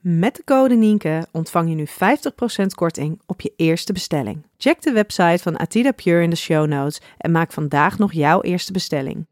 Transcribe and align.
Met 0.00 0.36
de 0.36 0.44
code 0.44 0.74
Nienke 0.74 1.26
ontvang 1.32 1.68
je 1.68 1.74
nu 1.74 1.86
50% 1.86 2.66
korting 2.74 3.20
op 3.26 3.40
je 3.40 3.52
eerste 3.56 3.92
bestelling. 3.92 4.46
Check 4.56 4.82
de 4.82 4.92
website 4.92 5.42
van 5.42 5.56
Atida 5.56 5.92
Pure 5.92 6.22
in 6.22 6.30
de 6.30 6.36
show 6.36 6.66
notes 6.66 7.00
en 7.18 7.30
maak 7.30 7.52
vandaag 7.52 7.98
nog 7.98 8.12
jouw 8.12 8.40
eerste 8.40 8.72
bestelling. 8.72 9.26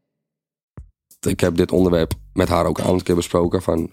Ik 1.27 1.39
heb 1.39 1.55
dit 1.55 1.71
onderwerp 1.71 2.13
met 2.33 2.47
haar 2.47 2.65
ook 2.65 2.77
een 2.77 2.83
aantal 2.83 3.03
keer 3.03 3.15
besproken. 3.15 3.61
Van, 3.61 3.89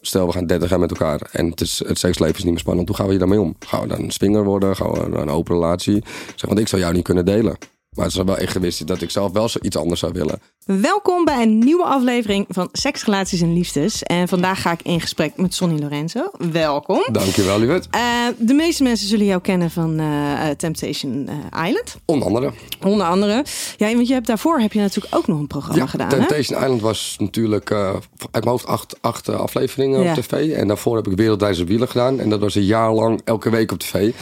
stel 0.00 0.26
we 0.26 0.32
gaan 0.32 0.46
30 0.46 0.70
jaar 0.70 0.78
met 0.78 0.90
elkaar 0.90 1.28
en 1.32 1.50
het, 1.50 1.60
is, 1.60 1.78
het 1.78 1.98
seksleven 1.98 2.36
is 2.36 2.42
niet 2.42 2.52
meer 2.52 2.60
spannend. 2.60 2.88
Hoe 2.88 2.96
gaan 2.96 3.06
we 3.06 3.10
hier 3.10 3.20
daarmee 3.20 3.40
om? 3.40 3.56
Gaan 3.58 3.80
we 3.80 3.88
dan 3.88 4.02
een 4.02 4.10
swinger 4.10 4.44
worden? 4.44 4.76
Gaan 4.76 4.92
we 4.92 5.00
een 5.00 5.30
open 5.30 5.54
relatie? 5.54 6.04
Zeg, 6.34 6.48
want 6.48 6.58
ik 6.58 6.68
zou 6.68 6.82
jou 6.82 6.94
niet 6.94 7.04
kunnen 7.04 7.24
delen. 7.24 7.58
Maar 7.96 8.04
het 8.04 8.16
is 8.16 8.22
wel 8.22 8.38
echt 8.38 8.52
geweest 8.52 8.86
dat 8.86 9.02
ik 9.02 9.10
zelf 9.10 9.32
wel 9.32 9.48
iets 9.62 9.76
anders 9.76 10.00
zou 10.00 10.12
willen. 10.12 10.40
Welkom 10.76 11.24
bij 11.24 11.42
een 11.42 11.58
nieuwe 11.58 11.84
aflevering 11.84 12.46
van 12.48 12.68
Seks, 12.72 13.04
Relaties 13.04 13.40
en 13.40 13.52
Liefdes. 13.52 14.02
En 14.02 14.28
vandaag 14.28 14.62
ga 14.62 14.72
ik 14.72 14.82
in 14.82 15.00
gesprek 15.00 15.36
met 15.36 15.54
Sonny 15.54 15.80
Lorenzo. 15.80 16.30
Welkom. 16.52 17.02
Dankjewel, 17.12 17.58
lieverd. 17.58 17.88
Uh, 17.94 18.00
de 18.38 18.54
meeste 18.54 18.82
mensen 18.82 19.08
zullen 19.08 19.26
jou 19.26 19.40
kennen 19.40 19.70
van 19.70 20.00
uh, 20.00 20.48
Temptation 20.56 21.28
Island. 21.66 21.96
Onder 22.04 22.26
andere. 22.26 22.52
Onder 22.84 23.06
andere. 23.06 23.44
Ja, 23.76 23.94
want 23.94 24.08
je 24.08 24.14
hebt 24.14 24.26
daarvoor 24.26 24.60
heb 24.60 24.72
je 24.72 24.80
natuurlijk 24.80 25.14
ook 25.14 25.26
nog 25.26 25.38
een 25.38 25.46
programma 25.46 25.82
ja, 25.82 25.88
gedaan. 25.88 26.08
Temptation 26.08 26.60
Island 26.60 26.80
was 26.80 27.16
natuurlijk 27.18 27.70
uh, 27.70 27.88
uit 28.30 28.44
mijn 28.44 28.48
hoofd 28.48 28.66
acht, 28.66 28.96
acht 29.00 29.28
afleveringen 29.28 30.02
ja. 30.02 30.10
op 30.10 30.16
tv. 30.16 30.52
En 30.52 30.68
daarvoor 30.68 30.96
heb 30.96 31.06
ik 31.06 31.16
Wereldwijze 31.16 31.64
Wielen 31.64 31.88
gedaan. 31.88 32.20
En 32.20 32.28
dat 32.28 32.40
was 32.40 32.54
een 32.54 32.64
jaar 32.64 32.92
lang 32.92 33.20
elke 33.24 33.50
week 33.50 33.72
op 33.72 33.78
tv. 33.78 34.12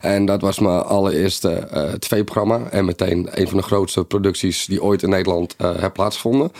En 0.00 0.26
dat 0.26 0.40
was 0.40 0.58
mijn 0.58 0.82
allereerste 0.82 1.68
tv-programma. 1.98 2.60
En 2.70 2.84
meteen 2.84 3.28
een 3.30 3.48
van 3.48 3.56
de 3.56 3.62
grootste 3.62 4.04
producties 4.04 4.66
die 4.66 4.82
ooit 4.82 5.02
in 5.02 5.08
Nederland 5.08 5.54
heb 5.58 5.92
plaatsvonden. 5.94 6.52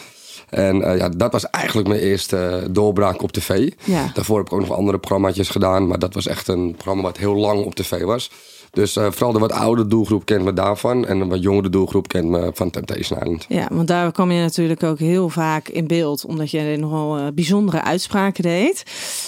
En 0.48 0.76
uh, 0.76 0.96
ja, 0.96 1.08
dat 1.08 1.32
was 1.32 1.50
eigenlijk 1.50 1.88
mijn 1.88 2.00
eerste 2.00 2.66
doorbraak 2.70 3.22
op 3.22 3.32
tv. 3.32 3.72
Ja. 3.84 4.10
Daarvoor 4.14 4.38
heb 4.38 4.46
ik 4.46 4.52
ook 4.52 4.60
nog 4.60 4.76
andere 4.76 4.98
programma's 4.98 5.48
gedaan. 5.48 5.86
Maar 5.86 5.98
dat 5.98 6.14
was 6.14 6.26
echt 6.26 6.48
een 6.48 6.72
programma 6.72 7.02
wat 7.02 7.16
heel 7.16 7.34
lang 7.34 7.64
op 7.64 7.74
tv 7.74 8.02
was. 8.02 8.30
Dus 8.74 8.96
uh, 8.96 9.06
vooral 9.10 9.32
de 9.32 9.38
wat 9.38 9.52
oude 9.52 9.86
doelgroep 9.86 10.24
kent 10.24 10.44
me 10.44 10.52
daarvan. 10.52 11.06
En 11.06 11.18
de 11.18 11.26
wat 11.26 11.42
jongere 11.42 11.68
doelgroep 11.68 12.08
kent 12.08 12.28
me 12.28 12.50
van 12.54 12.70
Temptation 12.70 13.18
Island. 13.18 13.44
Ja, 13.48 13.68
want 13.72 13.88
daar 13.88 14.12
kwam 14.12 14.30
je 14.30 14.40
natuurlijk 14.40 14.82
ook 14.82 14.98
heel 14.98 15.28
vaak 15.28 15.68
in 15.68 15.86
beeld. 15.86 16.24
Omdat 16.24 16.50
je 16.50 16.76
nogal 16.78 17.18
uh, 17.18 17.26
bijzondere 17.34 17.82
uitspraken 17.82 18.42
deed. 18.42 18.82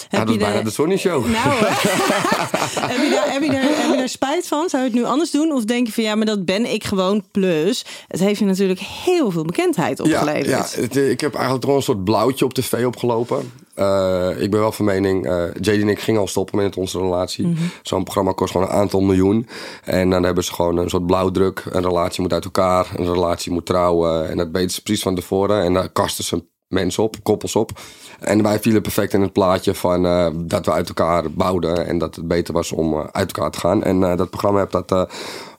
Ja, 0.09 0.19
dat 0.19 0.29
is 0.29 0.37
bijna 0.37 0.61
de 0.61 0.69
Sonny 0.69 0.97
Show. 0.97 1.25
Nou, 1.25 1.49
heb, 2.93 3.03
je 3.03 3.09
daar, 3.09 3.31
heb, 3.33 3.43
je 3.43 3.51
daar, 3.51 3.61
heb 3.61 3.91
je 3.91 3.97
daar 3.97 4.09
spijt 4.09 4.47
van? 4.47 4.69
Zou 4.69 4.83
je 4.83 4.89
het 4.89 4.97
nu 4.97 5.05
anders 5.05 5.31
doen? 5.31 5.51
Of 5.51 5.65
denk 5.65 5.87
je 5.87 5.93
van 5.93 6.03
ja, 6.03 6.15
maar 6.15 6.25
dat 6.25 6.45
ben 6.45 6.73
ik 6.73 6.83
gewoon. 6.83 7.23
Plus, 7.31 7.85
het 8.07 8.19
heeft 8.19 8.39
je 8.39 8.45
natuurlijk 8.45 8.79
heel 8.79 9.31
veel 9.31 9.45
bekendheid 9.45 9.99
opgeleverd. 9.99 10.45
Ja, 10.45 10.67
ja 10.75 10.81
het, 10.81 10.95
ik 10.95 11.21
heb 11.21 11.33
eigenlijk 11.33 11.63
gewoon 11.63 11.79
een 11.79 11.85
soort 11.85 12.03
blauwtje 12.03 12.45
op 12.45 12.53
tv 12.53 12.85
opgelopen. 12.85 13.51
Uh, 13.79 14.41
ik 14.41 14.51
ben 14.51 14.59
wel 14.59 14.71
van 14.71 14.85
mening, 14.85 15.25
uh, 15.25 15.43
JD 15.53 15.67
en 15.67 15.89
ik 15.89 15.99
gingen 15.99 16.21
al 16.21 16.27
stoppen 16.27 16.57
met 16.57 16.77
onze 16.77 16.99
relatie. 16.99 17.45
Mm 17.45 17.55
-hmm. 17.55 17.69
Zo'n 17.81 18.03
programma 18.03 18.31
kost 18.31 18.51
gewoon 18.51 18.67
een 18.67 18.73
aantal 18.73 19.01
miljoen. 19.01 19.47
En 19.83 20.09
dan 20.09 20.23
hebben 20.23 20.43
ze 20.43 20.53
gewoon 20.53 20.77
een 20.77 20.89
soort 20.89 21.05
blauwdruk. 21.05 21.63
Een 21.69 21.83
relatie 21.83 22.21
moet 22.21 22.33
uit 22.33 22.45
elkaar, 22.45 22.91
een 22.95 23.13
relatie 23.13 23.51
moet 23.51 23.65
trouwen. 23.65 24.29
En 24.29 24.37
dat 24.37 24.47
weten 24.51 24.69
ze 24.69 24.81
precies 24.81 25.03
van 25.03 25.15
tevoren. 25.15 25.63
En 25.63 25.73
daar 25.73 25.89
kasten 25.89 26.23
ze 26.23 26.43
mensen 26.67 27.03
op, 27.03 27.15
koppels 27.23 27.55
op. 27.55 27.71
En 28.19 28.43
wij 28.43 28.59
vielen 28.59 28.81
perfect 28.81 29.13
in 29.13 29.21
het 29.21 29.33
plaatje 29.33 29.73
van 29.73 30.05
uh, 30.05 30.27
dat 30.35 30.65
we 30.65 30.71
uit 30.71 30.87
elkaar 30.87 31.31
bouwden. 31.31 31.87
En 31.87 31.97
dat 31.97 32.15
het 32.15 32.27
beter 32.27 32.53
was 32.53 32.71
om 32.71 33.09
uit 33.11 33.31
elkaar 33.31 33.51
te 33.51 33.59
gaan. 33.59 33.83
En 33.83 33.99
dat 33.99 34.29
programma 34.29 34.59
heeft 34.59 34.87
dat 34.87 35.09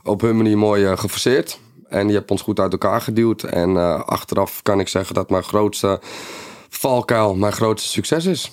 op 0.04 0.20
hun 0.20 0.36
manier 0.36 0.58
mooi 0.58 0.96
geforceerd. 0.96 1.58
En 1.88 2.06
die 2.06 2.16
hebt 2.16 2.30
ons 2.30 2.42
goed 2.42 2.60
uit 2.60 2.72
elkaar 2.72 3.00
geduwd. 3.00 3.42
En 3.42 3.76
achteraf 4.06 4.62
kan 4.62 4.80
ik 4.80 4.88
zeggen 4.88 5.14
dat 5.14 5.30
mijn 5.30 5.42
grootste 5.42 6.00
valkuil 6.68 7.34
mijn 7.34 7.52
grootste 7.52 7.88
succes 7.88 8.26
is. 8.26 8.52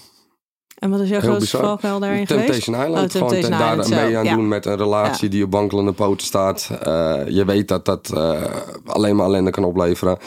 En 0.75 0.89
wat 0.89 0.99
is 0.99 1.09
jouw 1.09 1.19
Heel 1.19 1.29
grootste 1.29 1.57
bizar. 1.57 1.69
valkuil 1.69 1.99
daarin 1.99 2.25
Temptation 2.25 2.75
geweest? 2.75 2.89
Island. 2.89 3.05
Oh, 3.05 3.19
Temptation 3.21 3.53
Gewoon 3.53 3.77
daar 3.77 3.89
mee 4.05 4.17
aan 4.17 4.23
ja. 4.23 4.35
doen 4.35 4.47
met 4.47 4.65
een 4.65 4.77
relatie 4.77 5.23
Ja. 5.23 5.29
die 5.29 5.43
op 5.43 5.51
wankelende 5.51 5.91
poten 5.93 6.27
staat. 6.27 6.69
Uh, 6.71 6.79
je 7.27 7.45
weet 7.45 7.67
dat 7.67 7.85
dat 7.85 8.11
uh, 8.13 8.43
alleen 8.85 9.15
maar 9.15 9.25
ellende 9.25 9.51
kan 9.51 9.63
opleveren. 9.63 10.17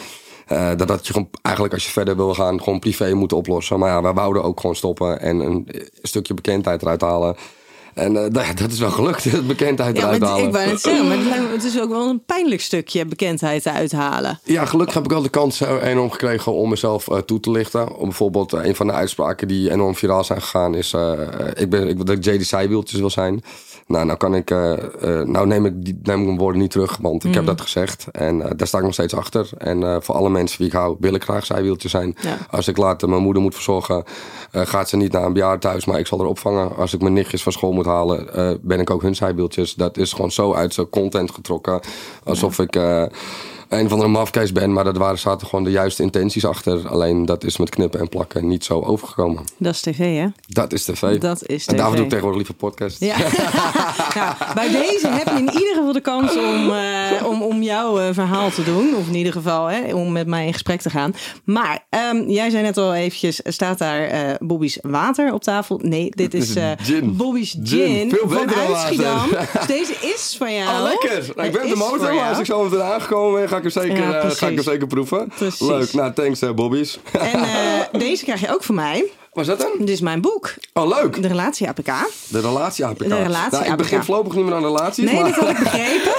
Uh, 0.53 0.69
dat 0.77 0.89
dat 0.89 1.07
je 1.07 1.13
gewoon 1.13 1.29
eigenlijk 1.43 1.75
als 1.75 1.85
je 1.85 1.91
verder 1.93 2.17
wil 2.17 2.35
gaan 2.35 2.63
gewoon 2.63 2.79
privé 2.79 3.15
moet 3.15 3.33
oplossen. 3.33 3.79
Maar 3.79 3.89
ja, 3.89 4.03
wij 4.03 4.13
wouden 4.13 4.43
ook 4.43 4.61
gewoon 4.61 4.77
stoppen 4.77 5.21
en 5.21 5.41
een 5.41 5.69
stukje 6.03 6.35
bekendheid 6.35 6.83
eruit 6.83 7.01
halen. 7.01 7.37
En 7.99 8.13
uh, 8.37 8.49
dat 8.57 8.71
is 8.71 8.79
wel 8.79 8.91
gelukt, 8.91 9.25
het 9.25 9.47
bekendheid 9.47 9.97
Ja, 9.97 10.03
eruit 10.03 10.23
halen. 10.23 10.45
ik 10.47 10.53
wou 10.53 10.67
net 10.67 10.81
zeggen, 10.81 11.09
maar 11.09 11.17
het, 11.17 11.51
het 11.53 11.65
is 11.65 11.81
ook 11.81 11.91
wel 11.91 12.09
een 12.09 12.25
pijnlijk 12.27 12.61
stukje 12.61 13.05
bekendheid 13.05 13.63
te 13.63 13.71
uithalen. 13.73 14.41
Ja, 14.45 14.65
gelukkig 14.65 14.95
heb 14.95 15.05
ik 15.05 15.11
wel 15.11 15.23
de 15.23 15.29
kans 15.29 15.61
eh, 15.61 15.83
enorm 15.83 16.11
gekregen 16.11 16.53
om 16.53 16.69
mezelf 16.69 17.09
eh, 17.09 17.19
toe 17.19 17.41
te 17.41 17.51
lichten. 17.51 17.97
Om 17.97 18.05
bijvoorbeeld 18.05 18.53
eh, 18.53 18.65
een 18.65 18.75
van 18.77 18.87
de 18.87 18.93
uitspraken 18.93 19.49
die 19.49 19.71
enorm 19.71 19.95
viraal 19.95 20.25
zijn 20.25 20.41
gegaan 20.43 20.75
is... 20.75 20.93
eh, 20.93 21.13
ik 21.55 21.71
ben 21.71 21.89
ik 21.89 22.07
dat 22.07 22.17
ik 22.17 22.25
JD 22.25 22.47
Zijwieltjes 22.47 23.01
wil 23.01 23.11
zijn. 23.11 23.43
Nou, 23.89 24.07
nou 24.07 24.19
kan 24.19 24.35
ik... 24.35 24.51
eh, 24.51 24.73
eh, 24.73 25.27
nou 25.27 25.47
neem 25.47 25.67
ik, 25.67 25.85
die, 25.85 25.99
neem 26.03 26.21
ik 26.21 26.27
mijn 26.27 26.39
woorden 26.39 26.61
niet 26.61 26.71
terug, 26.71 26.97
want 26.97 27.25
ik 27.25 27.35
heb 27.35 27.47
dat 27.47 27.61
gezegd. 27.61 28.07
En 28.13 28.43
eh, 28.43 28.51
daar 28.57 28.67
sta 28.67 28.79
ik 28.79 28.85
nog 28.85 28.93
steeds 28.93 29.15
achter. 29.15 29.51
En 29.59 30.03
voor 30.03 30.15
alle 30.15 30.31
mensen 30.31 30.59
wie 30.59 30.67
ik 30.67 30.73
hou, 30.73 30.97
wil 31.01 31.15
ik 31.15 31.23
graag 31.23 31.47
zijwieltje 31.47 31.89
zijn. 31.89 32.17
Ja. 32.21 32.37
Als 32.51 32.69
ik 32.69 32.77
later 32.77 33.09
mijn 33.09 33.23
moeder 33.23 33.43
moet 33.43 33.55
verzorgen, 33.55 34.05
gaat 34.53 34.89
ze 34.89 34.97
niet 34.97 35.13
naar 35.13 35.25
een 35.25 35.33
bejaardentehuis, 35.33 35.85
maar 35.85 35.99
ik 35.99 36.07
zal 36.07 36.19
haar 36.19 36.29
opvangen. 36.29 36.77
Als 36.77 36.95
ik 36.95 37.01
mijn 37.01 37.13
nichtjes 37.13 37.43
van 37.43 37.53
school 37.53 37.73
moet 37.73 37.87
halen, 37.87 38.59
ben 38.63 38.81
ik 38.81 38.91
ook 38.91 39.03
hun 39.03 39.15
zijwieltjes. 39.15 39.75
Dat 39.75 39.97
is 39.97 40.13
gewoon 40.13 40.31
zo 40.31 40.55
uit 40.55 40.75
zijn 40.75 40.89
content 40.89 41.31
getrokken. 41.31 41.81
Alsof 42.25 42.59
ik 42.59 42.79
een 43.69 43.89
van 43.89 43.99
de 43.99 44.07
mafkees 44.07 44.53
ben, 44.53 44.73
maar 44.73 44.85
dat 44.85 44.97
waren, 44.97 45.19
zaten 45.19 45.47
gewoon 45.47 45.65
de 45.65 45.71
juiste 45.71 46.03
intenties 46.03 46.45
achter. 46.45 46.89
Alleen 46.89 47.27
dat 47.27 47.45
is 47.45 47.57
met 47.57 47.71
knippen 47.71 48.01
en 48.01 48.09
plakken 48.09 48.49
niet 48.49 48.65
zo 48.65 48.81
overgekomen. 48.81 49.45
Dat 49.57 49.75
is 49.75 49.81
tv, 49.81 50.19
hè? 50.19 50.27
Dat 50.47 50.73
is 50.73 50.85
tv. 50.85 51.19
Dat 51.19 51.47
is 51.47 51.67
En 51.67 51.77
daarvoor 51.77 51.95
tv. 51.95 51.97
doe 51.97 52.05
ik 52.05 52.09
tegenwoordig 52.09 52.37
liever 52.37 52.55
podcast. 52.55 53.01
Ja. 53.01 53.17
nou, 54.15 54.55
bij 54.55 54.71
deze 54.71 55.09
heb 55.09 55.27
je 55.27 55.35
in 55.35 55.51
ieder 55.53 55.75
geval 55.75 55.93
de 55.93 56.01
kans 56.01 56.37
om, 56.37 56.71
eh, 56.71 57.27
om, 57.27 57.43
om 57.43 57.63
jouw 57.63 57.99
eh, 57.99 58.09
verhaal 58.13 58.51
te 58.51 58.65
doen. 58.65 58.95
Of 58.97 59.07
in 59.07 59.15
ieder 59.15 59.33
geval 59.33 59.67
hè, 59.67 59.95
om 59.95 60.13
met 60.13 60.27
mij 60.27 60.47
in 60.47 60.53
gesprek 60.53 60.81
te 60.81 60.91
gaan. 60.91 61.15
Maar 61.45 61.87
ehm, 61.91 62.29
jij 62.29 62.51
zei 62.51 62.63
net 62.63 62.77
al 62.77 62.95
eventjes, 62.95 63.41
staat 63.45 63.79
daar 63.79 64.01
eh 64.01 64.35
Bobby's 64.39 64.79
water 64.83 65.33
op 65.33 65.43
tafel? 65.43 65.81
Nee, 65.83 66.11
dit 66.15 66.35
is 66.35 66.55
Gin. 66.83 67.17
Bobby's 67.17 67.57
Gin. 67.63 68.11
Gin, 68.11 68.29
water. 68.29 68.77
Schiedam. 68.77 69.29
Dus 69.59 69.67
deze 69.67 69.93
is 69.93 70.35
van 70.39 70.55
jou. 70.55 70.69
Oh, 70.69 70.83
lekker. 70.83 71.33
Nou, 71.37 71.49
ik 71.49 71.53
ben 71.53 71.63
op 71.63 71.69
de 71.69 71.77
motor. 71.77 72.21
Als 72.21 72.39
ik 72.39 72.45
zo 72.45 72.65
meteen 72.65 72.83
aangekomen 72.83 73.41
ben, 73.41 73.49
ga 73.49 73.58
ik 73.59 73.63
hem 73.63 73.83
zeker, 73.83 73.97
Ja, 73.97 74.21
eh, 74.21 74.31
ga 74.31 74.49
ik 74.49 74.55
hem 74.55 74.65
zeker 74.65 74.87
proeven. 74.87 75.33
Precies. 75.37 75.61
Leuk. 75.69 75.93
Nou, 75.93 76.13
thanks 76.13 76.43
eh, 76.43 76.51
Bobby's. 76.51 76.99
En 77.13 77.43
eh, 77.43 77.81
deze 78.09 78.25
krijg 78.25 78.41
je 78.41 78.53
ook 78.55 78.63
van 78.63 78.75
mij. 78.75 79.11
Wat 79.33 79.45
is 79.45 79.47
dat 79.47 79.61
dan? 79.61 79.71
Dit 79.79 79.89
is 79.89 80.01
mijn 80.01 80.21
boek, 80.21 80.55
Oh, 80.73 80.89
leuk. 80.89 81.23
de 81.23 81.29
relatie 81.29 81.69
APK. 81.69 81.93
De 82.29 82.41
relatie 82.41 82.85
APK. 82.85 82.99
De 83.09 83.23
relatie 83.23 83.51
nou, 83.51 83.65
ik 83.65 83.71
APK. 83.71 83.77
begin 83.79 84.03
voorlopig 84.05 84.35
niet 84.35 84.45
meer 84.45 84.55
aan 84.55 84.63
relaties. 84.65 85.05
Nee, 85.05 85.21
maar... 85.21 85.25
dat 85.31 85.35
had 85.35 85.49
ik 85.49 85.59
begrepen. 85.69 86.13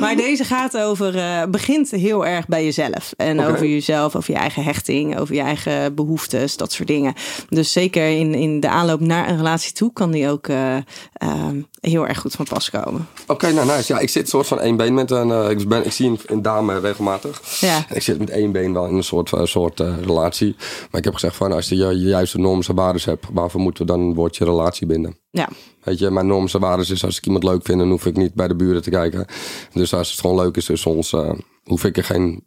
Maar 0.00 0.16
deze 0.16 0.44
gaat 0.44 0.76
over, 0.78 1.16
eh, 1.18 1.42
begint 1.48 1.90
heel 1.90 2.26
erg 2.26 2.46
bij 2.46 2.64
jezelf. 2.64 3.12
En 3.16 3.44
over 3.44 3.66
jezelf, 3.66 4.16
over 4.16 4.32
je 4.32 4.38
eigen 4.38 4.62
hechting, 4.64 5.18
over 5.18 5.34
je 5.34 5.40
eigen 5.40 5.94
behoeftes, 5.94 6.56
dat 6.56 6.72
soort 6.72 6.88
dingen. 6.88 7.14
Dus 7.48 7.72
zeker 7.72 8.06
in, 8.18 8.34
in 8.34 8.60
de 8.60 8.68
aanloop 8.68 9.00
naar 9.00 9.28
een 9.28 9.36
relatie 9.36 9.72
toe 9.72 9.92
kan 9.92 10.10
die 10.10 10.28
ook 10.28 10.46
eh, 10.48 10.76
ehm, 11.12 11.60
heel 11.80 12.06
erg 12.08 12.18
goed 12.18 12.32
van 12.32 12.44
pas 12.44 12.70
komen. 12.70 13.08
Oké, 13.26 13.52
nou 13.52 13.66
nice. 13.66 13.92
Ja, 13.92 13.98
ik 13.98 14.08
zit 14.08 14.28
soort 14.28 14.46
van 14.46 14.60
één 14.60 14.76
been 14.76 14.94
met 14.94 15.10
een... 15.10 15.30
eh, 15.30 15.50
ik, 15.50 15.68
ben, 15.68 15.84
ik 15.84 15.92
zie 15.92 16.08
een, 16.08 16.20
een 16.26 16.42
dame 16.42 16.80
regelmatig. 16.80 17.40
Ja. 17.60 17.76
En 17.88 17.96
ik 17.96 18.02
zit 18.02 18.18
met 18.18 18.30
één 18.30 18.52
been 18.52 18.72
wel 18.72 18.86
in 18.86 18.94
een 18.96 19.04
soort, 19.04 19.30
soort 19.42 19.80
relatie. 19.80 20.56
Maar 20.90 20.98
ik 21.00 21.04
heb 21.04 21.14
gezegd 21.14 21.36
van, 21.36 21.51
als 21.52 21.68
je 21.68 21.76
je 21.76 21.98
juiste 21.98 22.38
normen 22.38 22.66
en 22.66 22.74
waarden 22.74 23.02
hebt... 23.04 23.26
waarvoor 23.32 23.60
moeten 23.60 23.86
we 23.86 23.92
dan 23.92 24.00
een 24.00 24.14
woordje 24.14 24.44
relatie 24.44 24.86
binden? 24.86 25.16
Ja, 25.30 25.48
Weet 25.82 25.98
je, 25.98 26.10
mijn 26.10 26.26
normen 26.26 26.52
en 26.52 26.60
waarden 26.60 26.86
is 26.90 27.04
als 27.04 27.16
ik 27.16 27.26
iemand 27.26 27.44
leuk 27.44 27.64
vind... 27.64 27.78
dan 27.78 27.90
hoef 27.90 28.06
ik 28.06 28.16
niet 28.16 28.34
bij 28.34 28.48
de 28.48 28.56
buren 28.56 28.82
te 28.82 28.90
kijken. 28.90 29.26
Dus 29.72 29.94
als 29.94 30.10
het 30.10 30.20
gewoon 30.20 30.36
leuk 30.36 30.56
is 30.56 30.64
tussen 30.64 30.90
ons... 30.90 31.12
eh, 31.12 31.32
hoef 31.64 31.84
ik 31.84 31.96
er 31.96 32.04
geen 32.04 32.46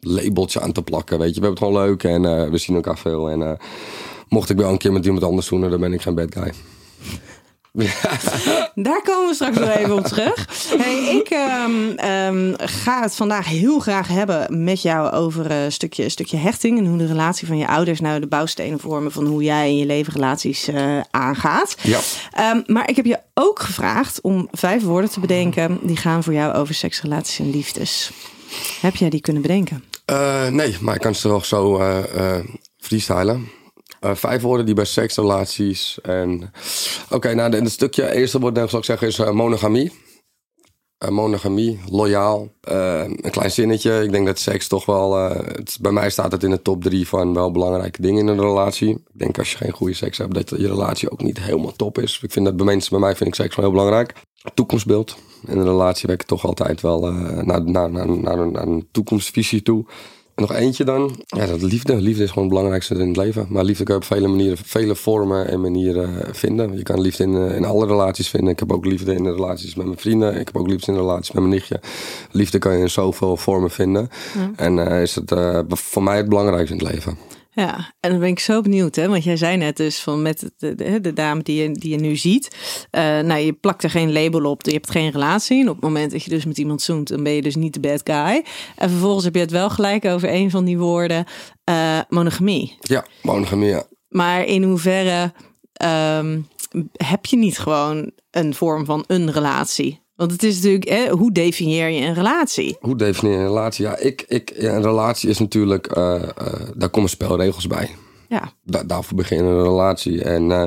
labeltje 0.00 0.60
aan 0.60 0.72
te 0.72 0.82
plakken. 0.82 1.18
Weet 1.18 1.34
je, 1.34 1.40
we 1.40 1.46
hebben 1.46 1.64
het 1.64 1.72
gewoon 1.72 1.88
leuk 1.88 2.04
en 2.04 2.24
eh, 2.24 2.50
we 2.50 2.58
zien 2.58 2.76
elkaar 2.76 2.98
veel. 2.98 3.30
En 3.30 3.42
eh, 3.42 3.52
mocht 4.28 4.50
ik 4.50 4.56
wel 4.56 4.70
een 4.70 4.78
keer 4.78 4.92
met 4.92 5.04
iemand 5.04 5.24
anders 5.24 5.48
doen... 5.48 5.60
dan 5.60 5.80
ben 5.80 5.92
ik 5.92 6.02
geen 6.02 6.14
bad 6.14 6.34
guy. 6.34 6.52
Daar 8.74 9.02
komen 9.02 9.28
we 9.28 9.34
straks 9.34 9.58
nog 9.58 9.68
even 9.68 9.96
op 9.96 10.04
terug. 10.04 10.46
Hey, 10.78 11.16
ik 11.16 11.28
ehm, 11.28 11.90
ehm, 11.96 12.52
ga 12.56 13.02
het 13.02 13.14
vandaag 13.14 13.46
heel 13.46 13.78
graag 13.78 14.08
hebben 14.08 14.64
met 14.64 14.82
jou 14.82 15.12
over 15.12 15.50
een 15.50 15.72
stukje, 15.72 16.04
een 16.04 16.10
stukje 16.10 16.36
hechting. 16.36 16.78
En 16.78 16.86
hoe 16.86 16.98
de 16.98 17.06
relatie 17.06 17.46
van 17.46 17.58
je 17.58 17.68
ouders 17.68 18.00
nou 18.00 18.20
de 18.20 18.26
bouwstenen 18.26 18.80
vormen 18.80 19.12
van 19.12 19.26
hoe 19.26 19.42
jij 19.42 19.68
in 19.68 19.76
je 19.76 19.86
leven 19.86 20.12
relaties 20.12 20.68
eh, 20.68 21.00
aangaat. 21.10 21.76
Ja. 21.82 22.00
Ehm, 22.32 22.60
maar 22.66 22.88
ik 22.88 22.96
heb 22.96 23.04
je 23.04 23.18
ook 23.34 23.60
gevraagd 23.60 24.20
om 24.20 24.48
vijf 24.52 24.82
woorden 24.82 25.10
te 25.10 25.20
bedenken 25.20 25.78
die 25.82 25.96
gaan 25.96 26.22
voor 26.24 26.32
jou 26.32 26.54
over 26.54 26.74
seks, 26.74 27.02
relaties 27.02 27.38
en 27.38 27.50
liefdes. 27.50 28.10
Heb 28.80 28.96
jij 28.96 29.10
die 29.10 29.20
kunnen 29.20 29.42
bedenken? 29.42 29.84
Eh, 30.04 30.46
nee, 30.46 30.76
maar 30.80 30.94
ik 30.94 31.00
kan 31.00 31.14
ze 31.14 31.28
toch 31.28 31.44
zo 31.44 31.78
eh 31.78 32.36
eh 32.36 32.44
freestylen. 32.78 33.48
Eh, 34.00 34.14
vijf 34.14 34.42
woorden 34.42 34.66
die 34.66 34.74
bij 34.74 34.84
seks, 34.84 35.16
relaties 35.16 35.98
en... 36.02 36.52
Oké, 37.10 37.34
nou, 37.34 37.56
het 37.56 37.70
stukje, 37.70 38.14
eerste 38.14 38.40
woord 38.40 38.54
dat 38.54 38.72
ik 38.72 38.84
zeggen 38.84 39.06
is 39.06 39.18
eh, 39.18 39.30
monogamie. 39.30 39.92
Eh, 40.98 41.08
monogamie, 41.08 41.80
loyaal. 41.90 42.48
Een 42.60 43.30
klein 43.30 43.50
zinnetje. 43.50 44.02
Ik 44.02 44.10
denk 44.10 44.26
dat 44.26 44.38
seks 44.38 44.68
toch 44.68 44.86
wel... 44.86 45.32
bij 45.80 45.92
mij 45.92 46.10
staat 46.10 46.32
het 46.32 46.42
in 46.42 46.50
de 46.50 46.62
top 46.62 46.82
drie 46.82 47.08
van 47.08 47.34
wel 47.34 47.50
belangrijke 47.50 48.02
dingen 48.02 48.20
in 48.20 48.26
een 48.26 48.40
relatie. 48.40 48.90
Ik 48.90 49.18
denk 49.18 49.38
als 49.38 49.50
je 49.50 49.56
geen 49.56 49.72
goede 49.72 49.94
seks 49.94 50.18
hebt, 50.18 50.34
dat 50.34 50.50
je 50.50 50.68
relatie 50.68 51.10
ook 51.10 51.22
niet 51.22 51.38
helemaal 51.40 51.72
top 51.72 51.98
is. 51.98 52.20
Ik 52.22 52.32
vind 52.32 52.44
dat 52.44 52.56
bij 52.56 52.66
mensen, 52.66 52.90
bij 52.90 53.00
mij 53.00 53.16
vind 53.16 53.28
ik 53.28 53.34
seks 53.34 53.56
wel 53.56 53.64
heel 53.64 53.74
belangrijk. 53.74 54.12
Toekomstbeeld. 54.54 55.16
In 55.46 55.58
een 55.58 55.64
relatie 55.64 56.06
werk 56.06 56.20
ik 56.20 56.26
toch 56.26 56.46
altijd 56.46 56.80
wel 56.80 57.00
naar, 57.42 57.62
naar, 57.62 57.90
naar 57.90 58.66
een 58.66 58.88
toekomstvisie 58.92 59.62
toe. 59.62 59.86
Nog 60.38 60.52
eentje 60.52 60.84
dan. 60.84 61.16
Ja, 61.26 61.46
dat 61.46 61.62
liefde. 61.62 62.00
Liefde 62.00 62.22
is 62.22 62.28
gewoon 62.28 62.44
het 62.44 62.52
belangrijkste 62.52 62.94
in 62.94 63.08
het 63.08 63.16
leven. 63.16 63.46
Maar 63.48 63.64
liefde 63.64 63.84
kan 63.84 63.94
je 63.94 64.00
op 64.00 64.06
vele 64.06 64.28
manieren, 64.28 64.58
vele 64.64 64.94
vormen 64.94 65.48
en 65.48 65.60
manieren 65.60 66.22
eh, 66.22 66.32
vinden. 66.32 66.76
Je 66.76 66.82
kan 66.82 67.00
liefde 67.00 67.22
in, 67.22 67.34
eh, 67.34 67.56
in 67.56 67.64
alle 67.64 67.86
relaties 67.86 68.28
vinden. 68.28 68.52
Ik 68.52 68.58
heb 68.58 68.72
ook 68.72 68.84
liefde 68.84 69.14
in 69.14 69.22
de 69.22 69.32
relaties 69.32 69.74
met 69.74 69.86
mijn 69.86 69.98
vrienden. 69.98 70.30
Ik 70.40 70.46
heb 70.46 70.56
ook 70.56 70.68
liefde 70.68 70.92
in 70.92 70.98
de 70.98 71.04
relaties 71.04 71.32
met 71.32 71.42
mijn 71.42 71.54
nichtje. 71.54 71.80
Liefde 72.30 72.58
kan 72.58 72.72
je 72.72 72.78
in 72.78 72.90
zoveel 72.90 73.36
vormen 73.36 73.70
vinden. 73.70 74.08
En 74.56 74.86
eh, 74.86 75.02
is 75.02 75.14
het 75.14 75.34
voor 75.68 76.02
mij 76.02 76.16
het 76.16 76.28
belangrijkste 76.28 76.76
in 76.76 76.84
het 76.84 76.92
leven. 76.92 77.18
Ja, 77.58 77.92
en 78.00 78.10
dan 78.10 78.18
ben 78.18 78.28
ik 78.28 78.38
zo 78.38 78.60
benieuwd, 78.60 78.94
hè? 78.94 79.08
Want 79.08 79.24
jij 79.24 79.36
zei 79.36 79.56
net 79.56 79.76
dus 79.76 80.00
van 80.00 80.22
met 80.22 80.50
de, 80.56 80.74
de, 80.74 81.00
de 81.00 81.12
dame 81.12 81.42
die 81.42 81.62
je, 81.62 81.72
die 81.72 81.90
je 81.90 81.96
nu 81.96 82.16
ziet. 82.16 82.56
eh, 82.90 83.02
nou, 83.02 83.40
je 83.40 83.52
plakt 83.52 83.82
er 83.82 83.90
geen 83.90 84.12
label 84.12 84.50
op, 84.50 84.62
je 84.62 84.72
hebt 84.72 84.90
geen 84.90 85.10
relatie. 85.10 85.60
En 85.60 85.68
op 85.68 85.74
het 85.74 85.84
moment 85.84 86.10
dat 86.10 86.22
je 86.22 86.30
dus 86.30 86.44
met 86.44 86.58
iemand 86.58 86.82
zoent, 86.82 87.08
dan 87.08 87.22
ben 87.22 87.32
je 87.32 87.42
dus 87.42 87.56
niet 87.56 87.74
de 87.74 87.80
bad 87.80 88.00
guy. 88.04 88.44
En 88.76 88.90
vervolgens 88.90 89.24
heb 89.24 89.34
je 89.34 89.40
het 89.40 89.50
wel 89.50 89.70
gelijk 89.70 90.04
over 90.04 90.32
een 90.32 90.50
van 90.50 90.64
die 90.64 90.78
woorden, 90.78 91.24
eh, 91.64 92.00
monogamie. 92.08 92.76
Ja, 92.80 93.04
monogamie. 93.22 93.68
Ja. 93.68 93.86
Maar 94.08 94.44
in 94.44 94.62
hoeverre 94.62 95.32
ehm, 95.72 96.40
heb 96.92 97.26
je 97.26 97.36
niet 97.36 97.58
gewoon 97.58 98.10
een 98.30 98.54
vorm 98.54 98.84
van 98.84 99.04
een 99.06 99.32
relatie? 99.32 100.06
Want 100.18 100.30
het 100.32 100.42
is 100.42 100.54
natuurlijk, 100.54 100.88
hè, 100.88 101.08
hoe 101.08 101.32
definieer 101.32 101.88
je 101.88 102.06
een 102.06 102.14
relatie? 102.14 102.76
Hoe 102.80 102.96
definieer 102.96 103.34
je 103.36 103.42
een 103.42 103.48
relatie? 103.48 103.84
Ja, 103.84 103.96
ik, 103.96 104.24
ik, 104.28 104.52
ja, 104.56 104.74
een 104.74 104.82
relatie 104.82 105.28
is 105.28 105.38
natuurlijk, 105.38 105.86
eh, 105.86 106.22
eh, 106.22 106.28
daar 106.74 106.88
komen 106.88 107.10
spelregels 107.10 107.66
bij. 107.66 107.90
Ja, 108.28 108.52
Da 108.62 108.84
daarvoor 108.84 109.16
begin 109.16 109.44
een 109.44 109.62
relatie. 109.62 110.22
En 110.22 110.52
eh, 110.52 110.64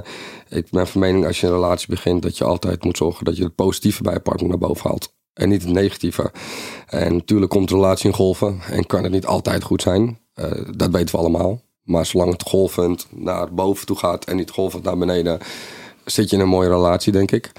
ik 0.50 0.69
ben 0.69 0.88
van 0.88 1.01
mening 1.01 1.25
als 1.25 1.39
je 1.39 1.48
een 1.48 1.53
relatie 1.53 1.88
begint, 1.88 2.21
dat 2.21 2.38
je 2.38 2.44
altijd 2.44 2.83
moet 2.83 2.98
zorgen 2.98 3.25
dat 3.25 3.38
je 3.38 3.44
het 3.44 3.56
positieve 3.56 4.03
bij 4.03 4.13
je 4.13 4.19
partner 4.19 4.50
naar 4.50 4.57
boven 4.57 4.89
haalt. 4.89 5.13
En 5.33 5.50
niet 5.50 5.62
het 5.62 5.71
negatieve. 5.71 6.31
En 6.88 7.13
natuurlijk 7.13 7.51
komt 7.51 7.69
de 7.69 7.75
relatie 7.75 8.09
in 8.09 8.15
golven 8.15 8.59
en 8.69 8.86
kan 8.86 9.04
het 9.04 9.12
niet 9.12 9.25
altijd 9.25 9.63
goed 9.63 9.81
zijn. 9.81 10.19
Dat 10.75 10.92
weten 10.92 11.15
we 11.15 11.21
allemaal. 11.21 11.62
Maar 11.83 12.06
zolang 12.06 12.31
het 12.31 12.44
golvend 12.44 13.07
naar 13.09 13.54
boven 13.54 13.86
toe 13.86 13.97
gaat 13.97 14.25
en 14.25 14.36
niet 14.36 14.50
golvend 14.50 14.83
naar 14.83 14.97
beneden, 14.97 15.39
zit 16.06 16.30
je 16.30 16.36
in 16.36 16.42
een 16.42 16.47
mooie 16.47 16.69
relatie, 16.69 17.12
denk 17.12 17.31
ik. 17.31 17.51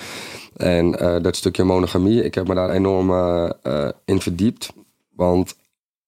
En 0.56 0.99
eh, 0.99 1.22
dat 1.22 1.37
stukje 1.37 1.64
monogamie, 1.64 2.25
ik 2.25 2.34
heb 2.34 2.49
me 2.49 2.54
daar 2.54 2.70
enorm 2.70 3.10
eh, 3.10 3.50
eh, 3.62 3.90
in 4.04 4.20
verdiept. 4.20 4.72
Want 5.16 5.54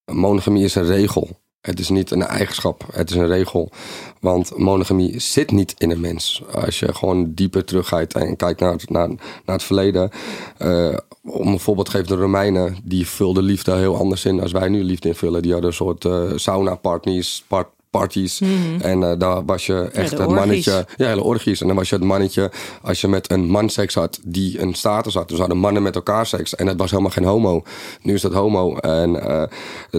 monogamie 0.05 0.65
is 0.65 0.75
een 0.75 0.87
regel. 0.87 1.29
Het 1.61 1.79
is 1.79 1.89
niet 1.89 2.11
een 2.11 2.23
eigenschap, 2.23 2.87
het 2.93 3.11
is 3.11 3.17
een 3.17 3.27
regel. 3.27 3.71
Want 4.21 4.59
monogamie 4.59 5.21
zit 5.21 5.51
niet 5.51 5.75
in 5.79 5.91
een 5.91 6.01
mens. 6.01 6.43
Als 6.53 6.79
je 6.79 6.95
gewoon 6.95 7.35
dieper 7.35 7.65
teruggaat 7.65 8.15
en 8.15 8.37
kijkt 8.37 8.61
naar 8.61 8.73
het, 8.73 8.91
naar, 8.91 9.09
naar 9.09 9.57
het 9.57 9.63
verleden. 9.63 10.11
om 11.23 11.47
een 11.47 11.61
voorbeeld 11.61 11.87
te 11.87 11.93
geven, 11.93 12.09
de 12.09 12.23
Romeinen, 12.23 12.77
die 12.83 13.09
vulden 13.09 13.43
liefde 13.43 13.75
heel 13.75 13.97
anders 13.97 14.25
in 14.25 14.41
als 14.41 14.53
wij 14.53 14.69
nu 14.69 14.83
liefde 14.85 15.09
invullen. 15.09 15.43
Die 15.43 15.53
hadden 15.53 15.71
een 15.71 15.77
soort 15.77 16.05
eh, 16.05 16.31
sauna-parties, 16.35 17.45
part, 17.49 17.69
parties. 17.99 18.41
En 18.81 19.03
eh, 19.03 19.19
daar 19.19 19.45
was 19.45 19.67
je 19.67 19.89
echt 19.93 20.11
de 20.11 20.17
het 20.17 20.27
orgies. 20.27 20.35
mannetje. 20.35 20.87
Ja, 20.97 21.07
hele 21.07 21.23
orgies. 21.23 21.61
En 21.61 21.67
dan 21.67 21.77
was 21.77 21.89
je 21.89 21.95
het 21.95 22.05
mannetje 22.05 22.51
als 22.83 23.01
je 23.01 23.09
met 23.09 23.31
een 23.31 23.45
man 23.45 23.69
seks 23.69 23.95
had 23.95 24.21
die 24.25 24.61
een 24.61 24.75
status 24.75 25.15
had. 25.15 25.29
Dus 25.29 25.39
hadden 25.39 25.59
mannen 25.59 25.83
met 25.83 25.95
elkaar 25.95 26.27
seks. 26.27 26.55
En 26.55 26.67
dat 26.67 26.77
was 26.77 26.91
helemaal 26.91 27.13
geen 27.13 27.25
homo. 27.25 27.63
Nu 28.03 28.15
is 28.15 28.21
dat 28.21 28.33
homo. 28.33 28.77
En 28.77 29.29
eh, 29.29 29.43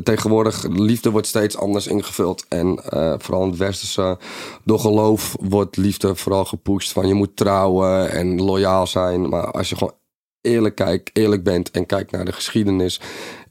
tegenwoordig, 0.03 0.68
liefde 0.69 1.09
wordt 1.09 1.27
steeds 1.27 1.57
anders 1.57 1.88
ingevuld. 1.88 2.45
En 2.50 2.80
eh, 2.89 3.13
vooral 3.18 3.44
in 3.44 3.50
het 3.50 3.57
westerse, 3.57 4.18
door 4.63 4.80
geloof 4.80 5.36
wordt 5.39 5.77
liefde 5.77 6.15
vooral 6.15 6.45
gepusht. 6.45 6.91
Van 6.91 7.07
je 7.07 7.13
moet 7.13 7.36
trouwen 7.36 8.12
en 8.12 8.41
loyaal 8.41 8.88
zijn. 8.88 9.30
Maar 9.30 9.51
als 9.51 9.69
je 9.69 9.75
gewoon 9.75 9.95
eerlijk 10.41 10.75
kijkt, 10.75 11.09
eerlijk 11.13 11.44
bent 11.44 11.71
en 11.71 11.86
kijkt 11.86 12.12
naar 12.12 12.25
de 12.25 12.31
geschiedenis, 12.31 13.01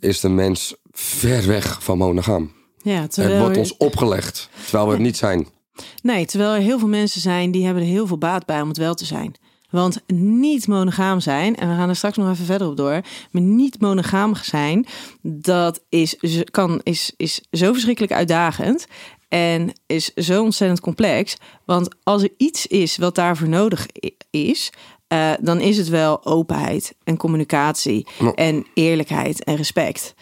is 0.00 0.20
de 0.20 0.29
mens 0.29 0.76
ver 0.93 1.47
weg 1.47 1.82
van 1.82 1.99
monogaam. 1.99 2.53
Ja 2.84 3.00
Het 3.00 3.38
wordt 3.38 3.56
ons 3.56 3.76
opgelegd, 3.76 4.48
terwijl 4.62 4.86
we 4.86 4.92
het 4.92 5.02
niet 5.02 5.16
zijn. 5.16 5.48
Nee, 6.02 6.26
terwijl 6.26 6.52
er 6.52 6.60
heel 6.60 6.78
veel 6.78 6.88
mensen 6.88 7.20
zijn 7.20 7.50
die 7.50 7.64
hebben 7.64 7.82
er 7.82 7.88
heel 7.88 8.06
veel 8.06 8.19
baat 8.19 8.46
bij 8.46 8.60
om 8.60 8.69
het 8.69 8.76
wel 8.76 8.94
te 8.94 9.04
zijn. 9.04 9.34
Want 9.70 10.02
niet 10.06 10.66
monogaam 10.66 11.20
zijn, 11.20 11.56
en 11.56 11.69
we 11.69 11.75
gaan 11.75 11.88
er 11.88 11.96
straks 11.96 12.16
nog 12.16 12.31
even 12.31 12.44
verder 12.44 12.69
op 12.69 12.76
door, 12.76 13.00
maar 13.31 13.42
niet 13.42 13.81
monogaam 13.81 14.34
zijn, 14.34 14.86
dat 15.22 15.81
is, 15.88 16.16
kan, 16.50 16.81
is, 16.82 17.12
is 17.16 17.40
zo 17.50 17.72
verschrikkelijk 17.72 18.12
uitdagend 18.12 18.87
en 19.28 19.72
is 19.87 20.14
zo 20.14 20.42
ontzettend 20.42 20.80
complex. 20.80 21.37
Want 21.64 21.88
als 22.02 22.23
er 22.23 22.32
iets 22.37 22.66
is 22.66 22.97
wat 22.97 23.14
daarvoor 23.14 23.49
nodig 23.49 23.87
is, 24.30 24.73
eh, 25.09 25.32
dan 25.40 25.61
is 25.61 25.76
het 25.76 25.88
wel 25.88 26.25
openheid 26.25 26.94
en 27.04 27.16
communicatie 27.16 28.06
en 28.35 28.66
eerlijkheid 28.75 29.44
en 29.44 29.56
respect. 29.56 30.14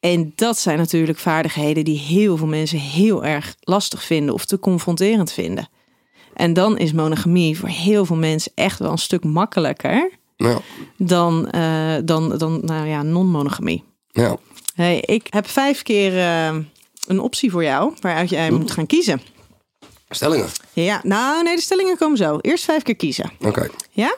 En 0.00 0.32
dat 0.34 0.58
zijn 0.58 0.78
natuurlijk 0.78 1.18
vaardigheden 1.18 1.84
die 1.84 1.98
heel 1.98 2.36
veel 2.36 2.46
mensen 2.46 2.78
heel 2.78 3.24
erg 3.24 3.54
lastig 3.60 4.02
vinden 4.02 4.34
of 4.34 4.44
te 4.44 4.58
confronterend 4.58 5.32
vinden. 5.32 5.68
En 6.34 6.52
dan 6.52 6.78
is 6.78 6.92
monogamie 6.92 7.58
voor 7.58 7.68
heel 7.68 8.04
veel 8.04 8.16
mensen 8.16 8.52
echt 8.54 8.78
wel 8.78 8.90
een 8.90 8.98
stuk 8.98 9.24
makkelijker 9.24 10.10
Ja, 10.36 10.58
dan, 10.96 11.50
eh, 11.50 11.96
dan, 12.04 12.38
dan 12.38 12.60
nou 12.64 12.86
ja, 12.86 13.02
non-monogamie. 13.02 13.84
ja. 14.12 14.36
Hey, 14.74 15.00
ik 15.00 15.26
heb 15.30 15.48
vijf 15.48 15.82
keer 15.82 16.18
eh, 16.18 16.56
een 17.06 17.20
optie 17.20 17.50
voor 17.50 17.62
jou 17.62 17.92
waaruit 18.00 18.30
jij 18.30 18.50
moet 18.50 18.70
gaan 18.70 18.86
kiezen. 18.86 19.20
Stellingen. 20.08 20.48
Ja, 20.72 21.00
nou 21.02 21.42
nee, 21.42 21.54
de 21.56 21.62
stellingen 21.62 21.96
komen 21.96 22.16
zo. 22.16 22.38
Eerst 22.40 22.64
vijf 22.64 22.82
keer 22.82 22.96
kiezen. 22.96 23.30
Oké. 23.40 23.68
Ja? 23.90 24.16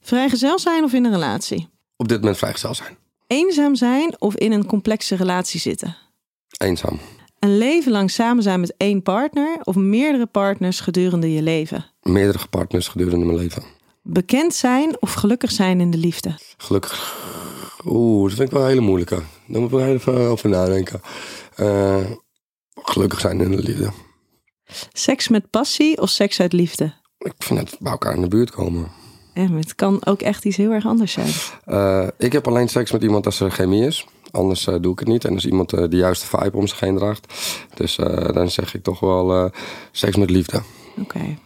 Vrijgezel 0.00 0.58
zijn 0.58 0.84
of 0.84 0.92
in 0.92 1.04
een 1.04 1.12
relatie? 1.12 1.68
Op 1.96 2.08
dit 2.08 2.18
moment 2.18 2.38
vrijgezel 2.38 2.74
zijn. 2.74 2.96
Eenzaam 3.26 3.74
zijn 3.74 4.20
of 4.20 4.36
in 4.36 4.52
een 4.52 4.66
complexe 4.66 5.16
relatie 5.16 5.60
zitten? 5.60 5.96
Eenzaam. 6.56 6.98
Een 7.38 7.58
leven 7.58 7.92
lang 7.92 8.10
samen 8.10 8.42
zijn 8.42 8.60
met 8.60 8.74
één 8.76 9.02
partner 9.02 9.58
of 9.62 9.74
meerdere 9.74 10.26
partners 10.26 10.80
gedurende 10.80 11.32
je 11.32 11.42
leven? 11.42 11.86
Meerdere 12.02 12.46
partners 12.50 12.88
gedurende 12.88 13.24
mijn 13.24 13.38
leven. 13.38 13.62
Bekend 14.02 14.54
zijn 14.54 15.02
of 15.02 15.12
gelukkig 15.12 15.50
zijn 15.50 15.80
in 15.80 15.90
de 15.90 15.98
liefde? 15.98 16.38
Gelukkig. 16.56 17.22
Oeh, 17.84 18.28
dat 18.28 18.36
vind 18.36 18.48
ik 18.48 18.54
wel 18.54 18.62
een 18.62 18.68
hele 18.68 18.80
moeilijke. 18.80 19.22
Daar 19.46 19.60
moet 19.60 19.70
ik 19.72 19.76
wel 19.76 19.86
even 19.86 20.14
over 20.14 20.48
nadenken. 20.48 21.00
Eh, 21.56 22.04
gelukkig 22.74 23.20
zijn 23.20 23.40
in 23.40 23.50
de 23.50 23.62
liefde. 23.62 23.90
Seks 24.92 25.28
met 25.28 25.50
passie 25.50 26.00
of 26.00 26.08
seks 26.08 26.40
uit 26.40 26.52
liefde? 26.52 26.92
Ik 27.18 27.34
vind 27.38 27.58
het 27.58 27.76
bij 27.80 27.92
elkaar 27.92 28.14
in 28.14 28.20
de 28.20 28.28
buurt 28.28 28.50
komen. 28.50 28.90
En 29.34 29.52
het 29.52 29.74
kan 29.74 30.06
ook 30.06 30.22
echt 30.22 30.44
iets 30.44 30.56
heel 30.56 30.70
erg 30.70 30.86
anders 30.86 31.12
zijn. 31.12 31.30
Eh, 31.64 32.08
ik 32.18 32.32
heb 32.32 32.46
alleen 32.46 32.68
seks 32.68 32.92
met 32.92 33.02
iemand 33.02 33.26
als 33.26 33.40
er 33.40 33.50
chemie 33.50 33.86
is. 33.86 34.06
Anders 34.30 34.66
eh, 34.66 34.74
doe 34.80 34.92
ik 34.92 34.98
het 34.98 35.08
niet. 35.08 35.24
En 35.24 35.34
als 35.34 35.46
iemand 35.46 35.72
eh, 35.72 35.84
de 35.88 35.96
juiste 35.96 36.26
vibe 36.26 36.56
om 36.56 36.66
zich 36.66 36.80
heen 36.80 36.96
draagt. 36.96 37.34
Dus 37.74 37.96
dan 38.32 38.50
zeg 38.50 38.74
ik 38.74 38.82
toch 38.82 39.00
wel 39.00 39.50
seks 39.92 40.16
met 40.16 40.30
liefde. 40.30 40.62
Oké. 41.00 41.38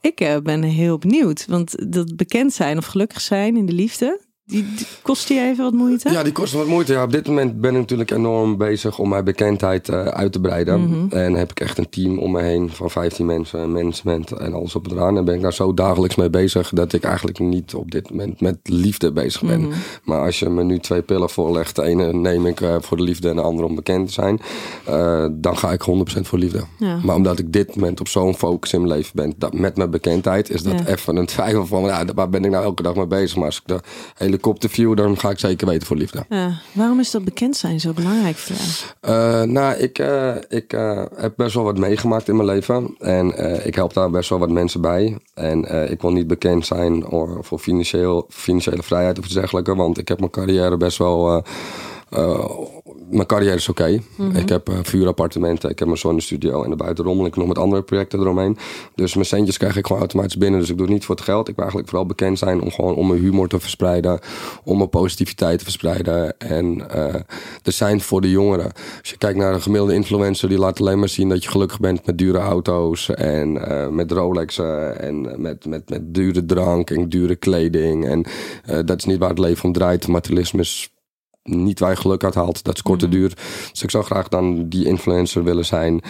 Ik 0.00 0.40
ben 0.42 0.62
heel 0.62 0.98
benieuwd, 0.98 1.46
want 1.48 1.92
dat 1.92 2.16
bekend 2.16 2.52
zijn 2.52 2.78
of 2.78 2.86
gelukkig 2.86 3.20
zijn 3.20 3.56
in 3.56 3.66
de 3.66 3.72
liefde, 3.72 4.20
die, 4.44 4.64
die 4.76 4.86
kost 5.02 5.28
je 5.28 5.40
even 5.40 5.64
wat 5.64 5.72
moeite? 5.72 6.10
Ja, 6.10 6.22
die 6.22 6.32
kosten 6.32 6.58
wat 6.58 6.66
moeite. 6.68 6.92
Ja, 6.92 7.02
op 7.02 7.12
dit 7.12 7.26
moment 7.26 7.60
ben 7.60 7.70
ik 7.70 7.76
natuurlijk 7.80 8.10
enorm 8.10 8.56
bezig 8.56 8.98
om 8.98 9.08
mijn 9.08 9.24
bekendheid 9.24 9.88
eh, 9.88 10.04
uit 10.04 10.32
te 10.32 10.40
breiden. 10.40 10.80
Mhm. 10.80 11.16
En 11.16 11.34
heb 11.34 11.50
ik 11.50 11.60
echt 11.60 11.78
een 11.78 11.88
team 11.88 12.18
om 12.18 12.30
me 12.32 12.42
heen 12.42 12.70
van 12.70 12.90
15 12.90 13.26
mensen, 13.26 13.72
management 13.72 14.32
en 14.32 14.52
alles 14.54 14.74
op 14.74 14.84
het 14.84 14.92
eraan. 14.92 15.16
En 15.16 15.24
ben 15.24 15.34
ik 15.34 15.40
daar 15.42 15.52
zo 15.52 15.74
dagelijks 15.74 16.16
mee 16.16 16.30
bezig 16.30 16.68
dat 16.68 16.92
ik 16.92 17.04
eigenlijk 17.04 17.38
niet 17.38 17.74
op 17.74 17.90
dit 17.90 18.10
moment 18.10 18.40
met 18.40 18.58
liefde 18.62 19.12
bezig 19.12 19.42
ben. 19.42 19.60
Mhm. 19.60 19.72
Maar 20.04 20.20
als 20.20 20.38
je 20.38 20.48
me 20.48 20.62
nu 20.62 20.78
twee 20.78 21.02
pillen 21.02 21.30
voorlegt, 21.30 21.76
de 21.76 21.82
ene 21.82 22.12
neem 22.12 22.46
ik 22.46 22.60
eh, 22.60 22.76
voor 22.80 22.96
de 22.96 23.02
liefde 23.02 23.28
en 23.28 23.36
de 23.36 23.42
andere 23.42 23.68
om 23.68 23.74
bekend 23.74 24.06
te 24.06 24.12
zijn, 24.12 24.40
eh, 24.84 25.26
dan 25.32 25.56
ga 25.58 25.72
ik 25.72 25.82
100% 25.82 26.28
voor 26.28 26.38
liefde. 26.38 26.64
Ja. 26.78 26.98
Maar 27.04 27.16
omdat 27.16 27.38
ik 27.38 27.52
dit 27.52 27.74
moment 27.74 28.00
op 28.00 28.08
zo'n 28.08 28.34
focus 28.34 28.72
in 28.72 28.80
mijn 28.80 28.92
leven 28.92 29.12
ben, 29.14 29.34
dat 29.36 29.52
met 29.54 29.76
mijn 29.76 29.90
bekendheid, 29.90 30.50
is 30.50 30.62
dat 30.62 30.78
Ja. 30.78 30.86
even 30.86 31.16
een 31.16 31.26
twijfel 31.36 31.66
van, 31.66 31.82
ja, 31.82 32.04
waar 32.14 32.28
ben 32.28 32.44
ik 32.44 32.50
nou 32.50 32.64
elke 32.64 32.82
dag 32.82 32.94
mee 32.94 33.06
bezig? 33.06 33.36
Maar 33.36 33.46
als 33.46 33.56
ik 33.56 33.66
de 33.66 33.80
helikopterview, 34.32 34.96
dan 34.96 35.18
ga 35.18 35.30
ik 35.30 35.38
zeker 35.38 35.66
weten 35.66 35.86
voor 35.86 35.96
liefde. 35.96 36.24
Ja. 36.28 36.60
Waarom 36.72 37.00
is 37.00 37.10
dat 37.10 37.24
bekend 37.24 37.56
zijn 37.56 37.80
zo 37.80 37.92
belangrijk 37.92 38.36
voor 38.36 38.56
jou? 38.56 38.68
Eh, 39.00 39.42
nou, 39.42 39.76
ik, 39.76 39.98
eh, 39.98 40.34
ik 40.48 40.72
eh, 40.72 41.04
heb 41.14 41.32
best 41.36 41.54
wel 41.54 41.64
wat 41.64 41.78
meegemaakt 41.78 42.28
in 42.28 42.36
mijn 42.36 42.48
leven. 42.48 42.94
En 42.98 43.26
ik 43.66 43.74
help 43.74 43.94
daar 43.94 44.10
best 44.10 44.28
wel 44.28 44.38
wat 44.38 44.50
mensen 44.50 44.80
bij. 44.80 45.18
En 45.34 45.90
ik 45.90 46.00
wil 46.00 46.12
niet 46.12 46.26
bekend 46.26 46.66
zijn 46.66 47.06
or- 47.06 47.44
voor 47.44 47.58
financieel, 47.58 48.26
financiële 48.28 48.82
vrijheid 48.82 49.18
of 49.18 49.24
iets 49.24 49.34
dergelijks. 49.34 49.70
Want 49.72 49.98
ik 49.98 50.08
heb 50.08 50.18
mijn 50.18 50.30
carrière 50.30 50.76
best 50.76 50.98
wel... 50.98 51.44
eh, 52.12 52.48
mijn 53.10 53.26
carrière 53.26 53.54
is 53.54 53.68
oké. 53.68 54.00
Ik 54.32 54.48
heb 54.48 54.68
eh, 54.68 54.74
vuurappartementen, 54.82 55.70
ik 55.70 55.78
heb 55.78 55.88
mijn 55.88 56.00
zonnestudio 56.00 56.62
en 56.62 56.68
daarbuiten 56.68 57.04
rommel 57.04 57.26
ik 57.26 57.36
nog 57.36 57.46
met 57.46 57.58
andere 57.58 57.82
projecten 57.82 58.20
eromheen. 58.20 58.56
Dus 58.94 59.14
mijn 59.14 59.26
centjes 59.26 59.58
krijg 59.58 59.76
ik 59.76 59.86
gewoon 59.86 60.00
automatisch 60.00 60.36
binnen. 60.36 60.60
Dus 60.60 60.70
ik 60.70 60.76
doe 60.76 60.86
het 60.86 60.94
niet 60.94 61.04
voor 61.04 61.14
het 61.14 61.24
geld. 61.24 61.48
Ik 61.48 61.54
wil 61.54 61.64
eigenlijk 61.64 61.88
vooral 61.88 62.08
bekend 62.08 62.38
zijn 62.38 62.60
om 62.60 62.70
gewoon 62.70 62.94
om 62.94 63.06
mijn 63.06 63.20
humor 63.20 63.48
te 63.48 63.60
verspreiden, 63.60 64.18
om 64.64 64.76
mijn 64.76 64.88
positiviteit 64.88 65.58
te 65.58 65.64
verspreiden. 65.64 66.38
En 66.38 66.90
er 67.62 67.72
zijn 67.72 68.00
voor 68.00 68.20
de 68.20 68.30
jongeren. 68.30 68.72
Als 69.00 69.10
je 69.10 69.16
kijkt 69.16 69.38
naar 69.38 69.54
een 69.54 69.62
gemiddelde 69.62 69.94
influencer, 69.94 70.48
die 70.48 70.58
laat 70.58 70.80
alleen 70.80 70.98
maar 70.98 71.08
zien 71.08 71.28
dat 71.28 71.44
je 71.44 71.50
gelukkig 71.50 71.80
bent 71.80 72.06
met 72.06 72.18
dure 72.18 72.38
auto's 72.38 73.08
en 73.10 73.52
met 73.94 74.12
Rolexen 74.12 75.00
en 75.00 75.40
met, 75.42 75.66
met, 75.66 75.90
met 75.90 76.14
dure 76.14 76.44
drank 76.44 76.90
en 76.90 77.08
dure 77.08 77.36
kleding. 77.36 78.06
En 78.06 78.24
dat 78.86 78.98
is 78.98 79.04
niet 79.04 79.18
waar 79.18 79.28
het 79.28 79.38
leven 79.38 79.64
om 79.64 79.72
draait. 79.72 80.08
Materialisme 80.08 80.60
is 80.60 80.90
niet 81.42 81.78
waar 81.78 81.90
je 81.90 81.96
geluk 81.96 82.24
uit 82.24 82.34
haalt. 82.34 82.64
Dat 82.64 82.74
is 82.74 82.82
korte 82.82 83.08
duur. 83.08 83.34
Dus 83.70 83.82
ik 83.82 83.90
zou 83.90 84.04
graag 84.04 84.28
dan 84.28 84.68
die 84.68 84.86
influencer 84.86 85.44
willen 85.44 85.64
zijn. 85.64 86.02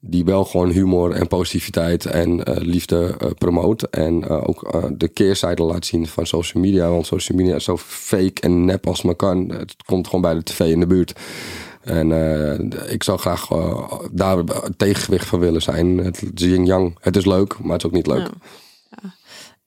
Die 0.00 0.24
wel 0.24 0.44
gewoon 0.44 0.70
humor 0.70 1.12
en 1.12 1.28
positiviteit 1.28 2.06
en 2.06 2.44
eh, 2.44 2.56
liefde 2.56 3.16
eh, 3.18 3.30
promoot. 3.38 3.82
En 3.82 4.28
eh, 4.28 4.48
ook 4.48 4.82
de 4.98 5.08
keerzijde 5.08 5.62
laat 5.62 5.86
zien 5.86 6.06
van 6.06 6.26
social 6.26 6.62
media. 6.62 6.88
Want 6.88 7.06
social 7.06 7.38
media 7.38 7.54
is 7.54 7.64
zo 7.64 7.76
fake 7.76 8.40
en 8.40 8.64
nep 8.64 8.86
als 8.86 9.02
maar 9.02 9.14
kan. 9.14 9.48
Het 9.48 9.74
komt 9.84 10.06
gewoon 10.06 10.20
bij 10.20 10.34
de 10.34 10.42
tv 10.42 10.60
in 10.60 10.80
de 10.80 10.86
buurt. 10.86 11.12
En 11.82 12.10
ik 12.88 13.02
zou 13.02 13.18
graag 13.18 13.48
daar 14.12 14.38
een 14.38 14.76
tegengewicht 14.76 15.26
van 15.26 15.38
willen 15.38 15.62
zijn. 15.62 15.98
Het 15.98 16.22
is 16.34 16.44
yin-yang. 16.44 16.96
Het 17.00 17.16
is 17.16 17.24
leuk, 17.24 17.58
maar 17.58 17.72
het 17.72 17.80
is 17.80 17.86
ook 17.86 17.96
niet 17.96 18.06
leuk. 18.06 18.30
Ja. 18.90 19.14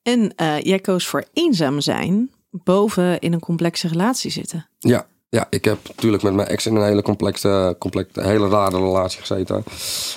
En 0.02 0.34
jij 0.64 0.80
koos 0.80 1.08
voor 1.08 1.24
eenzaam 1.34 1.82
zijn 1.82 2.30
boven 2.64 3.20
in 3.20 3.34
een 3.34 3.40
complexe 3.40 3.88
relatie 3.88 4.32
zitten. 4.32 4.68
Ja, 4.80 5.08
ja, 5.30 5.48
ik 5.50 5.66
heb 5.66 5.78
natuurlijk 5.88 6.24
met 6.24 6.34
mijn 6.34 6.48
ex 6.48 6.66
in 6.66 6.76
een 6.76 6.84
hele 6.84 7.02
complexe, 7.02 7.76
complexe 7.80 8.22
hele 8.22 8.48
rare 8.48 8.78
relatie 8.78 9.20
gezeten. 9.20 9.64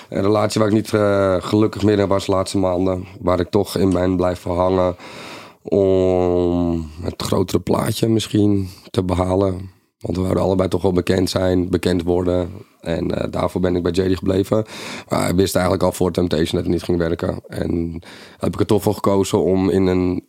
Een 0.08 0.22
relatie 0.22 0.60
waar 0.60 0.70
ik 0.70 0.74
niet 0.74 0.94
eh, 0.94 1.36
gelukkig 1.38 1.82
meer 1.82 1.98
in 1.98 2.08
was 2.08 2.26
de 2.26 2.32
laatste 2.32 2.58
maanden. 2.58 3.06
Waar 3.20 3.40
ik 3.40 3.50
toch 3.50 3.76
in 3.76 3.90
ben 3.90 4.16
blijven 4.16 4.54
hangen 4.54 4.96
om 5.62 6.90
het 7.02 7.22
grotere 7.22 7.60
plaatje 7.60 8.08
misschien 8.08 8.68
te 8.90 9.02
behalen. 9.02 9.70
Want 9.98 10.16
we 10.16 10.22
wouden 10.22 10.42
allebei 10.42 10.68
toch 10.68 10.82
wel 10.82 10.92
bekend 10.92 11.30
zijn, 11.30 11.70
bekend 11.70 12.02
worden. 12.02 12.50
En 12.80 13.10
eh, 13.10 13.30
daarvoor 13.30 13.60
ben 13.60 13.76
ik 13.76 13.82
bij 13.82 13.92
JD 13.92 14.16
gebleven. 14.16 14.64
Maar 15.08 15.28
ik 15.28 15.36
wist 15.36 15.54
eigenlijk 15.54 15.84
al 15.84 15.92
voor 15.92 16.12
Temptation 16.12 16.54
dat 16.54 16.62
het 16.62 16.72
niet 16.72 16.82
ging 16.82 16.98
werken. 16.98 17.40
En 17.48 18.02
heb 18.38 18.54
ik 18.54 18.60
er 18.60 18.66
toch 18.66 18.82
voor 18.82 18.94
gekozen 18.94 19.42
om 19.42 19.70
in 19.70 19.86
een 19.86 20.27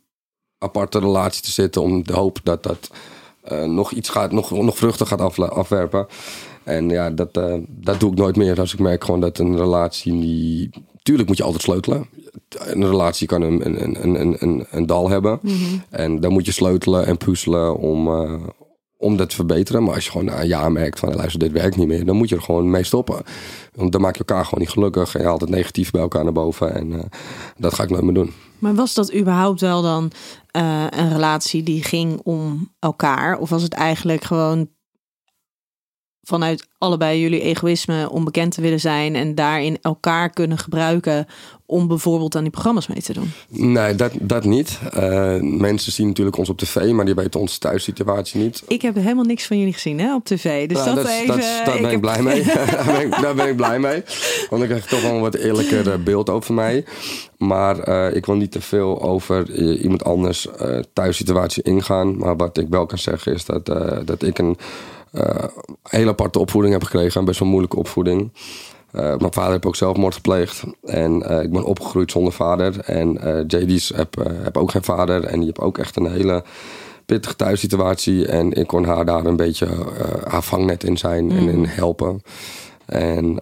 aparte 0.60 1.00
relatie 1.00 1.42
te 1.42 1.52
zitten. 1.52 1.82
Om 1.82 2.04
de 2.04 2.14
hoop 2.14 2.40
dat 2.44 2.64
dat 2.64 2.90
eh, 3.42 3.64
nog 3.64 3.92
iets 3.92 4.10
gaat, 4.10 4.32
nog, 4.32 4.52
nog 4.52 4.78
vruchten 4.78 5.08
gaat 5.08 5.40
afwerpen. 5.50 6.08
En 6.64 6.90
ja, 6.90 7.10
dat, 7.10 7.38
eh, 7.38 7.54
dat 7.68 8.00
doe 8.00 8.12
ik 8.12 8.18
nooit 8.18 8.36
meer. 8.36 8.60
Als 8.60 8.74
ik 8.74 8.80
merk 8.80 9.04
gewoon 9.04 9.20
dat 9.20 9.38
een 9.38 9.58
relatie 9.58 10.14
niet. 10.14 10.78
Tuurlijk 11.04 11.28
moet 11.28 11.38
je 11.38 11.44
altijd 11.44 11.64
sleutelen. 11.64 12.08
Een 12.50 12.88
relatie 12.88 13.28
kan 13.28 13.42
een, 13.42 13.66
een, 13.66 13.84
een, 13.84 14.20
een, 14.22 14.36
een, 14.40 14.66
een 14.70 14.86
dal 14.86 15.10
hebben. 15.10 15.40
En 15.90 16.20
dan 16.20 16.32
moet 16.32 16.46
je 16.46 16.52
sleutelen 16.52 17.06
en 17.06 17.18
puzzelen 17.18 17.78
om, 17.78 18.08
eh, 18.08 18.34
om 18.98 19.18
dat 19.18 19.30
te 19.30 19.36
verbeteren. 19.36 19.84
Maar 19.84 19.94
als 19.94 20.06
je 20.06 20.12
gewoon 20.12 20.26
na 20.26 20.42
een 20.42 20.48
jaar 20.48 20.72
merkt 20.72 21.00
van 21.00 21.16
luister, 21.16 21.40
dit 21.40 21.52
werkt 21.52 21.78
niet 21.78 21.88
meer, 21.88 22.06
dan 22.06 22.16
moet 22.16 22.30
je 22.30 22.36
er 22.36 22.42
gewoon 22.42 22.70
mee 22.70 22.84
stoppen. 22.84 23.22
Want 23.76 23.92
dan 23.92 24.02
maak 24.02 24.14
je 24.14 24.24
elkaar 24.26 24.44
gewoon 24.44 24.60
niet 24.60 24.74
gelukkig. 24.74 25.16
En 25.16 25.22
je 25.22 25.28
haalt 25.28 25.42
het 25.42 25.50
negatief 25.50 25.92
bij 25.92 26.02
elkaar 26.02 26.24
naar 26.24 26.34
boven. 26.34 26.76
En 26.76 27.10
dat 27.58 27.74
ga 27.74 27.84
ik 27.84 27.90
nooit 27.90 28.04
meer 28.04 28.14
doen. 28.14 28.34
Maar 28.60 28.76
was 28.76 28.94
dat 28.94 29.14
überhaupt 29.14 29.62
wel 29.62 29.82
dan 29.82 30.12
eh, 30.52 30.86
een 30.90 31.12
relatie 31.12 31.64
die 31.64 31.84
ging 31.84 32.20
om 32.24 32.74
elkaar? 32.80 33.38
Of 33.38 33.50
was 33.50 33.62
het 33.64 33.74
eigenlijk 33.74 34.24
gewoon 34.24 34.70
vanuit 36.30 36.68
allebei 36.78 37.20
jullie 37.22 37.42
egoïsme 37.42 38.10
om 38.10 38.24
bekend 38.24 38.52
te 38.54 38.62
willen 38.62 38.80
zijn 38.80 39.16
en 39.16 39.36
daarin 39.36 39.78
elkaar 39.82 40.30
kunnen 40.30 40.58
gebruiken 40.58 41.26
om 41.66 41.88
bijvoorbeeld 41.88 42.36
aan 42.36 42.42
die 42.42 42.52
programma's 42.52 42.88
mee 42.88 43.02
te 43.02 43.14
doen? 43.14 43.32
Nee, 43.48 43.96
dat, 43.96 44.12
dat 44.22 44.44
niet. 44.44 44.80
Eh, 44.94 45.36
mensen 45.42 45.92
zien 45.92 46.08
natuurlijk 46.08 46.38
ons 46.38 46.50
op 46.50 46.58
tv, 46.58 46.92
maar 46.92 47.06
die 47.06 47.14
weten 47.16 47.40
onze 47.40 47.60
thuissituatie 47.60 48.42
niet. 48.42 48.64
Ik 48.68 48.82
heb 48.82 48.96
helemaal 48.96 49.24
niks 49.24 49.46
van 49.48 49.58
jullie 49.58 49.74
gezien 49.74 50.00
hè, 50.00 50.16
op 50.16 50.26
tv. 50.26 50.68
Dus 50.68 50.78
Nou, 50.78 50.96
dat, 50.96 51.08
even. 51.08 51.38
is- 51.38 51.62
daar 51.66 51.82
ben 51.82 51.92
ik 51.92 52.02
blij 52.02 52.22
mee. 52.22 52.44
daar, 52.44 53.34
ben 53.36 53.44
ik, 53.46 53.50
ik 53.50 53.56
blij 53.56 53.80
mee. 53.80 54.04
Want 54.50 54.62
dan 54.62 54.66
krijg 54.68 54.86
toch 54.86 55.02
wel 55.02 55.14
een 55.14 55.22
wat 55.22 55.36
eerlijker 55.36 55.92
eh, 55.92 56.00
beeld 56.04 56.30
over 56.30 56.54
mij. 56.54 56.86
Maar 57.38 57.80
eh, 57.80 58.16
ik 58.16 58.26
wil 58.26 58.36
niet 58.36 58.52
te 58.52 58.62
veel 58.62 59.02
over 59.02 59.56
iemand 59.80 60.04
anders 60.04 60.48
thuissituatie 60.94 61.64
ingaan. 61.64 62.18
Maar 62.18 62.36
wat 62.38 62.58
ik 62.58 62.68
wel 62.70 62.86
kan 62.86 62.98
zeggen 62.98 63.34
is 63.34 63.46
dat, 63.46 63.66
dat 64.06 64.24
ik 64.24 64.38
een 64.38 64.58
eh, 65.12 65.44
hele 65.84 66.10
aparte 66.10 66.40
opvoeding 66.40 66.74
heb 66.74 66.84
gekregen. 66.84 67.20
Een 67.20 67.26
best 67.26 67.40
wel 67.40 67.50
moeilijke 67.50 67.78
opvoeding. 67.78 68.32
Eh, 68.92 69.02
mijn 69.02 69.34
vader 69.34 69.52
heeft 69.52 69.66
ook 69.66 69.76
zelfmoord 69.76 70.14
gepleegd. 70.14 70.64
En 70.84 71.24
eh, 71.24 71.42
ik 71.42 71.52
ben 71.52 71.64
opgegroeid 71.64 72.12
zonder 72.12 72.34
vader. 72.34 72.80
En 72.80 73.22
eh 73.22 73.44
JD's 73.48 73.92
heb, 73.96 74.16
heb 74.44 74.58
ook 74.58 74.72
geen 74.72 74.84
vader. 74.84 75.24
En 75.24 75.36
die 75.36 75.46
heeft 75.46 75.60
ook 75.60 75.78
echt 75.78 75.96
een 75.96 76.12
hele 76.12 76.44
pittige 77.06 77.36
thuissituatie. 77.36 78.28
En 78.28 78.54
ik 78.54 78.68
kon 78.68 78.86
haar 78.86 79.06
daar 79.06 79.26
een 79.26 79.36
beetje 79.36 79.68
haar 80.28 80.44
vangnet 80.44 80.84
in 80.84 80.98
zijn 80.98 81.32
en 81.32 81.50
in 81.50 81.66
helpen. 81.66 82.22
En 82.86 83.40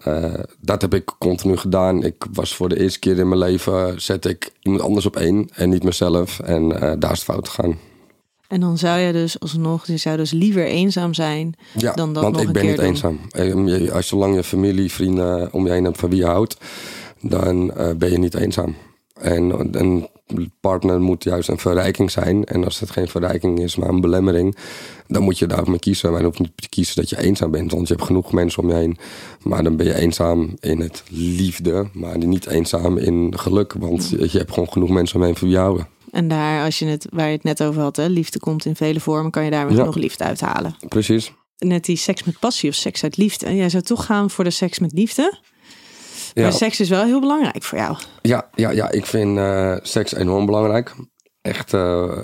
dat 0.59 0.81
heb 0.81 0.93
ik 0.93 1.11
continu 1.19 1.57
gedaan. 1.57 2.03
Ik 2.03 2.25
was 2.33 2.55
voor 2.55 2.69
de 2.69 2.79
eerste 2.79 2.99
keer 2.99 3.17
in 3.17 3.27
mijn 3.27 3.39
leven... 3.39 4.01
zet 4.01 4.25
ik 4.25 4.51
iemand 4.61 4.83
anders 4.83 5.05
op 5.05 5.15
één 5.15 5.49
en 5.53 5.69
niet 5.69 5.83
mezelf. 5.83 6.39
En 6.39 6.69
daar 6.99 7.11
is 7.11 7.19
het 7.19 7.23
fout 7.23 7.49
gegaan. 7.49 7.77
En 8.47 8.59
dan 8.59 8.77
zou 8.77 8.99
je 8.99 9.11
dus 9.13 9.39
alsnog, 9.39 9.87
je 9.87 9.97
zou 9.97 10.17
dus 10.17 10.31
liever 10.31 10.65
eenzaam 10.65 11.13
zijn 11.13 11.53
Ja, 11.77 11.93
dan 11.93 12.13
dat 12.13 12.23
want 12.23 12.33
nog 12.35 12.41
ik 12.41 12.47
een 12.47 12.53
ben 12.53 12.61
keer 12.61 12.71
niet 12.71 12.79
doen. 12.79 12.89
eenzaam. 12.89 13.19
Eh, 13.87 13.91
Als 13.93 14.07
zolang 14.07 14.35
je 14.35 14.43
familie, 14.43 14.91
vrienden 14.91 15.53
om 15.53 15.65
je 15.65 15.71
heen 15.71 15.83
hebt 15.83 15.97
van 15.99 16.09
wie 16.09 16.19
je 16.19 16.25
houdt... 16.25 16.57
dan 17.21 17.73
eh, 17.73 17.89
ben 17.95 18.11
je 18.11 18.17
niet 18.17 18.35
eenzaam. 18.35 18.75
En 19.13 19.53
een 19.71 20.07
partner 20.59 20.99
moet 21.01 21.23
juist 21.23 21.49
een 21.49 21.57
verrijking 21.57 22.11
zijn. 22.11 22.45
En 22.45 22.63
als 22.63 22.79
het 22.79 22.89
geen 22.91 23.07
verrijking 23.07 23.59
is, 23.59 23.75
maar 23.75 23.89
een 23.89 24.01
belemmering... 24.01 24.57
dan 25.07 25.23
moet 25.23 25.39
je 25.39 25.45
daarvoor 25.45 25.79
kiezen. 25.79 26.09
Maar 26.11 26.19
je 26.19 26.25
hoeft 26.25 26.39
niet 26.39 26.51
te 26.55 26.69
kiezen 26.69 26.95
dat 26.95 27.09
je 27.09 27.19
eenzaam 27.21 27.51
bent. 27.51 27.71
Want 27.71 27.87
je 27.87 27.93
hebt 27.93 28.05
genoeg 28.05 28.31
mensen 28.31 28.63
om 28.63 28.69
je 28.69 28.75
heen. 28.75 28.97
Maar 29.43 29.63
dan 29.63 29.75
ben 29.75 29.85
je 29.85 29.95
eenzaam 29.95 30.55
in 30.59 30.79
het 30.79 31.03
liefde. 31.09 31.87
Maar 31.93 32.17
niet 32.17 32.47
eenzaam 32.47 32.97
in 32.97 33.33
geluk. 33.37 33.73
Want 33.73 34.09
je 34.09 34.37
hebt 34.37 34.53
gewoon 34.53 34.71
genoeg 34.71 34.89
mensen 34.89 35.15
om 35.15 35.21
je 35.21 35.27
heen 35.27 35.37
van 35.37 35.47
wie 35.47 35.57
je 35.57 35.63
houden. 35.63 35.87
En 36.17 36.27
daar, 36.27 36.63
als 36.63 36.79
je 36.79 36.85
het, 36.85 37.07
waar 37.09 37.25
je 37.25 37.31
het 37.35 37.43
net 37.43 37.63
over 37.63 37.81
had, 37.81 37.95
hè, 37.95 38.07
liefde 38.07 38.39
komt 38.39 38.65
in 38.65 38.75
vele 38.75 38.99
vormen, 38.99 39.31
kan 39.31 39.43
je 39.43 39.51
daar 39.51 39.67
weer 39.67 39.77
Ja. 39.77 39.83
nog 39.83 39.95
liefde 39.95 40.23
uithalen. 40.23 40.75
Precies. 40.87 41.33
Net 41.57 41.85
die 41.85 41.95
seks 41.95 42.23
met 42.23 42.39
passie 42.39 42.69
of 42.69 42.75
seks 42.75 43.03
uit 43.03 43.17
liefde. 43.17 43.55
Jij 43.55 43.69
zou 43.69 43.83
toch 43.83 44.05
gaan 44.05 44.29
voor 44.29 44.43
de 44.43 44.49
seks 44.49 44.79
met 44.79 44.91
liefde. 44.91 45.39
Ja. 46.33 46.41
Maar 46.41 46.53
seks 46.53 46.79
is 46.79 46.89
wel 46.89 47.03
heel 47.03 47.19
belangrijk 47.19 47.63
voor 47.63 47.77
jou. 47.77 47.97
Ja, 48.21 48.49
ja, 48.55 48.69
ja 48.69 48.91
ik 48.91 49.05
vind 49.05 49.37
eh, 49.37 49.75
seks 49.81 50.13
enorm 50.13 50.45
belangrijk. 50.45 50.95
Echt 51.41 51.73
eh, 51.73 52.17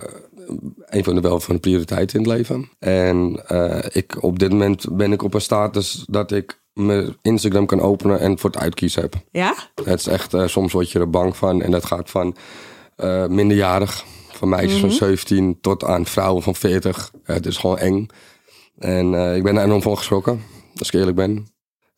een 0.86 1.04
van 1.04 1.16
de 1.16 1.22
wel 1.22 1.40
van 1.40 1.56
de 1.56 1.62
prioriteiten 1.62 2.20
in 2.20 2.30
het 2.30 2.38
leven. 2.38 2.70
En 2.80 3.42
eh, 3.48 3.80
ik, 3.92 4.24
op 4.24 4.40
dit 4.40 4.50
moment 4.50 4.86
ben 4.98 5.12
ik 5.12 5.24
op 5.24 5.34
een 5.34 5.42
status 5.42 6.04
dat 6.10 6.32
ik 6.32 6.62
mijn 6.74 7.18
Instagram 7.22 7.66
kan 7.66 7.82
openen 7.82 8.20
en 8.20 8.40
voor 8.40 8.50
het 8.50 8.60
uitkiezen 8.60 9.02
heb. 9.02 9.16
Ja? 9.32 9.56
Het 9.84 10.00
is 10.00 10.08
echt, 10.08 10.34
soms 10.46 10.74
word 10.74 10.92
je 10.92 11.00
er 11.00 11.10
bang 11.10 11.38
van 11.38 11.62
en 11.62 11.72
dat 11.72 11.86
gaat 11.86 12.10
van 12.10 12.36
eh, 12.96 13.28
minderjarig 13.28 14.06
Van 14.32 14.50
meisjes 14.50 14.80
van 14.80 14.92
17 14.92 15.58
tot 15.62 15.84
aan 15.84 16.06
vrouwen 16.06 16.44
van 16.44 16.56
40. 16.56 17.12
Eh, 17.24 17.36
het 17.36 17.46
is 17.46 17.58
gewoon 17.58 17.78
eng. 17.78 18.08
En 18.78 19.14
eh, 19.14 19.36
ik 19.36 19.44
ben 19.44 19.56
daar 19.56 19.64
enorm 19.64 19.82
van 19.82 19.98
geschrokken, 19.98 20.42
als 20.76 20.88
ik 20.88 20.94
eerlijk 20.94 21.16
ben. 21.16 21.48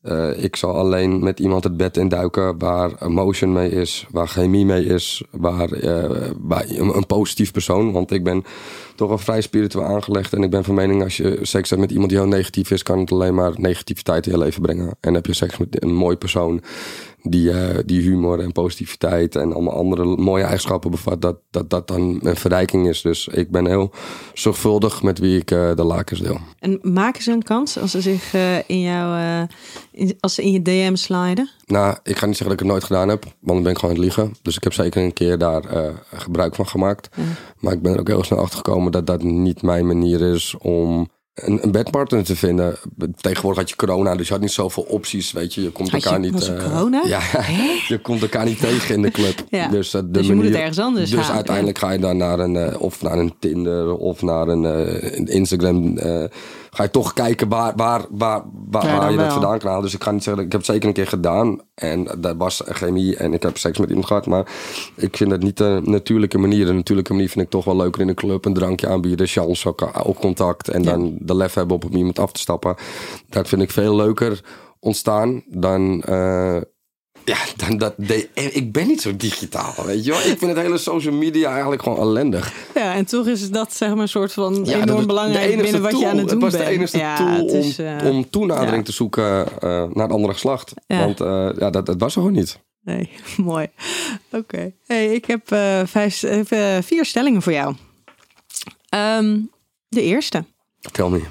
Eh, 0.06 0.44
ik 0.44 0.56
zal 0.56 0.76
alleen 0.76 1.20
met 1.20 1.40
iemand 1.40 1.64
het 1.64 1.78
bed 1.78 1.98
induiken 1.98 2.58
waar 2.58 2.92
emotion 3.02 3.54
mee 3.54 3.70
is, 3.70 4.06
waar 4.12 4.28
chemie 4.28 4.66
mee 4.66 4.86
is, 4.86 5.24
waar, 5.32 5.72
eh, 5.72 6.32
waar 6.40 6.66
een, 6.70 6.96
een 6.96 7.06
positief 7.06 7.52
persoon. 7.52 7.92
Want 7.92 8.12
ik 8.12 8.24
ben 8.24 8.44
toch 8.96 9.08
wel 9.08 9.18
vrij 9.18 9.42
spiritueel 9.42 9.86
aangelegd. 9.86 10.34
En 10.34 10.44
ik 10.44 10.50
ben 10.50 10.64
van 10.64 10.76
mening, 10.76 11.04
als 11.04 11.18
je 11.18 11.40
seks 11.42 11.70
hebt 11.70 11.82
met 11.82 11.92
iemand 11.92 12.10
die 12.10 12.20
heel 12.20 12.28
negatief 12.28 12.72
is, 12.72 12.84
kan 12.84 13.00
het 13.00 13.12
alleen 13.12 13.36
maar 13.36 13.54
negativiteit 13.58 14.26
in 14.26 14.32
je 14.32 14.38
leven 14.38 14.62
brengen. 14.62 14.98
En 15.00 15.14
heb 15.14 15.26
je 15.26 15.34
seks 15.34 15.58
met 15.58 15.84
een 15.84 15.94
mooi 15.94 16.16
persoon 16.16 16.62
die, 17.28 17.52
eh, 17.52 17.80
die 17.86 18.02
humor 18.02 18.40
en 18.40 18.52
positiviteit 18.52 19.36
en 19.36 19.54
allemaal 19.54 19.74
andere 19.74 20.06
mooie 20.06 20.44
eigenschappen 20.44 20.92
bevat, 20.92 21.22
dat 21.22 21.38
dat, 21.52 21.70
dat 21.70 21.88
dan 21.88 22.20
een 22.22 22.36
verrijking 22.36 22.88
is. 22.88 23.02
Dus 23.02 23.28
ik 23.28 23.52
ben 23.52 23.68
heel 23.68 23.92
zorgvuldig 24.34 25.04
met 25.04 25.20
wie 25.20 25.40
ik 25.40 25.52
eh, 25.52 25.76
de 25.76 25.84
lakens 25.84 26.20
deel. 26.20 26.38
En 26.60 26.80
maken 26.82 27.24
ze 27.24 27.32
een 27.32 27.44
kans 27.44 27.80
als 27.80 27.92
ze 27.92 28.02
zich 28.02 28.34
eh, 28.34 28.58
in 28.70 28.82
jouw, 28.82 29.48
in- 29.92 30.18
als 30.20 30.34
ze 30.36 30.44
in 30.44 30.52
je 30.52 30.62
DM 30.62 30.96
sliden? 30.96 31.50
Nou, 31.66 31.98
ik 32.04 32.18
ga 32.18 32.26
niet 32.26 32.38
zeggen 32.38 32.44
dat 32.46 32.52
ik 32.54 32.60
het 32.60 32.68
nooit 32.68 32.84
gedaan 32.84 33.10
heb, 33.10 33.24
want 33.24 33.34
dan 33.46 33.62
ben 33.64 33.72
ik 33.72 33.78
gewoon 33.78 33.96
aan 33.96 34.02
het 34.02 34.16
liegen. 34.16 34.36
Dus 34.42 34.56
ik 34.56 34.64
heb 34.64 34.74
zeker 34.74 35.04
een 35.04 35.14
keer 35.14 35.38
daar 35.38 35.64
gebruik 36.14 36.56
van 36.56 36.68
gemaakt. 36.68 37.10
Maar 37.60 37.74
ik 37.74 37.82
ben 37.82 37.94
er 37.94 38.00
ook 38.00 38.08
heel 38.08 38.24
snel 38.24 38.40
achter 38.40 38.58
gekomen 38.58 38.92
dat 38.92 39.08
dat 39.08 39.24
niet 39.24 39.62
mijn 39.62 39.88
manier 39.88 40.22
is 40.34 40.56
om 40.60 41.10
een, 41.36 41.64
een 41.64 41.72
bedpartner 41.72 42.24
te 42.24 42.36
vinden. 42.36 42.78
Tegenwoordig 43.22 43.60
had 43.60 43.70
je 43.70 43.76
corona, 43.76 44.16
dus 44.16 44.28
je 44.28 44.34
had 44.34 44.42
niet 44.42 44.52
zoveel 44.52 44.84
opties, 44.84 45.32
weet 45.32 45.54
je. 45.54 45.62
Je 45.62 45.70
komt 45.72 45.92
Had 45.92 46.02
je- 46.04 46.08
elkaar 46.10 46.22
niet... 46.22 46.48
eh, 46.50 46.64
corona? 46.64 47.04
Ja, 47.06 47.22
je 47.88 48.00
komt 48.02 48.22
elkaar 48.22 48.46
niet 48.46 48.60
tegen 48.60 48.96
in 48.96 49.02
de 49.02 49.12
club. 49.12 49.44
Ja. 49.50 49.68
Dus, 49.68 49.94
eh, 49.94 50.02
de 50.02 50.12
Dus 50.12 50.28
je 50.28 50.36
moet 50.36 50.46
het 50.46 50.54
ergens 50.54 50.80
anders 50.80 51.10
Dus 51.10 51.30
uiteindelijk 51.30 51.78
ga 51.78 51.92
je 51.92 52.00
dan 52.00 52.18
naar 52.18 52.40
een, 52.40 52.56
eh, 52.56 52.82
of 52.82 53.02
naar 53.02 53.18
een 53.18 53.34
Tinder 53.40 53.96
of 53.98 54.22
naar 54.22 54.48
een, 54.48 54.64
een 55.18 55.26
Instagram... 55.28 56.00
ga 56.76 56.84
je 56.84 56.92
toch 56.92 57.14
kijken 57.14 57.50
waar, 57.50 57.74
waar, 57.76 58.06
waar, 58.10 58.44
waar, 58.70 58.86
Ja, 58.86 58.92
waar 58.92 59.00
dan 59.00 59.12
je 59.12 59.18
dat 59.18 59.32
vandaan 59.32 59.60
kan 59.60 59.68
halen. 59.68 59.84
Dus 59.84 59.94
ik 59.94 60.04
ga 60.04 60.12
niet 60.12 60.24
zeggen, 60.24 60.44
ik 60.44 60.52
heb 60.52 60.62
het 60.62 60.70
zeker 60.70 60.88
een 60.88 60.94
keer 60.94 61.08
gedaan. 61.08 61.60
En 61.76 62.04
dat 62.20 62.36
was 62.38 62.62
chemie 62.66 63.16
en 63.16 63.34
ik 63.34 63.44
heb 63.44 63.58
seks 63.58 63.78
met 63.78 63.88
iemand 63.88 64.08
gehad. 64.08 64.26
Maar 64.26 64.48
ik 64.96 65.18
vind 65.18 65.30
dat 65.30 65.42
niet 65.42 65.58
de 65.58 65.82
natuurlijke 65.84 66.38
manier. 66.38 66.66
De 66.66 66.74
natuurlijke 66.74 67.14
manier 67.14 67.30
vind 67.30 67.46
ik 67.46 67.52
toch 67.52 67.66
wel 67.66 67.76
leuker 67.76 68.02
in 68.02 68.08
een 68.10 68.16
club. 68.16 68.46
Een 68.46 68.54
drankje 68.54 68.88
aanbieden, 68.88 69.28
chance, 69.28 69.68
ook, 69.68 70.20
contact. 70.20 70.70
En 70.70 70.82
dan 70.82 71.18
de 71.20 71.36
lef 71.36 71.54
hebben 71.54 71.76
op 71.76 71.86
iemand 71.92 72.20
af 72.20 72.32
te 72.32 72.40
stappen. 72.40 72.76
Dat 73.30 73.48
vind 73.48 73.62
ik 73.62 73.72
veel 73.72 73.96
leuker 73.96 74.44
ontstaan 74.80 75.44
dan... 75.48 76.02
eh, 76.02 76.58
ja, 77.26 77.38
dan 77.56 77.78
dat 77.78 77.94
de, 77.98 78.30
ik 78.34 78.72
ben 78.72 78.88
niet 78.88 79.02
zo 79.02 79.16
digitaal, 79.16 79.74
weet 79.86 80.06
je 80.06 80.12
wel. 80.12 80.20
Ik 80.20 80.38
vind 80.38 80.42
het 80.42 80.58
hele 80.58 80.78
social 80.78 81.14
media 81.14 81.52
eigenlijk 81.52 81.84
gewoon 81.84 82.00
ellendig. 82.00 82.54
Ja, 82.76 82.94
en 82.94 83.06
toch 83.06 83.28
is 83.28 83.50
dat 83.50 83.74
zeg 83.74 83.90
maar 83.90 83.98
een 84.00 84.08
soort 84.08 84.34
van 84.34 84.66
Ja, 84.66 84.82
enorm 84.82 85.08
belangrijk 85.08 85.62
binnen 85.62 85.82
wat 85.82 85.92
tool. 85.92 86.00
je 86.00 86.08
aan 86.08 86.18
het 86.18 86.30
doen 86.30 86.42
Het 86.44 86.52
was 86.52 86.62
bent. 86.62 86.66
de 86.66 86.76
enige 86.76 86.98
ja, 86.98 87.16
tool 87.16 87.28
het 87.28 87.54
is, 87.54 87.80
om, 87.80 87.86
eh, 87.86 88.10
om 88.10 88.30
toenadering 88.30 88.76
ja. 88.78 88.84
te 88.84 88.92
zoeken 88.92 89.46
eh, 89.48 89.70
naar 89.70 90.04
het 90.04 90.12
andere 90.12 90.34
geslacht. 90.34 90.74
Want 90.88 91.22
eh, 91.22 91.50
ja, 91.58 91.70
dat, 91.70 91.86
dat 91.86 92.00
was 92.00 92.16
er 92.16 92.22
gewoon 92.22 92.36
niet. 92.36 92.60
Nee, 92.82 93.10
mooi. 93.38 93.68
Oké. 94.32 94.72
Hey, 94.86 95.14
ik 95.14 95.26
heb 95.26 95.48
vijf, 95.86 96.24
vier 96.86 97.06
stellingen 97.06 97.42
voor 97.42 97.54
jou. 97.54 97.76
Ehm, 98.90 99.40
de 99.90 100.02
eerste. 100.02 100.46
Tel 100.92 101.10
me. 101.10 101.22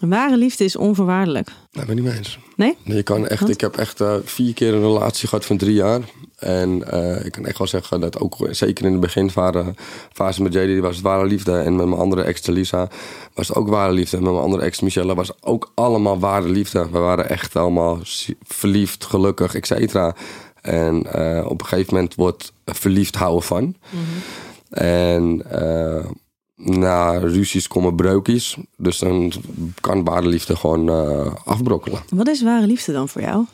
Ware 0.00 0.36
liefde 0.36 0.64
is 0.64 0.76
onvoorwaardelijk. 0.76 1.46
Daar 1.46 1.86
ben 1.86 1.96
ik 1.96 2.02
niet 2.02 2.10
mee 2.10 2.18
eens. 2.18 2.38
Nee? 2.56 2.76
Je 2.84 3.02
kan 3.02 3.26
echt, 3.26 3.40
Want? 3.40 3.52
ik 3.52 3.60
heb 3.60 3.76
echt 3.76 4.00
eh, 4.00 4.14
vier 4.24 4.54
keer 4.54 4.74
een 4.74 4.80
relatie 4.80 5.28
gehad 5.28 5.46
van 5.46 5.56
drie 5.56 5.74
jaar. 5.74 6.00
En 6.36 6.90
eh, 6.90 7.24
ik 7.24 7.32
kan 7.32 7.44
echt 7.44 7.58
wel 7.58 7.66
zeggen 7.66 8.00
dat 8.00 8.20
ook 8.20 8.36
zeker 8.50 8.84
in 8.84 8.92
de 8.92 8.98
beginfase 8.98 9.74
fase 10.12 10.42
met 10.42 10.52
JD 10.52 10.80
was 10.80 10.94
het 10.94 11.04
ware 11.04 11.26
liefde. 11.26 11.58
En 11.58 11.76
met 11.76 11.86
mijn 11.86 12.00
andere 12.00 12.22
ex 12.22 12.46
Lisa 12.46 12.88
was 13.34 13.48
het 13.48 13.56
ook 13.56 13.68
ware 13.68 13.92
liefde. 13.92 14.16
En 14.16 14.22
met 14.22 14.32
mijn 14.32 14.44
andere 14.44 14.62
ex 14.62 14.80
Michelle 14.80 15.14
was 15.14 15.28
het 15.28 15.36
ook 15.40 15.72
allemaal 15.74 16.18
ware 16.18 16.48
liefde. 16.48 16.88
We 16.90 16.98
waren 16.98 17.28
echt 17.28 17.56
allemaal 17.56 17.98
verliefd, 18.42 19.04
gelukkig, 19.04 19.54
et 19.54 19.66
cetera. 19.66 20.14
En 20.60 21.12
eh, 21.12 21.46
op 21.46 21.60
een 21.60 21.66
gegeven 21.66 21.94
moment 21.94 22.14
wordt 22.14 22.52
verliefd 22.64 23.14
houden 23.14 23.42
van. 23.42 23.76
En 24.70 25.42
eh, 25.50 26.04
na 26.64 27.18
ruzies 27.18 27.68
komen 27.68 27.94
breukjes. 27.94 28.56
Dus 28.76 28.98
dan 28.98 29.32
kan 29.80 30.04
ware 30.04 30.26
liefde 30.26 30.56
gewoon 30.56 30.88
eh, 30.88 31.34
afbrokkelen. 31.44 32.00
Wat 32.08 32.28
is 32.28 32.42
ware 32.42 32.66
liefde 32.66 32.92
dan 32.92 33.08
voor 33.08 33.20
jou? 33.20 33.44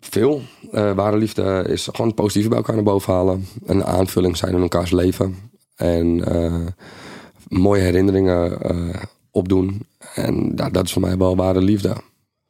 Veel. 0.00 0.42
Eh 0.72 0.92
ware 0.92 1.16
liefde 1.16 1.64
is 1.68 1.88
gewoon 1.90 2.06
het 2.06 2.16
positieve 2.16 2.48
bij 2.48 2.58
elkaar 2.58 2.74
naar 2.74 2.84
boven 2.84 3.12
halen. 3.12 3.46
Een 3.64 3.84
aanvulling 3.84 4.36
zijn 4.36 4.54
in 4.54 4.62
elkaars 4.62 4.90
leven. 4.90 5.36
En 5.76 6.24
eh, 6.24 6.66
mooie 7.48 7.82
herinneringen 7.82 8.58
opdoen. 9.30 9.86
En 10.14 10.52
ja, 10.56 10.70
dat 10.70 10.84
is 10.84 10.92
voor 10.92 11.02
mij 11.02 11.16
wel 11.16 11.36
ware 11.36 11.62
liefde. 11.62 11.96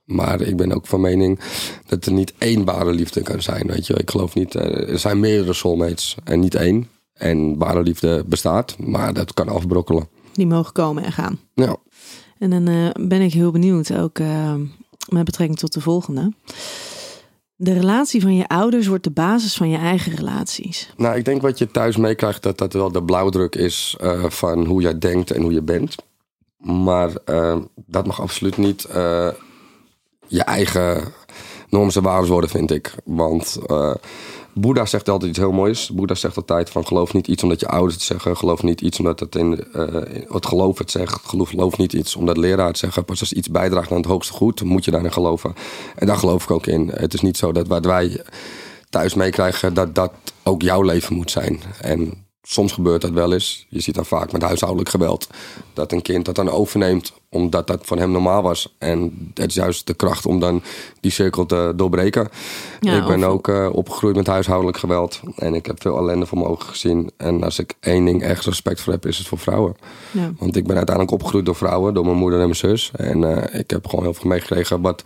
Maar 0.05 0.41
ik 0.41 0.57
ben 0.57 0.73
ook 0.73 0.87
van 0.87 1.01
mening 1.01 1.41
dat 1.87 2.07
er 2.07 2.13
niet 2.13 2.33
één 2.39 2.65
ware 2.65 2.93
liefde 2.93 3.23
kan 3.23 3.43
zijn. 3.43 3.67
Weet 3.67 3.87
je? 3.87 3.95
Ik 3.95 4.11
geloof 4.11 4.35
niet, 4.35 4.55
er 4.55 4.99
zijn 4.99 5.21
meerdere 5.21 5.53
soulmates 5.53 6.17
en 6.25 6.41
niet 6.41 6.55
één. 6.55 6.89
En 7.15 7.59
ware 7.59 7.83
liefde 7.83 8.25
bestaat, 8.27 8.79
maar 8.79 9.15
dat 9.15 9.35
kan 9.35 9.49
afbrokkelen. 9.49 10.09
Die 10.33 10.47
mogen 10.47 10.73
komen 10.73 11.05
en 11.05 11.13
gaan. 11.13 11.39
Ja. 11.55 11.77
En 12.39 12.51
dan 12.51 12.69
eh, 12.69 13.07
ben 13.07 13.21
ik 13.21 13.33
heel 13.33 13.51
benieuwd, 13.51 13.97
ook 13.97 14.19
eh, 14.19 14.55
met 15.09 15.25
betrekking 15.25 15.59
tot 15.59 15.73
de 15.73 15.81
volgende. 15.81 16.33
De 17.57 17.73
relatie 17.73 18.21
van 18.21 18.37
je 18.37 18.49
ouders 18.49 18.87
wordt 18.87 19.05
de 19.05 19.11
basis 19.11 19.57
van 19.57 19.69
je 19.69 19.77
eigen 19.77 20.15
relaties. 20.15 20.93
Nou, 20.97 21.17
ik 21.17 21.25
denk 21.25 21.43
wat 21.43 21.59
je 21.59 21.71
thuis 21.71 21.97
meekrijgt, 21.97 22.43
dat 22.43 22.59
dat 22.59 22.73
wel 22.73 22.93
de 22.93 23.03
blauwdruk 23.03 23.55
is 23.55 23.97
eh, 24.01 24.25
van 24.25 24.67
hoe 24.67 24.83
jij 24.83 24.99
denkt 24.99 25.31
en 25.31 25.43
hoe 25.43 25.53
je 25.53 25.63
bent. 25.63 25.95
Maar 26.59 27.11
dat 27.87 28.07
mag 28.07 28.21
absoluut 28.21 28.57
niet 28.57 28.87
je 30.27 30.43
eigen 30.45 31.13
normen 31.69 31.95
en 31.95 32.03
waarden 32.03 32.31
worden, 32.31 32.51
vind 32.51 32.71
ik. 32.71 32.95
Want 33.05 33.59
Boeddha 34.55 34.87
zegt 34.87 35.09
altijd 35.09 35.31
iets 35.31 35.39
heel 35.39 35.53
moois. 35.53 35.91
Boeddha 35.91 36.15
zegt 36.15 36.37
altijd 36.37 36.71
van 36.71 36.87
geloof 36.87 37.13
niet 37.13 37.27
iets 37.27 37.43
omdat 37.43 37.61
je 37.61 37.69
ouders 37.69 37.95
het 37.95 38.03
zeggen. 38.03 38.37
Geloof 38.37 38.63
niet 38.63 38.81
iets 38.81 38.99
omdat 38.99 39.21
het 39.21 39.35
in, 39.35 39.65
eh, 39.73 39.87
het 40.29 40.47
geloof 40.47 40.79
het 40.79 40.91
zegt. 40.91 41.21
Geloof, 41.25 41.77
niet 41.77 41.93
iets 41.93 42.17
omdat 42.17 42.37
leraar 42.37 42.67
het 42.67 42.79
zeggen. 42.79 43.05
Pas 43.05 43.21
als 43.21 43.33
iets 43.33 43.49
bijdraagt 43.49 43.91
aan 43.91 43.97
het 43.97 44.07
hoogste 44.07 44.33
goed, 44.33 44.63
moet 44.63 44.85
je 44.85 44.91
daarin 44.91 45.13
geloven. 45.13 45.55
En 45.97 46.07
daar 46.07 46.17
geloof 46.17 46.43
ik 46.43 46.51
ook 46.51 46.67
in. 46.67 46.91
Het 46.95 47.15
is 47.15 47.21
niet 47.21 47.37
zo 47.37 47.53
dat 47.53 47.69
wat 47.69 47.85
wij 47.85 48.21
thuis 48.91 49.15
meekrijgen, 49.15 49.75
dat 49.75 49.95
dat 49.95 50.13
ook 50.43 50.63
jouw 50.63 50.83
leven 50.83 51.15
moet 51.15 51.31
zijn. 51.31 51.61
En 51.81 52.24
soms 52.47 52.73
gebeurt 52.73 53.01
dat 53.01 53.11
wel 53.11 53.33
eens. 53.33 53.67
Je 53.69 53.81
ziet 53.81 53.95
dan 53.95 54.05
vaak 54.07 54.33
met 54.33 54.43
huishoudelijk 54.43 54.91
geweld 54.91 55.29
dat 55.73 55.93
een 55.93 56.03
kind 56.03 56.25
dat 56.25 56.35
dan 56.35 56.51
overneemt 56.51 57.13
omdat 57.29 57.67
dat 57.67 57.81
van 57.87 57.99
hem 57.99 58.11
normaal 58.11 58.43
was. 58.43 58.75
En 58.79 59.31
het 59.35 59.49
is 59.49 59.55
juist 59.55 59.87
de 59.87 59.95
kracht 59.95 60.27
om 60.27 60.41
dan 60.41 60.63
die 61.01 61.11
cirkel 61.11 61.47
te 61.47 61.73
doorbreken. 61.77 62.29
Ja, 62.81 62.97
ik 62.97 63.07
ben 63.07 63.19
of- 63.19 63.25
ook 63.25 63.49
eh, 63.49 63.69
opgegroeid 63.73 64.17
met 64.17 64.27
huishoudelijk 64.27 64.79
geweld. 64.79 65.21
En 65.37 65.55
ik 65.55 65.67
heb 65.67 65.83
veel 65.83 65.97
ellende 65.99 66.27
voor 66.27 66.39
mijn 66.39 66.51
ogen 66.51 66.69
gezien. 66.69 67.11
En 67.17 67.43
als 67.43 67.59
ik 67.59 67.75
één 67.81 68.05
ding 68.05 68.23
echt 68.23 68.45
respect 68.45 68.81
voor 68.81 68.93
heb, 68.93 69.07
is 69.07 69.19
het 69.19 69.27
voor 69.27 69.39
vrouwen. 69.39 69.77
Ja. 70.11 70.33
Want 70.39 70.57
ik 70.57 70.67
ben 70.67 70.77
uiteindelijk 70.77 71.15
opgegroeid 71.15 71.47
door 71.47 71.57
vrouwen, 71.57 71.95
door 71.95 72.05
mijn 72.05 72.17
moeder 72.17 72.39
en 72.39 72.45
mijn 72.45 72.57
zus. 72.57 72.91
En 72.97 73.37
eh, 73.53 73.61
ik 73.61 73.71
heb 73.71 73.87
gewoon 73.87 74.05
heel 74.05 74.15
veel 74.15 74.31
meegekregen 74.31 74.81
wat, 74.81 75.03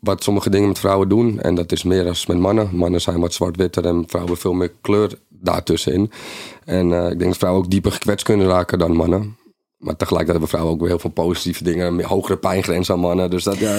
wat 0.00 0.22
sommige 0.22 0.50
dingen 0.50 0.68
met 0.68 0.78
vrouwen 0.78 1.08
doen. 1.08 1.40
En 1.40 1.54
dat 1.54 1.72
is 1.72 1.82
meer 1.82 2.04
dan 2.04 2.14
met 2.26 2.38
mannen. 2.38 2.68
Mannen 2.72 3.00
zijn 3.00 3.20
wat 3.20 3.34
zwart-witter 3.34 3.84
en 3.86 4.04
vrouwen 4.06 4.36
veel 4.36 4.52
meer 4.52 4.72
kleur 4.80 5.18
daartussenin. 5.28 6.10
En 6.64 6.92
eh, 6.92 7.04
ik 7.10 7.18
denk 7.18 7.30
dat 7.30 7.36
vrouwen 7.36 7.62
ook 7.64 7.70
dieper 7.70 7.92
gekwetst 7.92 8.24
kunnen 8.26 8.46
raken 8.46 8.78
dan 8.78 8.96
mannen. 8.96 9.36
Maar 9.76 9.96
tegelijkertijd 9.96 10.28
hebben 10.30 10.48
vrouwen 10.48 10.72
ook 10.72 10.80
weer 10.80 10.88
heel 10.88 10.98
veel 10.98 11.10
positieve 11.10 11.64
dingen. 11.64 11.86
Een 11.98 12.04
hogere 12.04 12.36
pijngrens 12.36 12.86
dan 12.86 13.00
mannen. 13.00 13.30
Dus 13.30 13.44
dat, 13.44 13.58
ja, 13.58 13.76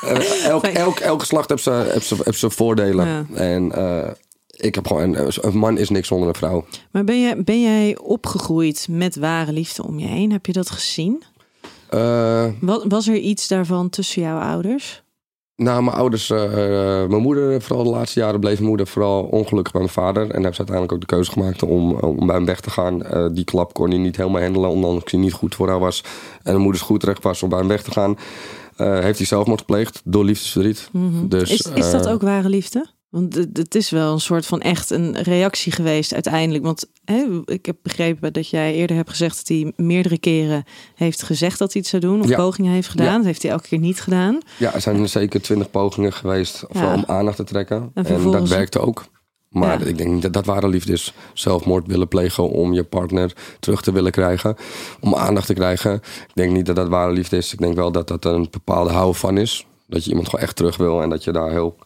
eh, 0.00 0.44
elk, 0.52 0.62
elk, 0.64 0.98
elk 0.98 1.20
geslacht 1.20 1.48
heeft 1.48 1.62
zijn 1.62 1.90
heeft 1.90 2.06
zijn- 2.06 2.20
heeft 2.24 2.38
zijn 2.38 2.50
voordelen. 2.50 3.06
Ja. 3.06 3.24
En 3.34 3.72
eh, 3.72 4.10
ik 4.56 4.74
heb 4.74 4.86
gewoon... 4.86 5.14
Een, 5.16 5.32
een 5.40 5.58
man 5.58 5.78
is 5.78 5.88
niks 5.90 6.08
zonder 6.08 6.28
een 6.28 6.34
vrouw. 6.34 6.64
Maar 6.90 7.04
ben, 7.04 7.20
je, 7.20 7.42
ben 7.44 7.60
jij 7.62 7.98
opgegroeid 7.98 8.86
met 8.90 9.16
ware 9.16 9.52
liefde 9.52 9.84
om 9.86 9.98
je 9.98 10.06
heen? 10.06 10.32
Heb 10.32 10.46
je 10.46 10.52
dat 10.52 10.70
gezien? 10.70 11.22
Eh, 11.90 12.46
Wat, 12.60 12.84
was 12.88 13.08
er 13.08 13.16
iets 13.16 13.48
daarvan 13.48 13.88
tussen 13.90 14.22
jouw 14.22 14.38
ouders? 14.38 15.02
Nou, 15.56 15.82
mijn 15.82 15.96
ouders, 15.96 16.30
eh, 16.30 16.52
mijn 17.06 17.22
moeder, 17.22 17.62
vooral 17.62 17.84
de 17.84 17.90
laatste 17.90 18.20
jaren 18.20 18.40
bleef 18.40 18.54
mijn 18.54 18.68
moeder 18.68 18.86
vooral 18.86 19.22
ongelukkig 19.22 19.72
bij 19.72 19.82
mijn 19.82 19.92
vader. 19.92 20.22
En 20.22 20.32
hebben 20.32 20.54
ze 20.54 20.58
uiteindelijk 20.58 20.92
ook 20.92 21.00
de 21.00 21.14
keuze 21.14 21.30
gemaakt 21.30 21.62
om, 21.62 21.92
om 21.92 22.26
bij 22.26 22.36
hem 22.36 22.44
weg 22.44 22.60
te 22.60 22.70
gaan. 22.70 23.02
Eh, 23.02 23.26
die 23.32 23.44
klap 23.44 23.74
kon 23.74 23.88
hij 23.90 23.98
niet 23.98 24.16
helemaal 24.16 24.42
handelen, 24.42 24.70
omdat 24.70 25.10
hij 25.10 25.20
niet 25.20 25.32
goed 25.32 25.54
voor 25.54 25.68
haar 25.68 25.78
was. 25.78 26.04
En 26.42 26.52
mijn 26.52 26.60
moeders 26.60 26.82
goed 26.82 27.04
recht 27.04 27.22
was 27.22 27.42
om 27.42 27.48
bij 27.48 27.58
hem 27.58 27.68
weg 27.68 27.82
te 27.82 27.90
gaan. 27.90 28.18
Eh, 28.76 28.98
heeft 28.98 29.18
hij 29.18 29.26
zelfmoord 29.26 29.60
gepleegd 29.60 30.00
door 30.04 30.24
liefdesverdriet. 30.24 30.88
Dus, 31.24 31.50
Is, 31.50 31.70
is 31.74 31.90
dat 31.90 32.08
ook 32.08 32.22
ware 32.22 32.48
liefde? 32.48 32.86
Want 33.14 33.34
het, 33.34 33.74
is 33.74 33.90
wel 33.90 34.12
een 34.12 34.20
soort 34.20 34.46
van 34.46 34.60
echt 34.60 34.90
een 34.90 35.22
reactie 35.22 35.72
geweest 35.72 36.14
uiteindelijk. 36.14 36.64
Want 36.64 36.86
hè, 37.04 37.42
ik 37.44 37.66
heb 37.66 37.76
begrepen 37.82 38.32
dat 38.32 38.48
jij 38.48 38.74
eerder 38.74 38.96
hebt 38.96 39.10
gezegd 39.10 39.36
dat 39.36 39.48
hij 39.48 39.72
meerdere 39.76 40.18
keren 40.18 40.64
heeft 40.94 41.22
gezegd 41.22 41.58
dat 41.58 41.72
hij 41.72 41.82
iets 41.82 41.90
zou 41.90 42.02
doen. 42.02 42.20
Of 42.20 42.28
Ja. 42.28 42.36
pogingen 42.36 42.72
heeft 42.72 42.88
gedaan. 42.88 43.06
Ja. 43.06 43.16
Dat 43.16 43.24
heeft 43.24 43.42
hij 43.42 43.50
elke 43.50 43.68
keer 43.68 43.78
niet 43.78 44.00
gedaan. 44.00 44.38
Ja, 44.58 44.74
er 44.74 44.80
zijn 44.80 45.08
zeker 45.08 45.42
twintig 45.42 45.70
pogingen 45.70 46.12
geweest 46.12 46.64
Ja. 46.72 46.94
om 46.94 47.04
aandacht 47.06 47.36
te 47.36 47.44
trekken. 47.44 47.90
En, 47.94 48.30
dat 48.30 48.48
werkte 48.48 48.78
ook. 48.78 49.04
Maar 49.48 49.80
Ja. 49.80 49.86
ik 49.86 49.98
denk 49.98 50.10
niet 50.10 50.22
dat 50.22 50.32
dat 50.32 50.46
ware 50.46 50.68
liefde 50.68 50.92
is. 50.92 51.14
Zelfmoord 51.32 51.86
willen 51.86 52.08
plegen 52.08 52.50
om 52.50 52.72
je 52.72 52.84
partner 52.84 53.32
terug 53.60 53.82
te 53.82 53.92
willen 53.92 54.12
krijgen. 54.12 54.56
Om 55.00 55.14
aandacht 55.14 55.46
te 55.46 55.54
krijgen. 55.54 55.94
Ik 55.94 56.34
denk 56.34 56.52
niet 56.52 56.66
dat 56.66 56.76
dat 56.76 56.88
ware 56.88 57.12
liefde 57.12 57.36
is. 57.36 57.52
Ik 57.52 57.58
denk 57.58 57.74
wel 57.74 57.92
dat 57.92 58.08
dat 58.08 58.24
een 58.24 58.48
bepaalde 58.50 58.90
hou 58.90 59.14
van 59.14 59.38
is. 59.38 59.66
Dat 59.86 60.04
je 60.04 60.10
iemand 60.10 60.28
gewoon 60.28 60.44
echt 60.44 60.56
terug 60.56 60.76
wil. 60.76 61.02
En 61.02 61.08
dat 61.10 61.24
je 61.24 61.32
daar 61.32 61.50
heel 61.50 61.76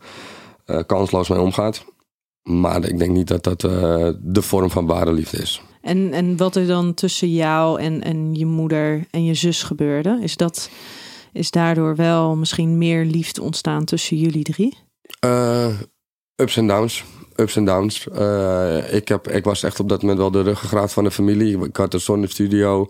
eh, 0.68 0.80
kansloos 0.86 1.28
mee 1.28 1.40
omgaat. 1.40 1.84
Maar 2.42 2.84
ik 2.84 2.98
denk 2.98 3.10
niet 3.10 3.28
dat 3.28 3.44
dat 3.44 3.64
eh, 3.64 4.08
de 4.20 4.42
vorm 4.42 4.70
van 4.70 4.86
ware 4.86 5.12
liefde 5.12 5.36
is. 5.36 5.62
En, 5.80 6.12
en 6.12 6.36
wat 6.36 6.56
er 6.56 6.66
dan 6.66 6.94
tussen 6.94 7.32
jou 7.32 7.80
en, 7.80 8.02
en 8.02 8.34
je 8.34 8.46
moeder 8.46 9.06
en 9.10 9.24
je 9.24 9.34
zus 9.34 9.62
gebeurde, 9.62 10.18
is 10.22 10.36
dat 10.36 10.70
is 11.32 11.50
daardoor 11.50 11.96
wel 11.96 12.36
misschien 12.36 12.78
meer 12.78 13.04
liefde 13.04 13.42
ontstaan 13.42 13.84
tussen 13.84 14.16
jullie 14.16 14.44
drie? 14.44 14.78
Eh, 15.20 15.80
ups 16.36 16.56
en 16.56 16.66
downs. 16.66 17.04
Ups 17.36 17.56
en 17.56 17.64
downs. 17.64 18.06
Ik, 18.90 19.08
heb, 19.08 19.28
ik 19.28 19.44
was 19.44 19.62
echt 19.62 19.80
op 19.80 19.88
dat 19.88 20.00
moment 20.00 20.18
wel 20.18 20.30
de 20.30 20.42
ruggengraat 20.42 20.92
van 20.92 21.04
de 21.04 21.10
familie. 21.10 21.64
Ik 21.64 21.76
had 21.76 21.94
een 21.94 22.00
zonnestudio. 22.00 22.86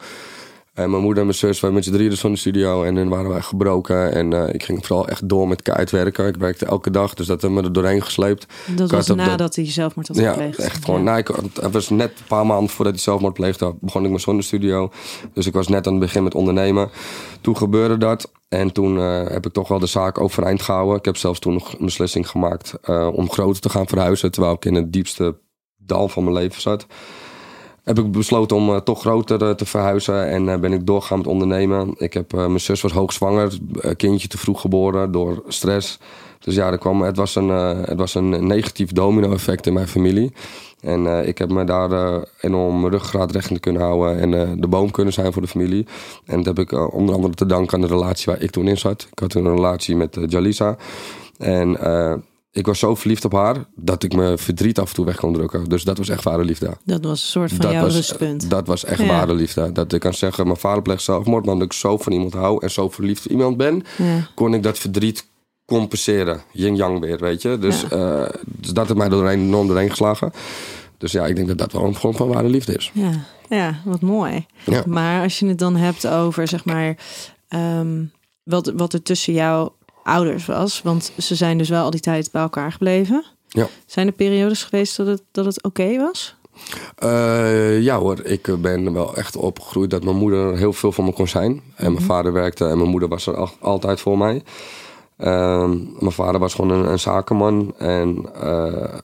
En 0.78 0.90
mijn 0.90 1.02
moeder 1.02 1.18
en 1.18 1.24
mijn 1.28 1.38
zus 1.38 1.60
waren 1.60 1.74
met 1.76 1.84
z'n 1.84 1.92
drieën 1.92 2.10
de 2.10 2.16
zonnestudio. 2.16 2.82
En 2.82 2.94
dan 2.94 3.08
waren 3.08 3.30
wij 3.30 3.40
gebroken. 3.40 4.12
En 4.12 4.32
eh, 4.32 4.54
ik 4.54 4.62
ging 4.62 4.86
vooral 4.86 5.08
echt 5.08 5.28
door 5.28 5.48
met 5.48 5.62
keihard 5.62 5.90
werken. 5.90 6.26
Ik 6.26 6.36
werkte 6.36 6.66
elke 6.66 6.90
dag, 6.90 7.14
dus 7.14 7.26
dat 7.26 7.40
hebben 7.42 7.60
me 7.60 7.66
er 7.66 7.72
doorheen 7.72 8.02
gesleept. 8.02 8.46
Dat 8.76 8.90
was 8.90 9.06
nadat 9.08 9.38
dat- 9.38 9.54
hij 9.54 9.70
zelfmoord 9.70 10.08
had 10.08 10.16
Ja, 10.16 10.30
gepleegd. 10.32 10.58
echt 10.58 10.84
gewoon. 10.84 10.98
Ja. 11.00 11.04
Nou, 11.06 11.18
ik, 11.18 11.28
het 11.62 11.72
was 11.72 11.88
net 11.88 12.10
een 12.10 12.24
paar 12.28 12.46
maanden 12.46 12.68
voordat 12.70 12.94
hij 12.94 13.02
zelfmoord 13.02 13.34
pleegde, 13.34 13.74
begon 13.80 14.02
ik 14.02 14.08
mijn 14.08 14.20
zonnestudio. 14.20 14.90
Dus 15.32 15.46
ik 15.46 15.52
was 15.52 15.68
net 15.68 15.86
aan 15.86 15.92
het 15.92 16.02
begin 16.02 16.22
met 16.22 16.34
ondernemen. 16.34 16.90
Toen 17.40 17.56
gebeurde 17.56 17.96
dat. 17.96 18.30
En 18.48 18.72
toen 18.72 18.98
eh, 18.98 19.26
heb 19.28 19.46
ik 19.46 19.52
toch 19.52 19.68
wel 19.68 19.78
de 19.78 19.86
zaak 19.86 20.20
overeind 20.20 20.62
gehouden. 20.62 20.96
Ik 20.96 21.04
heb 21.04 21.16
zelfs 21.16 21.38
toen 21.38 21.52
nog 21.52 21.72
een 21.78 21.84
beslissing 21.84 22.28
gemaakt 22.30 22.74
eh, 22.82 23.08
om 23.12 23.30
groter 23.30 23.60
te 23.60 23.68
gaan 23.68 23.86
verhuizen. 23.86 24.30
Terwijl 24.30 24.54
ik 24.54 24.64
in 24.64 24.74
het 24.74 24.92
diepste 24.92 25.38
dal 25.76 26.08
van 26.08 26.22
mijn 26.24 26.36
leven 26.36 26.60
zat. 26.60 26.86
Heb 27.84 27.98
ik 27.98 28.12
besloten 28.12 28.56
om 28.56 28.70
eh, 28.70 28.76
toch 28.76 29.00
groter 29.00 29.42
eh, 29.42 29.50
te 29.50 29.66
verhuizen. 29.66 30.28
En 30.28 30.48
eh, 30.48 30.58
ben 30.58 30.72
ik 30.72 30.86
doorgaan 30.86 31.18
met 31.18 31.26
ondernemen. 31.26 31.94
Ik 31.96 32.14
heb, 32.14 32.32
mijn 32.32 32.60
zus 32.60 32.80
was 32.80 32.92
hoogzwanger. 32.92 33.58
kindje 33.96 34.28
te 34.28 34.38
vroeg 34.38 34.60
geboren 34.60 35.12
door 35.12 35.42
stress. 35.48 35.98
Dus 36.38 36.54
ja, 36.54 36.70
er 36.70 36.78
kwam, 36.78 37.02
het, 37.02 37.16
was 37.16 37.34
een, 37.34 37.48
het 37.48 37.98
was 37.98 38.14
een 38.14 38.46
negatief 38.46 38.92
domino-effect 38.92 39.66
in 39.66 39.72
mijn 39.72 39.88
familie. 39.88 40.32
En 40.80 41.26
ik 41.26 41.38
heb 41.38 41.50
me 41.50 41.64
daar 41.64 42.24
enorm 42.40 42.88
recht 42.88 43.50
in 43.50 43.60
kunnen 43.60 43.82
houden. 43.82 44.18
En 44.18 44.60
de 44.60 44.68
boom 44.68 44.90
kunnen 44.90 45.12
zijn 45.12 45.32
voor 45.32 45.42
de 45.42 45.48
familie. 45.48 45.86
En 46.24 46.42
dat 46.42 46.56
heb 46.56 46.58
ik 46.58 46.92
onder 46.92 47.14
andere 47.14 47.34
te 47.34 47.46
danken 47.46 47.74
aan 47.74 47.80
de 47.80 47.94
relatie 47.94 48.32
waar 48.32 48.42
ik 48.42 48.50
toen 48.50 48.68
in 48.68 48.78
zat. 48.78 49.08
Ik 49.10 49.18
had 49.18 49.30
toen 49.30 49.44
een 49.44 49.54
relatie 49.54 49.96
met 49.96 50.18
Jalisa. 50.26 50.76
En 51.38 51.76
ik 52.58 52.66
was 52.66 52.78
zo 52.78 52.94
verliefd 52.94 53.24
op 53.24 53.32
haar 53.32 53.56
dat 53.76 54.02
ik 54.02 54.14
mijn 54.14 54.38
verdriet 54.38 54.78
af 54.78 54.88
en 54.88 54.94
toe 54.94 55.04
weg 55.04 55.16
kon 55.16 55.32
drukken. 55.32 55.64
Dus 55.68 55.84
dat 55.84 55.98
was 55.98 56.08
echt 56.08 56.24
ware 56.24 56.44
liefde. 56.44 56.76
Dat 56.84 57.04
was 57.04 57.20
een 57.22 57.28
soort 57.28 57.50
van 57.50 57.58
Dat 57.60 57.72
jouw 57.72 57.82
was, 57.82 57.94
rustpunt. 57.94 58.50
dat 58.50 58.66
was 58.66 58.84
echt 58.84 59.00
Ja. 59.00 59.06
ware 59.06 59.34
liefde. 59.34 59.72
Dat 59.72 59.92
ik 59.92 60.00
kan 60.00 60.14
zeggen, 60.14 60.44
mijn 60.46 60.58
vader 60.58 60.82
pleegt 60.82 61.02
zelfmoord. 61.02 61.44
Maar 61.44 61.52
omdat 61.54 61.66
ik 61.66 61.72
zo 61.78 61.96
van 61.98 62.12
iemand 62.12 62.32
hou 62.32 62.62
en 62.62 62.70
zo 62.70 62.88
verliefd 62.88 63.24
op 63.24 63.30
iemand 63.30 63.56
ben... 63.56 63.82
Ja. 63.98 64.28
kon 64.34 64.54
ik 64.54 64.62
dat 64.62 64.78
verdriet 64.78 65.26
compenseren. 65.64 66.42
Yin-yang 66.52 67.00
weer, 67.00 67.18
weet 67.18 67.42
je. 67.42 67.58
Dus, 67.58 67.80
Ja. 67.80 67.88
eh, 68.24 68.34
dus 68.44 68.70
dat 68.70 68.86
heeft 68.86 68.98
mij 68.98 69.08
doorheen, 69.08 69.40
enorm 69.40 69.66
doorheen 69.66 69.90
geslagen. 69.90 70.32
Dus 70.98 71.12
ja, 71.12 71.26
ik 71.26 71.36
denk 71.36 71.48
dat 71.48 71.58
dat 71.58 71.72
wel 71.72 71.84
een 71.84 71.94
vorm 71.94 72.16
van 72.16 72.28
ware 72.28 72.48
liefde 72.48 72.74
is. 72.74 72.90
Ja, 72.94 73.10
ja, 73.48 73.80
wat 73.84 74.00
mooi. 74.00 74.46
Maar 74.86 75.22
als 75.22 75.38
je 75.38 75.46
het 75.46 75.58
dan 75.58 75.76
hebt 75.76 76.06
over, 76.06 76.48
zeg 76.48 76.64
maar, 76.64 76.96
ehm, 77.48 78.04
wat, 78.42 78.72
wat 78.76 78.92
er 78.92 79.02
tussen 79.02 79.32
jouw 79.32 79.76
ouders 80.08 80.46
was. 80.46 80.82
Want 80.82 81.12
ze 81.18 81.34
zijn 81.34 81.58
dus 81.58 81.68
wel 81.68 81.84
al 81.84 81.90
die 81.90 82.00
tijd 82.00 82.30
bij 82.32 82.42
elkaar 82.42 82.72
gebleven. 82.72 83.24
Ja. 83.48 83.66
Zijn 83.86 84.06
er 84.06 84.12
periodes 84.12 84.62
geweest 84.64 84.96
dat 84.96 85.06
het, 85.06 85.22
dat 85.30 85.44
het 85.44 85.62
oké 85.62 85.96
was? 85.96 86.36
Eh, 86.96 87.80
ja 87.82 87.98
hoor, 87.98 88.24
ik 88.24 88.48
ben 88.60 88.92
wel 88.92 89.16
echt 89.16 89.36
opgegroeid 89.36 89.90
dat 89.90 90.04
mijn 90.04 90.16
moeder 90.16 90.56
heel 90.56 90.72
veel 90.72 90.92
voor 90.92 91.04
me 91.04 91.12
kon 91.12 91.28
zijn. 91.28 91.62
En 91.76 91.92
mijn 91.92 92.04
vader 92.04 92.32
werkte 92.32 92.64
en 92.68 92.76
mijn 92.78 92.90
moeder 92.90 93.08
was 93.08 93.26
er 93.26 93.36
al- 93.36 93.50
altijd 93.60 94.00
voor 94.00 94.18
mij. 94.18 94.42
Ehm, 95.16 95.70
mijn 95.98 96.12
vader 96.12 96.40
was 96.40 96.54
gewoon 96.54 96.70
een, 96.70 96.90
een 96.90 96.98
zakenman. 96.98 97.74
En, 97.78 98.28
eh, 98.34 98.98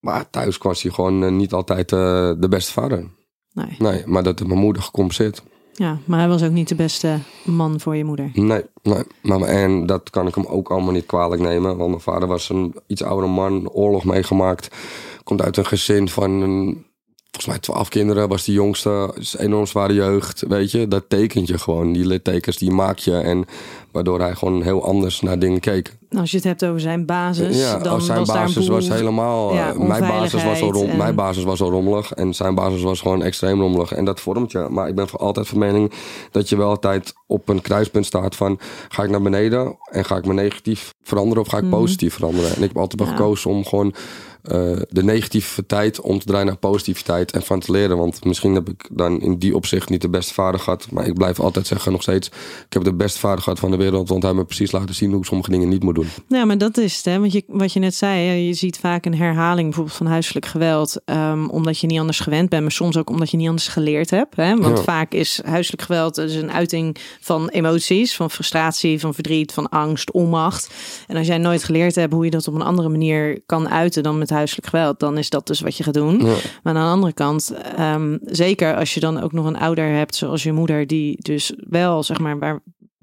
maar 0.00 0.30
thuis 0.30 0.58
was 0.58 0.82
hij 0.82 0.92
gewoon 0.92 1.24
eh, 1.24 1.30
niet 1.30 1.52
altijd 1.52 1.92
eh, 1.92 1.98
de 2.38 2.46
beste 2.48 2.72
vader. 2.72 3.04
Nee. 3.52 3.76
Nee, 3.78 4.02
maar 4.06 4.22
dat 4.22 4.38
heeft 4.38 4.50
mijn 4.50 4.62
moeder 4.64 4.82
gecompenseerd. 4.82 5.42
Ja, 5.82 5.98
maar 6.04 6.18
hij 6.18 6.28
was 6.28 6.42
ook 6.42 6.50
niet 6.50 6.68
de 6.68 6.74
beste 6.74 7.18
man 7.44 7.80
voor 7.80 7.96
je 7.96 8.04
moeder. 8.04 8.30
Nee, 8.34 8.62
nee. 8.82 9.02
Maar, 9.22 9.40
en 9.40 9.86
dat 9.86 10.10
kan 10.10 10.26
ik 10.26 10.34
hem 10.34 10.46
ook 10.46 10.70
allemaal 10.70 10.92
niet 10.92 11.06
kwalijk 11.06 11.42
nemen. 11.42 11.76
Want 11.76 11.90
mijn 11.90 12.00
vader 12.00 12.28
was 12.28 12.48
een 12.48 12.74
iets 12.86 13.02
oudere 13.02 13.32
man, 13.32 13.68
oorlog 13.68 14.04
meegemaakt. 14.04 14.76
Komt 15.24 15.42
uit 15.42 15.56
een 15.56 15.66
gezin 15.66 16.08
van 16.08 16.30
een, 16.30 16.86
volgens 17.32 17.46
mij 17.52 17.58
twaalf 17.58 17.88
kinderen, 17.88 18.28
was 18.28 18.44
de 18.44 18.52
jongste. 18.52 19.14
Is 19.18 19.36
enorm 19.36 19.66
zware 19.66 19.94
jeugd, 19.94 20.44
weet 20.48 20.70
je. 20.70 20.88
Dat 20.88 21.04
tekent 21.08 21.48
je 21.48 21.58
gewoon. 21.58 21.92
Die 21.92 22.06
littekens, 22.06 22.56
die 22.56 22.70
maak 22.70 22.98
je. 22.98 23.16
En 23.16 23.44
waardoor 23.92 24.20
hij 24.20 24.34
gewoon 24.34 24.62
heel 24.62 24.84
anders 24.84 25.20
naar 25.20 25.38
dingen 25.38 25.60
keek. 25.60 25.96
Nou, 26.08 26.20
als 26.22 26.30
je 26.30 26.36
het 26.36 26.46
hebt 26.46 26.64
over 26.64 26.80
zijn 26.80 27.06
basis, 27.06 27.58
ja, 27.60 27.78
dan 27.78 28.00
zijn 28.02 28.18
was 28.18 28.26
daar 28.28 28.36
een 28.36 28.42
basis 28.44 28.66
boel... 28.66 28.74
was 28.74 28.88
helemaal... 28.88 29.54
ja, 29.54 29.70
eh, 29.72 29.78
mijn, 29.78 30.00
basis 30.06 30.42
was 30.42 30.42
al 30.42 30.50
rom, 30.50 30.58
onveiligheid 30.66 30.90
en- 30.90 30.96
mijn 30.98 31.14
basis 31.14 31.44
was 31.44 31.60
al 31.60 31.70
rommelig. 31.70 32.12
En 32.12 32.34
zijn 32.34 32.54
basis 32.54 32.82
was 32.82 33.00
gewoon 33.00 33.22
extreem 33.22 33.60
rommelig. 33.60 33.92
En 33.92 34.04
dat 34.04 34.20
vormt 34.20 34.52
je. 34.52 34.66
Maar 34.70 34.88
ik 34.88 34.94
ben 34.94 35.08
voor 35.08 35.18
altijd 35.20 35.48
van 35.48 35.58
mening 35.58 35.92
dat 36.30 36.48
je 36.48 36.56
wel 36.56 36.68
altijd 36.68 37.12
op 37.26 37.48
een 37.48 37.60
kruispunt 37.62 38.06
staat 38.06 38.36
van... 38.36 38.58
ga 38.88 39.02
ik 39.02 39.10
naar 39.10 39.22
beneden 39.22 39.76
en 39.90 40.04
ga 40.04 40.16
ik 40.16 40.26
me 40.26 40.32
negatief 40.34 40.94
veranderen 41.02 41.42
of 41.42 41.48
ga 41.48 41.58
ik 41.58 41.70
positief 41.70 42.14
veranderen? 42.14 42.48
En 42.50 42.62
ik 42.62 42.68
heb 42.68 42.76
altijd 42.78 43.00
Mhm. 43.00 43.10
Ja. 43.10 43.16
gekozen 43.16 43.50
om 43.50 43.64
gewoon 43.64 43.94
eh, 44.42 44.76
de 44.88 45.02
negativiteit 45.04 46.00
om 46.00 46.18
te 46.18 46.26
draaien 46.26 46.46
naar 46.46 46.56
positiviteit 46.56 47.32
en 47.32 47.42
van 47.42 47.60
te 47.60 47.72
leren. 47.72 47.96
Want 47.96 48.24
misschien 48.24 48.54
heb 48.54 48.68
ik 48.68 48.88
dan 48.92 49.20
in 49.20 49.38
die 49.38 49.54
opzicht 49.56 49.88
niet 49.88 50.00
de 50.02 50.08
beste 50.08 50.34
vader 50.34 50.60
gehad. 50.60 50.86
Maar 50.90 51.06
ik 51.06 51.14
blijf 51.14 51.40
altijd 51.40 51.66
zeggen 51.66 51.92
nog 51.92 52.02
steeds... 52.02 52.28
ik 52.66 52.72
heb 52.72 52.84
de 52.84 52.94
beste 52.94 53.18
vader 53.18 53.42
gehad 53.42 53.58
van 53.58 53.70
de 53.70 53.76
wereld... 53.76 54.08
want 54.08 54.22
hij 54.22 54.32
me 54.34 54.44
precies 54.44 54.72
laten 54.72 54.94
zien 54.94 55.10
hoe 55.10 55.18
ik 55.18 55.24
sommige 55.24 55.50
dingen 55.50 55.68
niet 55.68 55.82
moet 55.82 55.94
doen. 55.94 56.08
Ja, 56.28 56.44
maar 56.44 56.58
dat 56.58 56.76
is 56.78 56.96
het, 56.96 57.04
hè? 57.04 57.18
Want 57.18 57.32
je, 57.32 57.42
wat 57.46 57.72
je 57.72 57.78
net 57.80 57.94
zei, 57.94 58.26
hè, 58.26 58.32
je 58.34 58.54
ziet 58.54 58.78
vaak 58.78 59.04
een 59.06 59.16
herhaling 59.16 59.66
bijvoorbeeld 59.66 59.96
van 59.96 60.06
huiselijk 60.06 60.46
geweld, 60.46 61.00
ehm, 61.04 61.46
omdat 61.46 61.78
je 61.78 61.86
niet 61.86 61.98
anders 61.98 62.20
gewend 62.20 62.48
bent, 62.48 62.62
maar 62.62 62.72
soms 62.72 62.96
ook 62.96 63.10
omdat 63.10 63.30
je 63.30 63.36
niet 63.36 63.48
anders 63.48 63.68
geleerd 63.68 64.10
hebt. 64.10 64.36
Hè? 64.36 64.56
Want 64.56 64.78
Ja. 64.78 64.84
vaak 64.84 65.12
is 65.12 65.40
huiselijk 65.44 65.82
geweld 65.82 66.14
dus 66.14 66.34
een 66.34 66.52
uiting 66.52 66.96
van 67.20 67.48
emoties, 67.48 68.16
van 68.16 68.30
frustratie, 68.30 69.00
van 69.00 69.14
verdriet, 69.14 69.52
van 69.52 69.68
angst, 69.68 70.10
onmacht. 70.10 70.70
En 71.06 71.16
als 71.16 71.26
jij 71.26 71.38
nooit 71.38 71.64
geleerd 71.64 71.94
hebt 71.94 72.12
hoe 72.12 72.24
je 72.24 72.30
dat 72.30 72.48
op 72.48 72.54
een 72.54 72.62
andere 72.62 72.88
manier 72.88 73.40
kan 73.46 73.68
uiten 73.68 74.02
dan 74.02 74.18
met 74.18 74.30
huiselijk 74.32 74.66
geweld, 74.66 75.00
dan 75.00 75.18
is 75.18 75.30
dat 75.30 75.46
dus 75.46 75.60
wat 75.60 75.76
je 75.76 75.82
gaat 75.82 75.94
doen. 75.94 76.26
Ja. 76.26 76.34
Maar 76.62 76.74
aan 76.74 76.86
de 76.86 76.92
andere 76.92 77.12
kant, 77.12 77.54
ehm, 77.76 78.18
zeker 78.24 78.76
als 78.76 78.94
je 78.94 79.00
dan 79.00 79.20
ook 79.20 79.32
nog 79.32 79.46
een 79.46 79.58
ouder 79.58 79.88
hebt 79.88 80.14
zoals 80.14 80.42
je 80.42 80.52
moeder, 80.52 80.86
die 80.86 81.16
dus 81.22 81.52
wel, 81.68 82.02
zeg 82.02 82.18
maar, 82.18 82.38
waar 82.38 82.62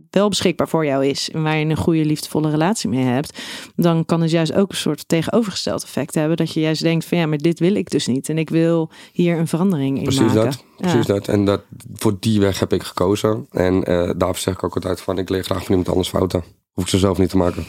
wel 0.10 0.30
beschikbaar 0.30 0.70
voor 0.70 0.86
jou 0.86 1.06
is 1.06 1.30
en 1.32 1.44
waar 1.44 1.58
je 1.58 1.66
een 1.66 1.78
goede 1.78 2.06
liefdevolle 2.06 2.50
relatie 2.50 2.90
mee 2.90 3.04
hebt, 3.04 3.40
dan 3.76 4.06
kan 4.06 4.22
het 4.22 4.32
juist 4.32 4.54
ook 4.54 4.70
een 4.70 4.78
soort 4.78 5.08
tegenovergesteld 5.08 5.84
effect 5.84 6.16
hebben 6.16 6.38
dat 6.38 6.54
je 6.54 6.60
juist 6.60 6.82
denkt 6.82 7.06
van 7.06 7.18
ja, 7.18 7.26
maar 7.26 7.38
dit 7.38 7.60
wil 7.60 7.76
ik 7.76 7.90
dus 7.90 8.08
niet 8.08 8.30
en 8.30 8.38
ik 8.38 8.50
wil 8.50 8.92
hier 9.14 9.38
een 9.38 9.48
verandering 9.48 9.98
in 9.98 10.04
Precies 10.04 10.22
maken. 10.22 10.44
dat. 10.44 10.64
Precies 10.78 11.06
dat. 11.06 11.28
En 11.28 11.46
dat, 11.46 11.62
voor 11.94 12.18
die 12.20 12.40
weg 12.40 12.60
heb 12.60 12.74
ik 12.74 12.84
gekozen. 12.84 13.48
En 13.52 13.84
eh 13.84 14.10
daar 14.18 14.36
zeg 14.36 14.54
ik 14.54 14.64
ook 14.64 14.76
altijd 14.76 15.02
van, 15.02 15.18
ik 15.18 15.30
leer 15.30 15.44
graag 15.44 15.60
van 15.64 15.70
iemand 15.70 15.90
anders 15.90 16.10
fouten. 16.10 16.44
Hoef 16.74 16.84
ik 16.84 16.90
ze 16.90 16.98
zelf 16.98 17.18
niet 17.18 17.30
te 17.30 17.38
maken. 17.38 17.66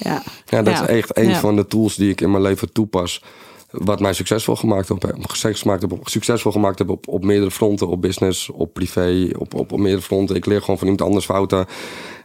Ja, 0.00 0.22
Ja, 0.46 0.62
dat 0.62 0.74
Ja. 0.74 0.82
is 0.82 0.88
echt 0.88 1.16
een 1.18 1.28
Ja. 1.28 1.38
van 1.40 1.56
de 1.56 1.66
tools 1.66 1.94
die 1.94 2.10
ik 2.10 2.20
in 2.20 2.30
mijn 2.30 2.42
leven 2.42 2.72
toepas. 2.72 3.22
Wat 3.70 4.00
mij 4.00 4.12
succesvol 4.12 4.56
gemaakt 4.56 4.88
heb. 4.88 5.14
Succesvol 5.20 5.54
gemaakt 5.54 5.82
heb, 5.82 5.98
succesvol 6.08 6.52
gemaakt 6.52 6.78
heb 6.78 6.88
op, 6.88 7.08
op 7.08 7.24
meerdere 7.24 7.50
fronten. 7.50 7.88
Op 7.88 8.00
business, 8.00 8.48
op 8.50 8.72
privé, 8.72 9.28
op, 9.38 9.54
op, 9.54 9.72
op 9.72 9.78
meerdere 9.78 10.02
fronten. 10.02 10.36
Ik 10.36 10.46
leer 10.46 10.60
gewoon 10.60 10.78
van 10.78 10.88
iemand 10.88 11.06
anders 11.08 11.24
fouten. 11.26 11.66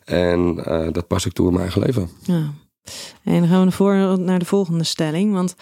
En 0.04 0.66
eh, 0.66 0.88
dat 0.92 1.08
pas 1.08 1.26
ik 1.26 1.34
toe 1.34 1.46
in 1.46 1.52
mijn 1.54 1.64
eigen 1.64 1.82
leven. 1.82 2.10
ja. 2.22 2.54
En 3.24 3.40
dan 3.40 3.48
gaan 3.50 3.66
we 3.66 3.72
voor- 3.72 4.20
naar 4.20 4.40
de 4.40 4.46
volgende 4.46 4.84
stelling, 4.84 5.34
want 5.34 5.56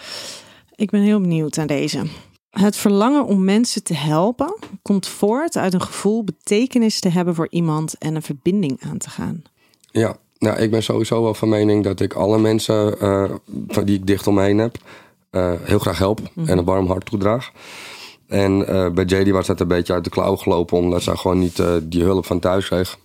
ik 0.74 0.90
ben 0.90 1.00
heel 1.02 1.20
benieuwd 1.20 1.56
naar 1.56 1.66
deze. 1.66 2.02
Het 2.50 2.76
verlangen 2.76 3.24
om 3.26 3.44
mensen 3.44 3.82
te 3.82 3.94
helpen 3.94 4.56
komt 4.82 5.06
voort 5.06 5.56
uit 5.56 5.74
een 5.74 5.82
gevoel 5.82 6.24
betekenis 6.24 7.00
te 7.00 7.08
hebben 7.08 7.34
voor 7.34 7.48
iemand 7.50 7.98
en 7.98 8.14
een 8.14 8.22
verbinding 8.22 8.80
aan 8.90 8.98
te 8.98 9.10
gaan. 9.10 9.42
Ja, 9.90 10.16
nou, 10.44 10.58
ik 10.58 10.70
ben 10.70 10.82
sowieso 10.82 11.22
wel 11.22 11.34
van 11.34 11.48
mening 11.48 11.84
dat 11.84 12.00
ik 12.00 12.12
alle 12.12 12.38
mensen 12.38 13.00
eh, 13.00 13.30
van 13.68 13.84
die 13.84 13.96
ik 13.96 14.06
dicht 14.06 14.26
om 14.26 14.34
me 14.34 14.42
heen 14.42 14.58
heb, 14.58 14.76
eh, 15.30 15.52
heel 15.62 15.78
graag 15.78 15.98
help 15.98 16.20
en 16.46 16.58
een 16.58 16.64
warm 16.64 16.86
hart 16.86 17.06
toedraag. 17.06 17.50
En 18.26 18.68
eh, 18.68 18.90
bij 18.90 19.04
JD 19.04 19.30
was 19.30 19.46
dat 19.46 19.60
een 19.60 19.68
beetje 19.68 19.92
uit 19.92 20.04
de 20.04 20.10
klauw 20.10 20.36
gelopen, 20.36 20.78
omdat 20.78 21.02
zij 21.02 21.16
gewoon 21.16 21.38
niet 21.38 21.62
die 21.82 22.02
hulp 22.02 22.26
van 22.26 22.40
thuis 22.40 22.66
kreeg. 22.66 22.98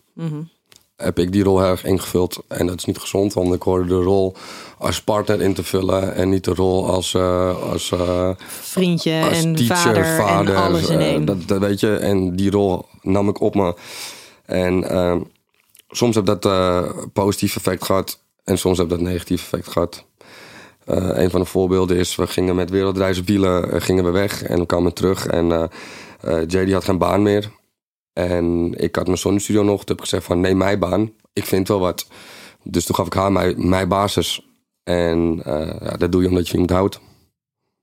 Heb 0.96 1.20
ik 1.20 1.32
die 1.32 1.44
rol 1.44 1.60
heel 1.60 1.70
erg 1.70 1.86
ingevuld 1.86 2.44
en 2.48 2.68
dat 2.68 2.78
is 2.78 2.86
niet 2.86 2.98
gezond, 2.98 3.34
want 3.34 3.54
ik 3.54 3.62
hoorde 3.62 3.88
de 3.88 4.02
rol 4.02 4.36
als 4.78 5.02
partner 5.02 5.42
in 5.42 5.54
te 5.54 5.64
vullen 5.64 6.16
en 6.16 6.30
niet 6.30 6.44
de 6.44 6.54
rol 6.54 6.90
als, 6.90 7.16
als, 7.72 7.94
Vriendje 8.48 9.22
als 9.24 9.44
en 9.44 9.56
teacher, 9.56 9.78
vader, 9.78 10.06
vader. 10.06 10.56
en 10.56 10.62
alles 10.62 10.90
in 10.90 11.00
één. 11.00 11.26
dat, 11.26 11.48
dat 11.48 11.60
weet 11.60 11.80
je. 11.80 11.96
En 11.96 12.36
die 12.36 12.52
rol 12.52 12.86
nam 13.02 13.30
ik 13.30 13.42
op 13.42 13.56
me. 13.56 13.74
En 14.50 14.90
eh, 14.90 15.16
soms 15.90 16.16
heb 16.16 16.26
dat 16.26 16.46
eh 16.46 16.92
positief 17.14 17.56
effect 17.56 17.84
gehad. 17.84 18.24
En 18.44 18.58
soms 18.58 18.78
heb 18.78 18.90
dat 18.90 19.00
negatief 19.00 19.42
effect 19.42 19.68
gehad. 19.68 20.06
Eh, 20.86 21.10
een 21.14 21.30
van 21.30 21.40
de 21.40 21.46
voorbeelden 21.46 21.98
is, 21.98 22.16
we 22.16 22.28
gingen 22.28 22.56
met 22.56 22.70
wereldreizen 22.70 23.26
wielen 23.26 23.72
eh, 23.72 23.82
gingen 23.82 24.04
we 24.04 24.10
weg 24.12 24.44
en 24.44 24.60
we 24.60 24.66
kwamen 24.66 24.94
terug. 24.94 25.26
En 25.26 25.70
JD 26.48 26.72
had 26.72 26.84
geen 26.84 26.98
baan 26.98 27.22
meer. 27.22 27.52
En 28.14 28.74
ik 28.78 28.96
had 28.96 29.06
mijn 29.06 29.18
zonnestudio 29.18 29.64
nog. 29.64 29.78
Toen 29.78 29.88
heb 29.88 29.98
ik 29.98 30.04
gezegd 30.04 30.26
van, 30.26 30.40
neem 30.40 30.58
mijn 30.58 30.80
baan. 30.80 31.12
Ik 31.34 31.46
vind 31.46 31.68
wel 31.68 31.80
wat. 31.80 32.08
Dus 32.64 32.86
toen 32.86 32.96
gaf 32.96 33.06
ik 33.06 33.14
haar 33.14 33.32
mijn, 33.32 33.70
mijn 33.70 33.88
basis. 33.88 34.48
En 34.84 35.36
dat 35.98 36.12
doe 36.12 36.22
je 36.22 36.28
omdat 36.28 36.48
je 36.48 36.54
iemand 36.54 36.72
houdt. 36.72 37.00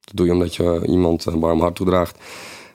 Dat 0.01 0.17
doe 0.17 0.27
je 0.27 0.33
omdat 0.33 0.55
je 0.55 0.83
iemand 0.87 1.25
een 1.25 1.41
warm 1.41 1.61
hart 1.61 1.75
toedraagt. 1.75 2.19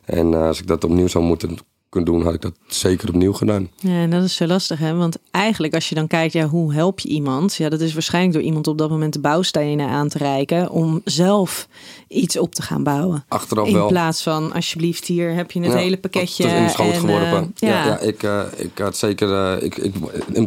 En 0.06 0.34
als 0.34 0.60
ik 0.60 0.68
dat 0.68 0.84
opnieuw 0.84 1.08
zou 1.08 1.24
moeten 1.24 1.58
kunnen 1.92 2.14
doen, 2.14 2.24
had 2.24 2.34
ik 2.34 2.42
dat 2.42 2.54
zeker 2.68 3.08
opnieuw 3.10 3.34
gedaan. 3.34 3.70
Ja, 3.76 3.90
en 4.02 4.10
dat 4.10 4.24
is 4.24 4.36
zo 4.36 4.46
lastig, 4.46 4.80
hè? 4.80 4.96
Want 4.96 5.18
eigenlijk, 5.32 5.74
als 5.74 5.90
je 5.90 5.96
dan 5.96 6.08
kijkt, 6.08 6.34
ja, 6.34 6.46
hoe 6.48 6.74
help 6.74 7.00
je 7.00 7.10
iemand? 7.10 7.56
Ja, 7.56 7.70
dat 7.70 7.80
is 7.82 7.94
waarschijnlijk 7.94 8.34
door 8.34 8.44
iemand 8.44 8.68
op 8.68 8.78
dat 8.78 8.90
moment 8.90 9.14
de 9.14 9.20
bouwstenen 9.20 9.88
aan 9.90 10.08
te 10.08 10.18
reiken 10.18 10.70
om 10.70 11.02
zelf 11.06 11.68
iets 12.08 12.38
op 12.40 12.56
te 12.56 12.62
gaan 12.62 12.84
bouwen. 12.84 13.24
Achteraf 13.28 13.68
In 13.68 13.74
wel. 13.74 13.88
plaats 13.88 14.24
van, 14.24 14.54
alsjeblieft, 14.54 15.06
hier 15.06 15.34
heb 15.34 15.52
je 15.52 15.60
het 15.62 15.72
Ja, 15.72 15.78
hele 15.78 15.98
pakketje. 15.98 16.44
in 16.48 16.64
de 16.64 16.70
schoot 16.70 16.94
en, 16.94 17.00
geworpen. 17.00 17.54
eh, 17.60 17.70
ja, 17.70 17.76
ja, 17.76 17.86
ja, 17.86 18.00
ik, 18.00 18.24
eh, 18.24 18.42
ik 18.56 18.78
had 18.78 18.98
zeker. 18.98 19.34
eh, 19.58 19.64
ik, 19.64 19.78
ik, 19.78 19.94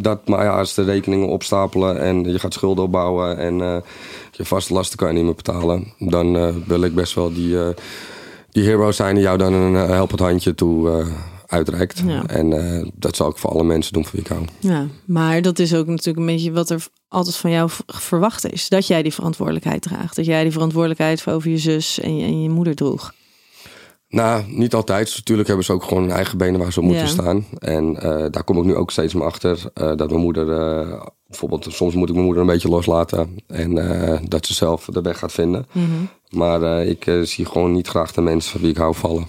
dat, 0.03 0.27
maar 0.27 0.43
ja, 0.43 0.57
als 0.57 0.73
de 0.73 0.83
rekeningen 0.83 1.27
opstapelen 1.27 1.99
en 2.01 2.23
je 2.31 2.39
gaat 2.39 2.53
schulden 2.53 2.83
opbouwen 2.83 3.37
en 3.37 3.55
je 4.31 4.45
vaste 4.45 4.73
lasten 4.73 4.97
kan 4.97 5.07
je 5.07 5.13
niet 5.13 5.23
meer 5.23 5.35
betalen, 5.35 5.93
dan 5.99 6.63
wil 6.67 6.81
ik 6.83 6.95
best 6.95 7.13
wel 7.13 7.33
die, 7.33 7.57
die 8.51 8.63
hero 8.63 8.91
zijn 8.91 9.15
die 9.15 9.23
jou 9.23 9.37
dan 9.37 9.53
een 9.53 9.73
helpend 9.75 10.19
handje 10.19 10.55
toe 10.55 11.05
uitreikt. 11.47 12.01
Ja. 12.05 12.25
En 12.25 12.53
eh, 12.81 12.87
dat 12.93 13.15
zal 13.15 13.29
ik 13.29 13.37
voor 13.37 13.49
alle 13.49 13.63
mensen 13.63 13.93
doen 13.93 14.03
voor 14.03 14.11
wie 14.11 14.21
ik 14.21 14.27
hou. 14.27 14.43
Ja, 14.59 14.87
maar 15.05 15.41
dat 15.41 15.59
is 15.59 15.73
ook 15.75 15.87
natuurlijk 15.87 16.17
een 16.17 16.33
beetje 16.35 16.51
wat 16.51 16.69
er 16.69 16.87
altijd 17.07 17.35
van 17.35 17.51
jou 17.51 17.69
verwacht 17.87 18.51
is. 18.51 18.69
Dat 18.69 18.87
jij 18.87 19.03
die 19.03 19.13
verantwoordelijkheid 19.13 19.81
draagt. 19.81 20.15
Dat 20.15 20.25
jij 20.25 20.43
die 20.43 20.51
verantwoordelijkheid 20.51 21.21
voor 21.21 21.33
over 21.33 21.49
je 21.49 21.57
zus 21.57 21.99
en 21.99 22.17
je, 22.17 22.25
en 22.25 22.41
je 22.41 22.49
moeder 22.49 22.75
droeg. 22.75 23.13
Nou, 24.09 24.43
niet 24.47 24.73
altijd. 24.73 25.05
Dus 25.05 25.15
natuurlijk 25.15 25.47
hebben 25.47 25.65
ze 25.65 25.73
ook 25.73 25.83
gewoon 25.83 26.03
hun 26.03 26.11
eigen 26.11 26.37
benen 26.37 26.59
waar 26.59 26.73
ze 26.73 26.79
op 26.79 26.85
moeten 26.85 27.03
Ja. 27.03 27.09
staan. 27.09 27.45
En 27.59 28.01
eh, 28.01 28.25
daar 28.31 28.43
kom 28.43 28.57
ik 28.57 28.63
nu 28.63 28.75
ook 28.75 28.91
steeds 28.91 29.13
meer 29.13 29.23
achter. 29.25 29.63
eh, 29.73 29.95
dat 29.95 30.09
mijn 30.09 30.21
moeder, 30.21 30.45
bijvoorbeeld, 31.27 31.67
soms 31.69 31.93
moet 31.95 32.07
ik 32.07 32.13
mijn 32.13 32.25
moeder 32.25 32.43
een 32.43 32.49
beetje 32.49 32.69
loslaten. 32.69 33.35
En 33.47 33.73
dat 34.29 34.45
ze 34.45 34.53
zelf 34.53 34.85
de 34.85 35.01
weg 35.01 35.19
gaat 35.19 35.31
vinden. 35.31 35.65
Maar 36.29 36.61
eh, 36.61 36.89
ik 36.89 37.11
zie 37.27 37.45
gewoon 37.45 37.71
niet 37.71 37.87
graag 37.87 38.11
de 38.11 38.21
mensen 38.21 38.51
van 38.51 38.61
wie 38.61 38.69
ik 38.69 38.77
hou 38.77 38.95
vallen. 38.95 39.25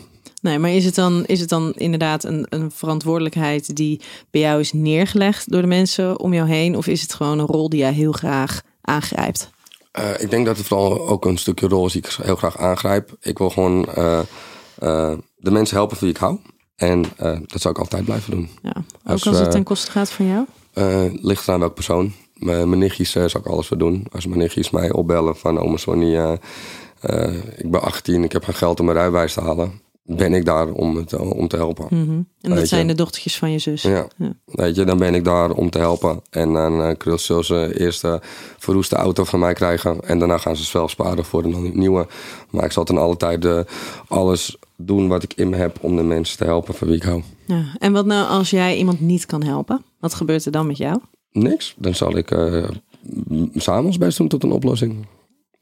Nee, 0.47 0.59
maar 0.59 0.71
is 0.71 0.85
het 0.85 0.95
dan, 0.95 1.25
is 1.27 1.41
het 1.41 1.49
dan 1.49 1.73
inderdaad 1.75 2.25
een, 2.25 2.47
een 2.49 2.71
verantwoordelijkheid 2.71 3.77
die 3.77 4.01
bij 4.31 4.41
jou 4.41 4.61
is 4.61 4.73
neergelegd 4.73 5.51
door 5.51 5.61
de 5.61 5.67
mensen 5.67 6.21
om 6.21 6.35
jou 6.35 6.49
heen? 6.49 6.77
Of 6.77 6.87
is 6.87 7.01
het 7.01 7.15
gewoon 7.15 7.39
een 7.39 7.47
rol 7.47 7.69
die 7.69 7.81
jij 7.81 7.93
heel 7.93 8.13
graag 8.13 8.63
aangrijpt? 8.81 9.51
Eh, 9.93 10.11
ik 10.19 10.31
denk 10.31 10.47
dat 10.47 10.57
het 10.57 10.67
vooral 10.67 11.09
ook 11.09 11.25
een 11.25 11.39
stukje 11.39 11.69
rol 11.69 11.87
is 11.87 11.93
die 11.93 12.03
ik 12.03 12.17
heel 12.23 12.37
graag 12.37 12.59
aangrijp. 12.59 13.17
Ik 13.21 13.39
wil 13.39 13.51
gewoon 13.51 13.87
eh, 13.87 14.19
eh, 14.79 15.13
de 15.37 15.51
mensen 15.51 15.77
helpen 15.77 15.97
van 15.97 16.07
wie 16.07 16.17
ik 16.17 16.23
hou. 16.23 16.39
En 16.77 17.03
dat 17.47 17.61
zou 17.61 17.75
ik 17.75 17.81
altijd 17.81 18.05
blijven 18.05 18.31
doen. 18.31 18.49
Ja. 18.63 18.73
Ook 18.77 18.85
Als, 19.05 19.27
als, 19.27 19.39
het 19.39 19.51
ten 19.51 19.63
koste 19.63 19.91
gaat 19.91 20.11
van 20.11 20.27
jou? 20.27 20.47
Ligt 21.23 21.49
eraan 21.49 21.61
welk 21.61 21.75
persoon. 21.75 22.13
Mijn 22.35 22.69
mijn 22.69 22.81
nichtjes 22.81 23.11
zou 23.11 23.39
ik 23.39 23.47
alles 23.47 23.67
voor 23.67 23.79
doen. 23.79 24.07
Als 24.13 24.27
mijn 24.27 24.39
nichtjes 24.39 24.71
mij 24.71 24.93
opbellen 24.93 25.37
van 25.37 25.59
oma 25.59 25.77
Sonny, 25.77 26.39
ik 27.57 27.71
ben 27.71 27.83
18, 27.83 28.25
ik 28.25 28.33
heb 28.33 28.45
geen 28.45 28.55
geld 28.55 28.81
om 28.81 28.87
mijn 28.87 28.99
rijbewijs 28.99 29.33
te 29.33 29.41
halen. 29.41 29.85
Ben 30.09 30.35
ik 30.35 30.45
daar 30.45 30.69
om, 30.71 30.97
het, 30.97 31.17
om 31.17 31.49
te 31.49 31.57
helpen. 31.57 31.87
Mhm. 31.91 32.11
En 32.41 32.51
dat 32.51 32.59
je. 32.59 32.67
zijn 32.67 32.87
de 32.87 32.95
dochtertjes 32.95 33.39
van 33.39 33.51
je 33.53 33.59
zus. 33.59 33.83
Ja. 33.83 34.07
Ja. 34.17 34.33
Weet 34.45 34.77
je, 34.77 34.85
dan 34.85 34.99
ben 34.99 35.15
ik 35.15 35.25
daar 35.25 35.51
om 35.51 35.71
te 35.71 35.79
helpen. 35.79 36.21
En 36.31 36.53
dan 36.53 36.81
uh, 36.81 36.91
kunnen 36.97 37.21
ze 37.21 37.73
eerst 37.79 38.01
de 38.01 38.21
verroeste 38.59 38.97
auto 38.97 39.25
van 39.25 39.41
mij 39.41 39.53
krijgen. 39.53 40.01
En 40.01 40.19
daarna 40.19 40.39
gaan 40.39 40.57
ze 40.57 40.65
zelf 40.65 40.91
sparen 40.91 41.25
voor 41.25 41.45
een 41.45 41.71
nieuwe. 41.79 42.07
Maar 42.51 42.65
ik 42.65 42.73
zal 42.73 42.85
ten 42.85 42.99
alle 42.99 43.17
tijde 43.17 43.67
alles 44.09 44.57
doen 44.77 45.09
wat 45.09 45.23
ik 45.23 45.33
in 45.35 45.49
me 45.49 45.57
heb 45.57 45.79
om 45.81 45.97
de 45.97 46.03
mensen 46.03 46.39
te 46.39 46.45
helpen 46.45 46.75
van 46.75 46.87
wie 46.89 46.97
ik 46.97 47.03
hou. 47.03 47.23
Ja. 47.45 47.65
En 47.79 47.93
wat 47.93 48.07
nou 48.07 48.29
als 48.29 48.51
jij 48.51 48.77
iemand 48.77 49.01
niet 49.01 49.27
kan 49.27 49.43
helpen? 49.43 49.85
Wat 50.01 50.15
gebeurt 50.15 50.45
er 50.45 50.53
dan 50.53 50.67
met 50.67 50.77
jou? 50.77 50.99
Niks. 51.33 51.75
Dan 51.79 51.95
zal 51.95 52.17
ik 52.17 52.31
eh, 52.31 52.65
m- 53.29 53.47
samen 53.55 53.85
ons 53.85 53.99
best 53.99 54.19
doen 54.19 54.29
tot 54.29 54.43
een 54.43 54.53
oplossing. 54.53 55.07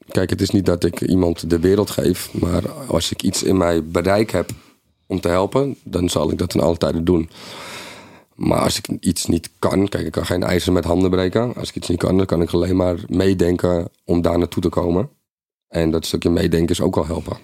Kijk, 0.07 0.29
het 0.29 0.41
is 0.41 0.49
niet 0.49 0.65
dat 0.65 0.83
ik 0.83 1.01
iemand 1.01 1.49
de 1.49 1.59
wereld 1.59 1.89
geef. 1.89 2.33
Maar 2.33 2.71
als 2.71 3.11
ik 3.11 3.23
iets 3.23 3.43
in 3.43 3.57
mij 3.57 3.83
bereik 3.83 4.31
heb 4.31 4.49
om 5.07 5.19
te 5.19 5.27
helpen, 5.27 5.77
dan 5.83 6.09
zal 6.09 6.31
ik 6.31 6.37
dat 6.37 6.49
ten 6.49 6.61
alle 6.61 6.77
tijde 6.77 7.03
doen. 7.03 7.29
Maar 8.35 8.59
als 8.59 8.77
ik 8.77 8.87
iets 8.99 9.25
niet 9.25 9.49
kan, 9.59 9.87
kijk, 9.87 10.05
ik 10.05 10.11
kan 10.11 10.25
geen 10.25 10.43
ijzer 10.43 10.73
met 10.73 10.85
handen 10.85 11.09
breken. 11.09 11.55
Als 11.55 11.69
ik 11.69 11.75
iets 11.75 11.87
niet 11.87 11.99
kan, 11.99 12.17
dan 12.17 12.25
kan 12.25 12.41
ik 12.41 12.51
alleen 12.51 12.75
maar 12.75 12.99
meedenken 13.07 13.89
om 14.03 14.21
daar 14.21 14.37
naartoe 14.37 14.63
te 14.63 14.69
komen. 14.69 15.09
En 15.67 15.91
dat 15.91 16.05
stukje 16.05 16.29
meedenken 16.29 16.69
is 16.69 16.81
ook 16.81 16.95
wel 16.95 17.05
helpen. 17.05 17.37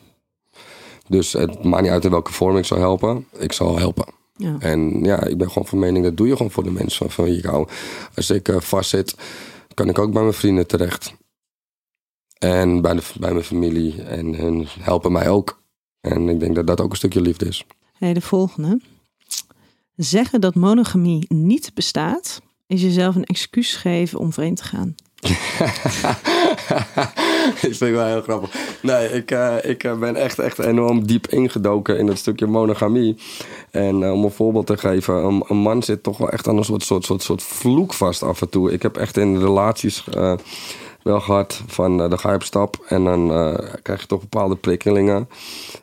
Dus 1.07 1.33
het 1.33 1.63
maakt 1.63 1.83
niet 1.83 1.91
uit 1.91 2.05
in 2.05 2.11
welke 2.11 2.33
vorm 2.33 2.57
ik 2.57 2.65
zal 2.65 2.77
helpen. 2.77 3.25
Ik 3.37 3.51
zal 3.51 3.77
helpen. 3.77 4.05
Ja. 4.35 4.55
En 4.59 5.03
ja, 5.03 5.23
ik 5.23 5.37
ben 5.37 5.47
gewoon 5.47 5.67
van 5.67 5.79
mening, 5.79 6.05
dat 6.05 6.17
doe 6.17 6.27
je 6.27 6.35
gewoon 6.35 6.51
voor 6.51 6.63
de 6.63 6.71
mensen 6.71 6.97
van, 6.97 7.09
van 7.09 7.25
wie 7.25 7.37
ik 7.37 7.45
hou. 7.45 7.67
Als 8.15 8.29
ik 8.29 8.47
eh, 8.47 8.59
vastzit, 8.59 9.15
kan 9.73 9.89
ik 9.89 9.99
ook 9.99 10.11
bij 10.11 10.21
mijn 10.21 10.33
vrienden 10.33 10.67
terecht. 10.67 11.13
En 12.41 12.81
bij, 12.81 12.93
de, 12.93 13.01
bij 13.19 13.31
mijn 13.31 13.45
familie. 13.45 14.03
En 14.03 14.35
hun 14.35 14.67
helpen 14.79 15.11
mij 15.11 15.29
ook. 15.29 15.61
En 16.01 16.29
ik 16.29 16.39
denk 16.39 16.55
dat 16.55 16.67
dat 16.67 16.81
ook 16.81 16.91
een 16.91 16.97
stukje 16.97 17.21
liefde 17.21 17.45
is. 17.45 17.65
Hey, 17.97 18.13
de 18.13 18.21
volgende. 18.21 18.79
Zeggen 19.95 20.41
dat 20.41 20.55
monogamie 20.55 21.25
niet 21.27 21.71
bestaat, 21.73 22.41
is 22.67 22.81
jezelf 22.81 23.15
een 23.15 23.23
excuus 23.23 23.75
geven 23.75 24.19
om 24.19 24.33
vreemd 24.33 24.57
te 24.57 24.63
gaan. 24.63 24.95
ik 27.61 27.75
vind 27.75 27.81
ik 27.81 27.93
wel 27.93 28.05
heel 28.05 28.21
grappig. 28.21 28.55
Nee, 28.81 29.09
ik, 29.09 29.31
eh, 29.31 29.55
ik 29.63 29.83
eh, 29.83 29.99
ben 29.99 30.15
echt, 30.15 30.39
echt 30.39 30.59
enorm 30.59 31.07
diep 31.07 31.27
ingedoken 31.27 31.97
in 31.97 32.05
dat 32.05 32.17
stukje 32.17 32.45
monogamie. 32.45 33.17
En 33.71 34.03
eh, 34.03 34.11
om 34.11 34.23
een 34.23 34.31
voorbeeld 34.31 34.67
te 34.67 34.77
geven, 34.77 35.15
een, 35.15 35.43
een 35.47 35.57
man 35.57 35.83
zit 35.83 36.03
toch 36.03 36.17
wel 36.17 36.29
echt 36.29 36.47
aan 36.47 36.57
een 36.57 36.65
soort, 36.65 36.83
soort, 36.83 37.05
soort, 37.05 37.21
soort 37.21 37.43
vloek 37.43 37.93
vast 37.93 38.23
af 38.23 38.41
en 38.41 38.49
toe. 38.49 38.71
Ik 38.71 38.81
heb 38.81 38.97
echt 38.97 39.17
in 39.17 39.39
relaties 39.39 40.03
wel 41.03 41.19
gehad 41.19 41.61
van, 41.67 42.01
eh, 42.01 42.09
dan 42.09 42.19
ga 42.19 42.29
je 42.29 42.35
op 42.35 42.43
stap 42.43 42.85
en 42.87 43.03
dan 43.03 43.31
eh, 43.31 43.73
krijg 43.81 44.01
je 44.01 44.07
toch 44.07 44.19
bepaalde 44.19 44.55
prikkelingen. 44.55 45.29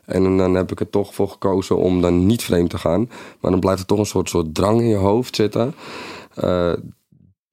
En 0.05 0.37
dan 0.37 0.53
heb 0.53 0.71
ik 0.71 0.79
er 0.79 0.89
toch 0.89 1.13
voor 1.13 1.29
gekozen 1.29 1.77
om 1.77 2.01
dan 2.01 2.25
niet 2.25 2.43
vreemd 2.43 2.69
te 2.69 2.77
gaan. 2.77 3.09
Maar 3.39 3.51
dan 3.51 3.59
blijft 3.59 3.79
er 3.79 3.87
toch 3.87 3.99
een 3.99 4.05
soort, 4.05 4.29
soort 4.29 4.55
drang 4.55 4.81
in 4.81 4.87
je 4.87 4.95
hoofd 4.95 5.35
zitten. 5.35 5.75
Eh, 6.33 6.73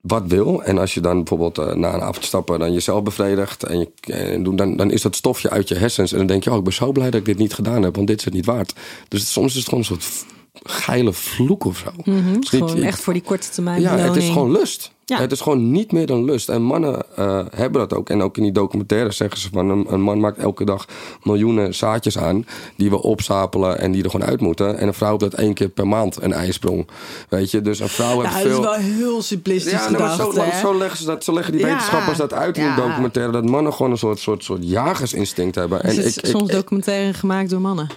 wat 0.01 0.23
wil. 0.27 0.63
En 0.63 0.79
als 0.79 0.95
je 0.95 1.01
dan 1.01 1.17
bijvoorbeeld 1.17 1.77
na 1.77 1.95
een 1.95 2.01
avond 2.01 2.25
stappen 2.25 2.59
dan 2.59 2.73
jezelf 2.73 3.03
bevredigt 3.03 3.63
en 3.63 3.79
je 3.79 4.43
dan, 4.55 4.77
dan 4.77 4.91
is 4.91 5.03
dat 5.03 5.17
stofje 5.17 5.51
uit 5.51 5.69
je 5.69 5.75
hersens. 5.75 6.13
En 6.13 6.19
dan 6.19 6.27
denk 6.27 6.45
je, 6.45 6.51
oh, 6.51 6.57
ik 6.57 6.65
ben 6.65 6.73
zo 6.73 6.93
blij 6.93 7.11
dat 7.11 7.21
ik 7.21 7.27
dit 7.27 7.39
niet 7.39 7.55
gedaan 7.55 7.83
heb, 7.83 7.95
want 7.97 8.07
dit 8.07 8.19
is 8.19 8.25
het 8.25 8.35
niet 8.35 8.47
waard. 8.47 8.75
Dus 9.09 9.33
soms 9.33 9.51
is 9.51 9.57
het 9.57 9.65
gewoon 9.65 9.81
een 9.81 9.87
soort 9.87 10.27
geile 10.63 11.13
vloek 11.13 11.65
of 11.65 11.77
zo. 11.79 11.91
Het 11.97 12.07
is 12.07 12.33
niet- 12.33 12.49
Gewoon 12.49 12.77
ik- 12.77 12.83
echt 12.85 13.01
voor 13.01 13.13
die 13.13 13.23
korte 13.23 13.51
termijn 13.51 13.81
ja, 13.81 13.91
beloning. 13.91 14.15
het 14.15 14.23
is 14.25 14.31
gewoon 14.31 14.53
lust. 14.53 14.95
Ja. 15.05 15.19
Het 15.19 15.33
is 15.33 15.41
gewoon 15.41 15.71
niet 15.71 15.93
meer 15.93 16.07
dan 16.07 16.25
lust. 16.25 16.49
En 16.49 16.63
mannen 16.63 17.03
eh, 17.17 17.41
hebben 17.55 17.81
dat 17.89 17.95
ook. 17.99 18.11
En 18.11 18.23
ook 18.23 18.37
in 18.37 18.43
die 18.43 18.53
documentaire 18.53 19.13
zeggen 19.13 19.41
ze 19.41 19.49
van... 19.53 19.69
Een, 19.71 19.87
een 19.89 20.01
man 20.01 20.21
maakt 20.21 20.39
elke 20.39 20.65
dag 20.65 20.85
miljoenen 21.23 21.75
zaadjes 21.75 22.19
aan... 22.19 22.47
die 22.77 22.91
we 22.91 23.03
opstapelen 23.03 23.79
en 23.79 23.93
die 23.93 24.05
er 24.05 24.11
gewoon 24.11 24.27
uit 24.27 24.41
moeten. 24.41 24.79
En 24.79 24.87
een 24.87 24.95
vrouw 24.95 25.09
heeft 25.09 25.21
dat 25.21 25.35
één 25.35 25.55
keer 25.55 25.69
per 25.69 25.87
maand 25.89 26.23
een 26.23 26.33
ijsprong. 26.33 26.89
Weet 27.29 27.51
je, 27.51 27.61
dus 27.61 27.79
een 27.81 27.89
vrouw 27.89 28.21
heeft 28.21 28.33
Nou, 28.35 28.43
dat 28.49 28.53
veel... 28.53 28.59
is 28.59 28.65
wel 28.65 28.97
heel 28.97 29.23
simplistisch 29.23 29.73
Ja, 29.73 29.79
gedacht, 29.79 30.17
zo, 30.17 30.33
hè? 30.41 30.59
zo, 30.61 30.79
leggen 30.79 30.99
ze 30.99 31.05
dat, 31.05 31.25
zo 31.25 31.33
leggen 31.33 31.53
die 31.53 31.61
Ja, 31.63 31.67
wetenschappers 31.69 32.19
dat 32.19 32.33
uit 32.33 32.57
in 32.59 32.65
de 32.75 32.81
documentaire. 32.81 33.33
Dat 33.33 33.45
mannen 33.45 33.73
gewoon 33.73 33.93
een 33.93 33.99
soort, 33.99 34.19
soort, 34.19 34.45
soort 34.45 34.69
jagersinstinct 34.69 35.55
hebben. 35.55 35.83
En 35.83 36.07
ik, 36.07 36.19
soms 36.23 36.51
documentaire 36.51 37.15
gemaakt 37.15 37.51
door 37.51 37.61
mannen? 37.61 37.89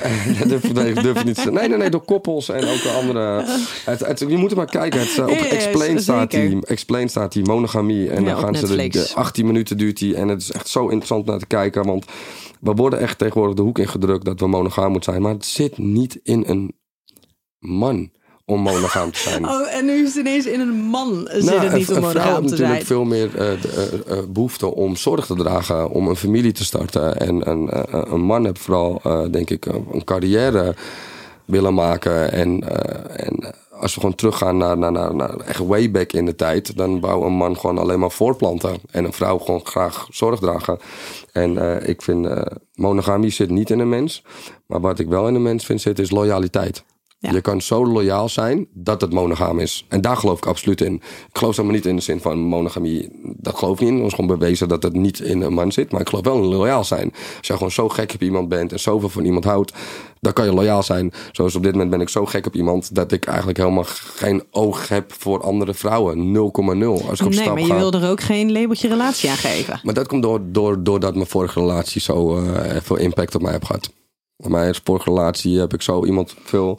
dat 0.38 0.48
durf, 0.48 0.72
nee, 0.72 0.94
durf 0.94 1.18
ik 1.18 1.24
niet 1.24 1.42
te. 1.42 1.50
Nee, 1.50 1.68
nee, 1.68 1.78
nee, 1.78 1.90
door 1.90 2.04
koppels 2.04 2.48
en 2.48 2.64
ook 2.64 2.82
door 2.82 2.92
andere. 2.92 3.44
Het, 3.84 4.00
het, 4.00 4.18
je 4.18 4.36
moet 4.36 4.50
er 4.50 4.56
maar 4.56 4.66
kijken. 4.66 5.00
Het, 5.00 5.18
eh, 5.18 5.24
op 5.24 5.30
Explain, 5.30 6.00
staat 6.00 6.32
zeker. 6.32 6.50
die, 6.50 6.66
Explain 6.66 7.08
staat 7.08 7.32
die 7.32 7.44
monogamie. 7.44 8.10
En 8.10 8.24
Ja, 8.24 8.30
dan 8.30 8.38
gaan 8.38 8.54
ze 8.54 8.76
de, 8.76 8.88
de 8.88 9.10
18 9.14 9.46
minuten 9.46 9.76
duurt 9.76 9.98
die. 9.98 10.16
En 10.16 10.28
het 10.28 10.42
is 10.42 10.52
echt 10.52 10.68
zo 10.68 10.82
interessant 10.82 11.26
naar 11.26 11.38
te 11.38 11.46
kijken. 11.46 11.86
Want 11.86 12.04
we 12.60 12.72
worden 12.72 12.98
echt 12.98 13.18
tegenwoordig 13.18 13.56
de 13.56 13.62
hoek 13.62 13.78
ingedrukt 13.78 14.24
dat 14.24 14.40
we 14.40 14.46
monogaam 14.46 14.90
moeten 14.90 15.12
zijn. 15.12 15.22
Maar 15.22 15.32
het 15.32 15.46
zit 15.46 15.78
niet 15.78 16.20
in 16.22 16.44
een 16.46 16.74
man 17.58 18.10
om 18.50 18.60
monogaam 18.60 19.10
te 19.12 19.18
zijn. 19.18 19.48
Oh, 19.48 19.74
en 19.74 19.84
nu 19.84 19.92
is 19.92 20.14
het 20.14 20.26
ineens 20.26 20.46
in 20.46 20.60
een 20.60 20.74
man 20.74 21.28
zit 21.32 21.44
Nou, 21.44 21.64
het 21.64 21.72
niet 21.72 21.88
een, 21.88 21.96
om 21.96 22.04
een 22.04 22.10
vrouw 22.10 22.24
monogaam 22.24 22.42
heeft 22.42 22.56
te 22.56 22.62
natuurlijk 22.62 22.70
zijn. 22.70 22.86
veel 22.86 23.04
meer 23.04 23.36
eh, 23.36 23.52
eh, 23.52 24.18
eh, 24.18 24.24
behoefte 24.28 24.74
om 24.74 24.96
zorg 24.96 25.26
te 25.26 25.34
dragen, 25.34 25.90
om 25.90 26.08
een 26.08 26.16
familie 26.16 26.52
te 26.52 26.64
starten. 26.64 27.16
En 27.16 27.50
een, 27.50 27.70
een 28.12 28.20
man 28.20 28.44
heeft 28.44 28.58
vooral, 28.58 29.00
denk 29.30 29.50
ik, 29.50 29.66
een 29.66 29.86
een 29.92 30.04
carrière 30.04 30.74
willen 31.44 31.74
maken. 31.74 32.32
En, 32.32 32.62
en 33.16 33.54
als 33.70 33.94
we 33.94 34.00
gewoon 34.00 34.14
teruggaan 34.14 34.56
naar, 34.56 34.78
naar, 34.78 34.92
naar, 34.92 35.14
naar 35.14 35.36
echt 35.36 35.58
way 35.58 35.90
back 35.90 36.12
in 36.12 36.24
de 36.24 36.34
tijd, 36.34 36.76
dan 36.76 37.00
wou 37.00 37.26
een 37.26 37.32
man 37.32 37.56
gewoon 37.56 37.78
alleen 37.78 37.98
maar 37.98 38.10
voortplanten. 38.10 38.76
En 38.90 39.04
een 39.04 39.12
vrouw 39.12 39.38
gewoon 39.38 39.66
graag 39.66 40.06
zorg 40.10 40.40
dragen. 40.40 40.78
En 41.32 41.82
ik 41.88 42.02
vind, 42.02 42.28
monogamie 42.74 43.30
zit 43.30 43.50
niet 43.50 43.70
in 43.70 43.78
een 43.78 43.88
mens. 43.88 44.22
Maar 44.66 44.80
wat 44.80 44.98
ik 44.98 45.08
wel 45.08 45.28
in 45.28 45.34
een 45.34 45.42
mens 45.42 45.66
vind 45.66 45.80
zitten, 45.80 46.04
is 46.04 46.10
loyaliteit. 46.10 46.84
Ja. 47.22 47.32
Je 47.32 47.40
kan 47.40 47.60
zo 47.60 47.86
loyaal 47.86 48.28
zijn 48.28 48.66
dat 48.72 49.00
het 49.00 49.12
monogaam 49.12 49.58
is. 49.58 49.84
En 49.88 50.00
daar 50.00 50.16
geloof 50.16 50.38
ik 50.38 50.46
absoluut 50.46 50.80
in. 50.80 50.94
Ik 50.94 51.38
geloof 51.38 51.56
helemaal 51.56 51.76
niet 51.76 51.86
in 51.86 51.96
de 51.96 52.02
zin 52.02 52.20
van 52.20 52.38
monogamie. 52.38 53.08
Dat 53.22 53.58
geloof 53.58 53.74
ik 53.74 53.80
niet 53.80 53.90
in. 53.90 53.96
Het 53.96 54.06
is 54.06 54.12
gewoon 54.14 54.38
bewezen 54.38 54.68
dat 54.68 54.82
het 54.82 54.92
niet 54.92 55.20
in 55.20 55.40
een 55.40 55.52
man 55.52 55.72
zit. 55.72 55.92
Maar 55.92 56.00
ik 56.00 56.08
geloof 56.08 56.24
wel 56.24 56.36
in 56.36 56.44
loyaal 56.44 56.84
zijn. 56.84 57.12
Als 57.38 57.46
je 57.46 57.52
gewoon 57.52 57.70
zo 57.70 57.88
gek 57.88 58.12
op 58.14 58.22
iemand 58.22 58.48
bent 58.48 58.72
en 58.72 58.80
zoveel 58.80 59.08
van 59.08 59.24
iemand 59.24 59.44
houdt, 59.44 59.72
dan 60.20 60.32
kan 60.32 60.44
je 60.44 60.54
loyaal 60.54 60.82
zijn. 60.82 61.12
Zoals 61.32 61.54
op 61.54 61.62
dit 61.62 61.72
moment 61.72 61.90
ben 61.90 62.00
ik 62.00 62.08
zo 62.08 62.26
gek 62.26 62.46
op 62.46 62.54
iemand 62.54 62.94
dat 62.94 63.12
ik 63.12 63.24
eigenlijk 63.24 63.58
helemaal 63.58 63.84
geen 63.86 64.42
oog 64.50 64.88
heb 64.88 65.12
voor 65.12 65.42
andere 65.42 65.74
vrouwen. 65.74 66.16
0,0. 66.16 67.08
Als 67.08 67.20
ik 67.20 67.26
op 67.26 67.32
Nee, 67.32 67.40
stap 67.40 67.54
maar 67.54 67.66
je 67.66 67.74
wil 67.74 67.92
er 67.92 68.10
ook 68.10 68.20
geen 68.20 68.52
labeltje 68.52 68.88
relatie 68.88 69.30
aan 69.30 69.36
geven. 69.36 69.80
Maar 69.82 69.94
dat 69.94 70.06
komt 70.06 70.22
door, 70.22 70.40
door, 70.44 70.82
doordat 70.82 71.14
mijn 71.14 71.26
vorige 71.26 71.60
relatie 71.60 72.00
zo 72.00 72.36
eh, 72.36 72.76
veel 72.82 72.96
impact 72.96 73.34
op 73.34 73.42
mij 73.42 73.52
heeft 73.52 73.66
gehad. 73.66 73.90
Mijn 74.36 74.74
vorige 74.84 75.08
relatie 75.08 75.58
heb 75.58 75.74
ik 75.74 75.82
zo 75.82 76.04
iemand 76.04 76.34
veel 76.44 76.78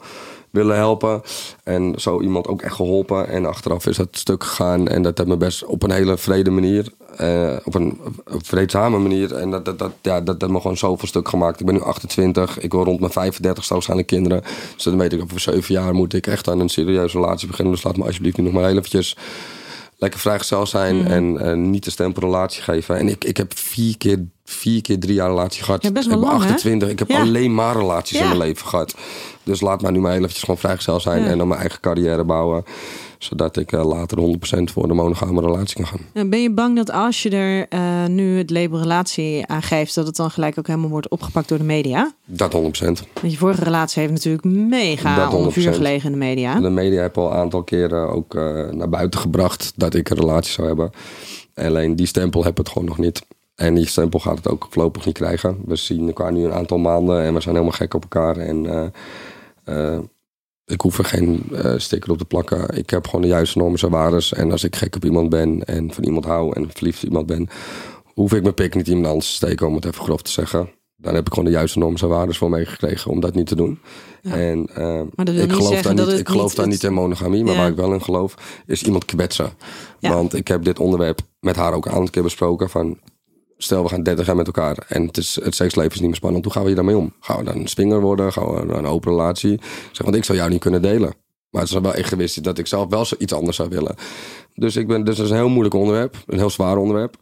willen 0.52 0.76
helpen. 0.76 1.22
En 1.64 1.94
zo 1.96 2.20
iemand 2.20 2.46
ook 2.48 2.62
echt 2.62 2.74
geholpen. 2.74 3.28
En 3.28 3.46
achteraf 3.46 3.86
is 3.86 3.96
dat 3.96 4.08
stuk 4.10 4.44
gegaan. 4.44 4.88
En 4.88 5.02
dat 5.02 5.18
heeft 5.18 5.30
me 5.30 5.36
best 5.36 5.64
op 5.64 5.82
een 5.82 5.90
hele 5.90 6.18
vrede 6.18 6.50
manier. 6.50 6.86
eh, 7.16 7.56
op 7.64 7.74
een, 7.74 8.00
vreedzame 8.26 8.98
manier. 8.98 9.34
En 9.34 9.50
dat, 9.50 9.64
dat, 9.64 9.78
dat, 9.78 9.92
ja, 10.02 10.20
dat 10.20 10.40
heeft 10.40 10.52
me 10.52 10.60
gewoon 10.60 10.76
zoveel 10.76 11.08
stuk 11.08 11.28
gemaakt. 11.28 11.60
Ik 11.60 11.66
ben 11.66 11.74
nu 11.74 11.80
28. 11.82 12.58
Ik 12.60 12.72
wil 12.72 12.84
rond 12.84 13.00
mijn 13.00 13.12
35 13.12 13.68
waarschijnlijk 13.68 14.08
kinderen. 14.08 14.42
Dus 14.74 14.84
dan 14.84 14.98
weet 14.98 15.12
ik 15.12 15.22
over 15.22 15.40
zeven 15.40 15.74
jaar 15.74 15.94
moet 15.94 16.14
ik 16.14 16.26
echt 16.26 16.48
aan 16.48 16.60
een 16.60 16.68
serieuze 16.68 17.18
relatie 17.18 17.46
beginnen. 17.48 17.74
Dus 17.74 17.82
laat 17.82 17.96
me 17.96 18.04
alsjeblieft 18.04 18.36
nu 18.36 18.44
nog 18.44 18.52
maar 18.52 18.64
heel 18.66 18.76
eventjes 18.76 19.16
lekker 19.98 20.20
vrijgezel 20.20 20.66
zijn 20.66 20.96
Mhm. 20.96 21.06
en 21.06 21.38
eh, 21.38 21.56
niet 21.56 21.84
de 21.84 21.90
stempel 21.90 22.22
relatie 22.22 22.62
geven. 22.62 22.96
En 22.98 23.08
ik, 23.08 23.24
ik 23.24 23.36
heb 23.36 23.58
vier 23.58 23.96
keer, 23.98 24.24
vier 24.44 24.82
keer 24.82 24.98
drie 25.00 25.14
jaar 25.14 25.28
relatie 25.28 25.62
gehad. 25.62 25.82
Ja, 25.82 25.92
best 25.92 26.06
wel 26.06 26.14
ik 26.16 26.20
ben 26.22 26.30
lang, 26.30 26.42
hè? 26.42 26.48
28. 26.48 26.88
Ik 26.88 26.98
heb 26.98 27.08
Ja. 27.08 27.20
alleen 27.20 27.54
maar 27.54 27.76
relaties 27.76 28.16
Ja. 28.18 28.22
in 28.22 28.28
mijn 28.28 28.40
leven 28.40 28.66
gehad. 28.66 28.94
Dus 29.42 29.60
laat 29.60 29.82
mij 29.82 29.90
nu 29.90 29.98
maar 29.98 30.10
heel 30.10 30.18
eventjes 30.20 30.42
gewoon 30.42 30.58
vrijgezel 30.58 31.00
zijn 31.00 31.22
Ja. 31.22 31.28
en 31.28 31.38
dan 31.38 31.48
mijn 31.48 31.60
eigen 31.60 31.80
carrière 31.80 32.24
bouwen. 32.24 32.64
Zodat 33.18 33.56
ik 33.56 33.72
eh, 33.72 33.84
later 33.84 34.18
100% 34.18 34.70
voor 34.72 34.88
de 34.88 34.94
monogame 34.94 35.40
relatie 35.40 35.76
kan 35.76 35.86
gaan. 35.86 36.00
En 36.12 36.30
Ben 36.30 36.42
je 36.42 36.50
bang 36.50 36.76
dat 36.76 36.90
als 36.90 37.22
je 37.22 37.30
er 37.30 37.66
eh, 37.68 38.06
nu 38.06 38.38
het 38.38 38.50
label 38.50 38.78
relatie 38.78 39.46
aan 39.46 39.62
geeft, 39.62 39.94
dat 39.94 40.06
het 40.06 40.16
dan 40.16 40.30
gelijk 40.30 40.58
ook 40.58 40.66
helemaal 40.66 40.88
wordt 40.88 41.08
opgepakt 41.08 41.48
door 41.48 41.58
de 41.58 41.64
media? 41.64 42.12
Dat 42.26 42.52
100%. 42.52 42.56
Want 43.20 43.32
je 43.32 43.36
vorige 43.36 43.64
relatie 43.64 44.00
heeft 44.00 44.12
natuurlijk 44.14 44.44
mega 44.44 45.30
onder 45.30 45.52
vuur 45.52 45.72
100%. 45.72 45.76
gelegen 45.76 46.04
in 46.06 46.12
de 46.18 46.24
media. 46.24 46.60
De 46.60 46.70
media 46.70 47.00
hebben 47.00 47.22
al 47.22 47.30
een 47.30 47.36
aantal 47.36 47.62
keren 47.62 48.08
ook 48.08 48.34
eh, 48.34 48.68
naar 48.70 48.88
buiten 48.88 49.20
gebracht 49.20 49.72
dat 49.76 49.94
ik 49.94 50.10
een 50.10 50.16
relatie 50.16 50.52
zou 50.52 50.66
hebben. 50.66 50.90
Alleen 51.54 51.96
die 51.96 52.06
stempel 52.06 52.44
heb 52.44 52.56
het 52.56 52.68
gewoon 52.68 52.88
nog 52.88 52.98
niet. 52.98 53.22
En 53.54 53.74
die 53.74 53.86
stempel 53.86 54.18
gaat 54.20 54.36
het 54.36 54.48
ook 54.48 54.66
voorlopig 54.70 55.06
niet 55.06 55.14
krijgen. 55.14 55.58
We 55.66 55.76
zien 55.76 56.06
elkaar 56.06 56.32
nu 56.32 56.44
een 56.44 56.52
aantal 56.52 56.78
maanden 56.78 57.22
en 57.22 57.34
we 57.34 57.40
zijn 57.40 57.54
helemaal 57.54 57.76
gek 57.76 57.94
op 57.94 58.02
elkaar. 58.02 58.36
En 58.36 58.92
eh, 59.64 59.98
ik 60.64 60.80
hoef 60.80 60.98
er 60.98 61.04
geen 61.04 61.42
eh, 61.52 61.74
sticker 61.78 62.10
op 62.10 62.18
te 62.18 62.24
plakken. 62.24 62.76
Ik 62.76 62.90
heb 62.90 63.06
gewoon 63.06 63.20
de 63.22 63.28
juiste 63.28 63.58
normen 63.58 63.80
en 63.80 63.90
waardes. 63.90 64.32
En 64.32 64.50
als 64.52 64.64
ik 64.64 64.76
gek 64.76 64.96
op 64.96 65.04
iemand 65.04 65.28
ben 65.28 65.64
en 65.64 65.92
van 65.92 66.04
iemand 66.04 66.24
hou 66.24 66.54
en 66.56 66.70
verliefd 66.70 67.02
op 67.02 67.08
iemand 67.08 67.26
ben, 67.26 67.48
hoef 68.14 68.32
ik 68.32 68.42
mijn 68.42 68.54
pik 68.54 68.74
niet 68.74 68.86
iemand 68.88 69.06
anders 69.06 69.26
te 69.28 69.34
steken, 69.34 69.66
om 69.66 69.74
het 69.74 69.84
even 69.84 70.04
grof 70.04 70.22
te 70.22 70.30
zeggen. 70.30 70.70
Dan 70.96 71.14
heb 71.14 71.26
ik 71.26 71.34
gewoon 71.34 71.44
de 71.48 71.56
juiste 71.56 71.78
normen 71.78 72.00
en 72.00 72.08
waardes 72.08 72.38
voor 72.38 72.50
meegekregen 72.50 73.10
om 73.10 73.20
dat 73.20 73.34
niet 73.34 73.46
te 73.46 73.54
doen. 73.56 73.78
En 74.22 74.68
Maar 75.14 75.24
dat 75.24 75.34
wil 75.34 75.44
ik 75.44 75.52
geloof, 75.52 75.70
daar 75.70 75.82
dat 75.82 75.94
niet, 75.96 76.06
het 76.06 76.18
ik 76.18 76.28
geloof 76.28 76.46
niet 76.46 76.56
daar 76.56 76.64
het- 76.64 76.74
niet 76.74 76.82
in 76.84 76.92
monogamie, 76.92 77.44
maar 77.44 77.52
Ja. 77.52 77.58
waar 77.58 77.68
ik 77.70 77.76
wel 77.76 77.92
in 77.92 78.02
geloof, 78.02 78.34
is 78.66 78.82
iemand 78.82 79.04
kwetsen. 79.04 79.50
Ja. 79.98 80.14
Want 80.14 80.34
ik 80.34 80.48
heb 80.48 80.64
dit 80.64 80.78
onderwerp 80.78 81.20
met 81.40 81.56
haar 81.56 81.72
ook 81.72 81.86
een 81.86 81.92
aantal 81.92 82.10
keer 82.10 82.22
besproken 82.22 82.70
van... 82.70 82.98
Stel, 83.62 83.82
we 83.82 83.88
gaan 83.88 84.02
30 84.02 84.26
jaar 84.26 84.36
met 84.36 84.46
elkaar 84.46 84.84
en 84.88 85.06
het, 85.06 85.16
is, 85.16 85.38
het 85.42 85.54
seksleven 85.54 85.92
is 85.92 85.98
niet 85.98 86.06
meer 86.06 86.16
spannend. 86.16 86.44
Hoe 86.44 86.52
gaan 86.52 86.62
we 86.62 86.68
hier 86.68 86.76
daarmee 86.76 86.96
om? 86.96 87.12
Gaan 87.20 87.38
we 87.38 87.44
dan 87.44 87.56
een 87.56 87.68
swinger 87.68 88.00
worden? 88.00 88.32
Gaan 88.32 88.66
we 88.66 88.74
een 88.74 88.86
open 88.86 89.10
relatie? 89.10 89.60
Zeg, 89.92 90.04
want 90.04 90.16
ik 90.16 90.24
zou 90.24 90.38
jou 90.38 90.50
niet 90.50 90.60
kunnen 90.60 90.82
delen. 90.82 91.14
Maar 91.50 91.62
het 91.62 91.70
is 91.70 91.78
wel 91.80 91.94
egoïstisch 91.94 92.42
dat 92.42 92.58
ik 92.58 92.66
zelf 92.66 92.90
wel 92.90 93.06
iets 93.18 93.32
anders 93.32 93.56
zou 93.56 93.68
willen. 93.68 93.94
Dus, 94.54 94.76
ik 94.76 94.86
ben, 94.86 95.04
dus 95.04 95.16
dat 95.16 95.24
is 95.24 95.30
een 95.30 95.36
heel 95.36 95.48
moeilijk 95.48 95.74
onderwerp. 95.74 96.16
Een 96.26 96.38
heel 96.38 96.50
zwaar 96.50 96.76
onderwerp. 96.76 97.16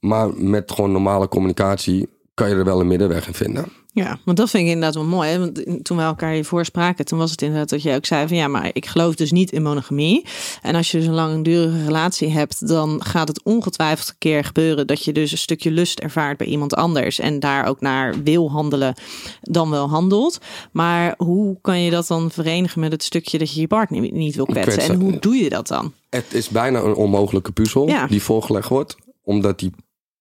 Maar 0.00 0.34
met 0.34 0.72
gewoon 0.72 0.92
normale 0.92 1.28
communicatie 1.28 2.08
kan 2.34 2.48
je 2.48 2.54
er 2.54 2.64
wel 2.64 2.80
een 2.80 2.86
middenweg 2.86 3.26
in 3.26 3.34
vinden. 3.34 3.64
Ja, 3.92 4.18
want 4.24 4.36
dat 4.36 4.50
vind 4.50 4.62
ik 4.62 4.68
inderdaad 4.68 4.94
wel 4.94 5.04
mooi. 5.04 5.28
Hè? 5.30 5.38
Want 5.38 5.84
toen 5.84 5.96
we 5.96 6.02
elkaar 6.02 6.32
hiervoor 6.32 6.64
spraken, 6.64 7.04
toen 7.04 7.18
was 7.18 7.30
het 7.30 7.42
inderdaad 7.42 7.68
dat 7.68 7.82
jij 7.82 7.96
ook 7.96 8.06
zei 8.06 8.28
van 8.28 8.36
ja, 8.36 8.48
maar 8.48 8.70
ik 8.72 8.86
geloof 8.86 9.14
dus 9.14 9.32
niet 9.32 9.52
in 9.52 9.62
monogamie. 9.62 10.26
En 10.62 10.74
als 10.74 10.90
je 10.90 10.98
dus 10.98 11.06
een 11.06 11.14
langdurige 11.14 11.84
relatie 11.84 12.28
hebt, 12.30 12.68
dan 12.68 13.04
gaat 13.04 13.28
het 13.28 13.42
ongetwijfeld 13.42 14.08
een 14.08 14.14
keer 14.18 14.44
gebeuren 14.44 14.86
dat 14.86 15.04
je 15.04 15.12
dus 15.12 15.32
een 15.32 15.38
stukje 15.38 15.70
lust 15.70 15.98
ervaart 16.00 16.36
bij 16.36 16.46
iemand 16.46 16.74
anders 16.74 17.18
en 17.18 17.40
daar 17.40 17.66
ook 17.66 17.80
naar 17.80 18.22
wil 18.22 18.50
handelen, 18.50 18.94
dan 19.40 19.70
wel 19.70 19.88
handelt. 19.88 20.38
Maar 20.72 21.14
hoe 21.16 21.58
kan 21.60 21.80
je 21.80 21.90
dat 21.90 22.06
dan 22.06 22.30
verenigen 22.30 22.80
met 22.80 22.92
het 22.92 23.02
stukje 23.02 23.38
dat 23.38 23.54
je 23.54 23.60
je 23.60 23.66
partner 23.66 24.00
niet- 24.00 24.34
wil 24.34 24.44
kwetsen? 24.46 24.72
Kwetsen. 24.72 24.94
En 24.94 25.00
hoe 25.00 25.18
doe 25.18 25.36
je 25.36 25.48
dat 25.48 25.66
dan? 25.68 25.92
Het 26.10 26.34
is 26.34 26.48
bijna 26.48 26.80
een 26.80 26.94
onmogelijke 26.94 27.52
puzzel 27.52 27.88
Ja. 27.88 28.06
die 28.06 28.22
voorgelegd 28.22 28.68
wordt. 28.68 28.96
Omdat 29.22 29.58
die 29.58 29.70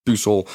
puzzel 0.04 0.48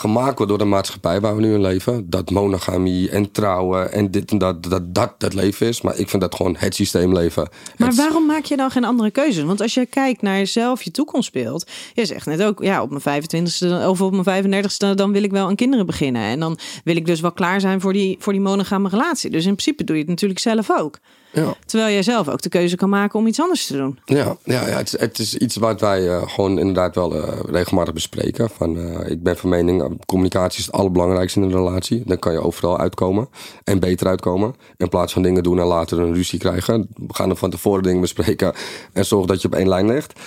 gemaakt 0.00 0.34
wordt 0.36 0.48
door 0.48 0.58
de 0.58 0.64
maatschappij 0.64 1.20
waar 1.20 1.34
we 1.36 1.40
nu 1.42 1.54
in 1.54 1.60
leven. 1.60 2.10
Dat 2.10 2.30
monogamie 2.30 3.10
en 3.10 3.30
trouwen 3.30 3.92
en 3.92 4.10
dit 4.10 4.30
en 4.30 4.38
dat, 4.38 4.62
dat 4.62 4.94
dat 4.94 5.14
het 5.18 5.34
leven 5.34 5.66
is. 5.66 5.80
Maar 5.80 5.96
ik 5.98 6.08
vind 6.08 6.22
dat 6.22 6.34
gewoon 6.34 6.56
het 6.58 6.74
systeem 6.74 7.12
leven. 7.12 7.48
Maar 7.76 7.88
Het- 7.88 7.96
waarom 7.96 8.26
maak 8.26 8.44
je 8.44 8.56
dan 8.56 8.70
geen 8.70 8.84
andere 8.84 9.10
keuzes? 9.10 9.44
Want 9.44 9.60
als 9.60 9.74
je 9.74 9.86
kijkt 9.86 10.22
naar 10.22 10.36
jezelf, 10.36 10.82
je 10.82 10.90
toekomstbeeld. 10.90 11.66
Je 11.94 12.04
zegt 12.06 12.26
net 12.26 12.42
ook, 12.42 12.62
ja, 12.62 12.82
op 12.82 12.90
mijn 12.90 13.22
25ste 13.22 13.66
of 13.88 14.00
op 14.00 14.12
mijn 14.24 14.44
35ste, 14.44 14.94
dan 14.94 15.12
wil 15.12 15.22
ik 15.22 15.30
wel 15.30 15.46
aan 15.46 15.56
kinderen 15.56 15.86
beginnen. 15.86 16.22
En 16.22 16.40
dan 16.40 16.58
wil 16.84 16.96
ik 16.96 17.06
dus 17.06 17.20
wel 17.20 17.32
klaar 17.32 17.60
zijn 17.60 17.80
voor 17.80 17.92
die, 17.92 18.16
voor 18.18 18.32
die 18.32 18.42
monogame 18.42 18.88
relatie. 18.88 19.30
Dus 19.30 19.44
in 19.46 19.54
principe 19.54 19.84
doe 19.84 19.96
je 19.96 20.02
het 20.02 20.10
natuurlijk 20.10 20.40
zelf 20.40 20.70
ook. 20.78 20.98
Ja, 21.32 21.54
Terwijl 21.66 21.92
jij 21.92 22.02
zelf 22.02 22.28
ook 22.28 22.42
de 22.42 22.48
keuze 22.48 22.76
kan 22.76 22.88
maken 22.88 23.18
om 23.18 23.26
iets 23.26 23.40
anders 23.40 23.66
te 23.66 23.76
doen. 23.76 23.98
ja, 24.04 24.36
ja, 24.44 24.68
ja 24.68 24.76
het, 24.76 24.86
is, 24.86 25.00
het 25.00 25.18
is 25.18 25.36
iets 25.36 25.56
wat 25.56 25.80
wij 25.80 26.08
eh, 26.08 26.28
gewoon 26.28 26.58
inderdaad 26.58 26.94
wel 26.94 27.14
eh, 27.14 27.40
regelmatig 27.46 27.94
bespreken. 27.94 28.50
Van, 28.50 28.78
eh, 28.78 29.10
ik 29.10 29.22
ben 29.22 29.36
van 29.36 29.50
mening, 29.50 30.00
communicatie 30.06 30.58
is 30.58 30.66
het 30.66 30.74
allerbelangrijkste 30.74 31.40
in 31.40 31.44
een 31.44 31.52
relatie. 31.52 32.02
Dan 32.06 32.18
kan 32.18 32.32
je 32.32 32.42
overal 32.42 32.78
uitkomen 32.78 33.28
en 33.64 33.78
beter 33.78 34.06
uitkomen. 34.06 34.54
In 34.76 34.88
plaats 34.88 35.12
van 35.12 35.22
dingen 35.22 35.42
doen 35.42 35.60
en 35.60 35.66
later 35.66 35.98
een 36.00 36.14
ruzie 36.14 36.38
krijgen. 36.38 36.88
We 36.94 37.14
gaan 37.14 37.30
er 37.30 37.36
van 37.36 37.50
tevoren 37.50 37.82
dingen 37.82 38.00
bespreken 38.00 38.54
en 38.92 39.06
zorg 39.06 39.26
dat 39.26 39.42
je 39.42 39.48
op 39.48 39.54
één 39.54 39.68
lijn 39.68 39.86
ligt. 39.86 40.20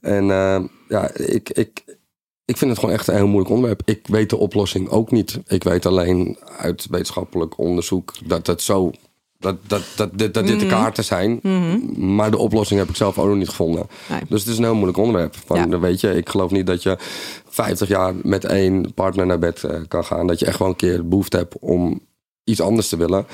En 0.00 0.26
ja, 0.88 1.10
ik, 1.14 1.50
ik, 1.50 1.84
ik 2.44 2.56
vind 2.56 2.70
het 2.70 2.80
gewoon 2.80 2.94
echt 2.94 3.08
een 3.08 3.14
heel 3.14 3.26
moeilijk 3.26 3.50
onderwerp. 3.50 3.82
Ik 3.84 4.06
weet 4.06 4.30
de 4.30 4.36
oplossing 4.36 4.88
ook 4.88 5.10
niet. 5.10 5.40
Ik 5.46 5.64
weet 5.64 5.86
alleen 5.86 6.38
uit 6.58 6.86
wetenschappelijk 6.90 7.58
onderzoek 7.58 8.12
dat 8.24 8.46
het 8.46 8.62
zo. 8.62 8.92
Dat, 9.46 9.56
dat, 9.66 9.82
dat, 9.96 10.18
dit- 10.18 10.34
dat 10.34 10.46
dit 10.46 10.60
de 10.60 10.66
kaarten 10.66 11.04
zijn. 11.04 11.40
Maar 11.96 12.30
de 12.30 12.38
oplossing 12.38 12.80
heb 12.80 12.88
ik 12.88 12.96
zelf 12.96 13.18
ook 13.18 13.26
nog 13.26 13.36
niet 13.36 13.48
gevonden. 13.48 13.86
Nee. 14.10 14.20
Dus 14.28 14.40
het 14.40 14.48
is 14.52 14.58
een 14.58 14.64
heel 14.64 14.74
moeilijk 14.74 14.98
onderwerp. 14.98 15.34
Van, 15.46 15.70
Ja. 15.70 15.78
Weet 15.78 16.00
je, 16.00 16.14
ik 16.16 16.28
geloof 16.28 16.50
niet 16.50 16.66
dat 16.66 16.82
je 16.82 16.96
50 17.48 17.88
jaar 17.88 18.14
met 18.22 18.44
één 18.44 18.94
partner 18.94 19.26
naar 19.26 19.38
bed 19.38 19.64
eh, 19.64 19.80
kan 19.88 20.04
gaan. 20.04 20.26
Dat 20.26 20.38
je 20.38 20.46
echt 20.46 20.58
wel 20.58 20.68
een 20.68 20.76
keer 20.76 21.08
behoefte 21.08 21.36
hebt 21.36 21.54
om 21.60 22.00
iets 22.44 22.60
anders 22.60 22.88
te 22.88 22.96
willen. 22.96 23.26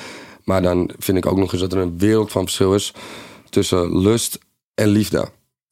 Maar 0.44 0.62
dan 0.62 0.90
vind 0.98 1.18
ik 1.18 1.26
ook 1.26 1.38
nog 1.38 1.52
eens 1.52 1.60
dat 1.60 1.72
er 1.72 1.78
een 1.78 1.98
wereld 1.98 2.32
van 2.32 2.42
verschil 2.42 2.74
is 2.74 2.92
tussen 3.50 3.98
lust 3.98 4.38
en 4.74 4.88
liefde. 4.88 5.28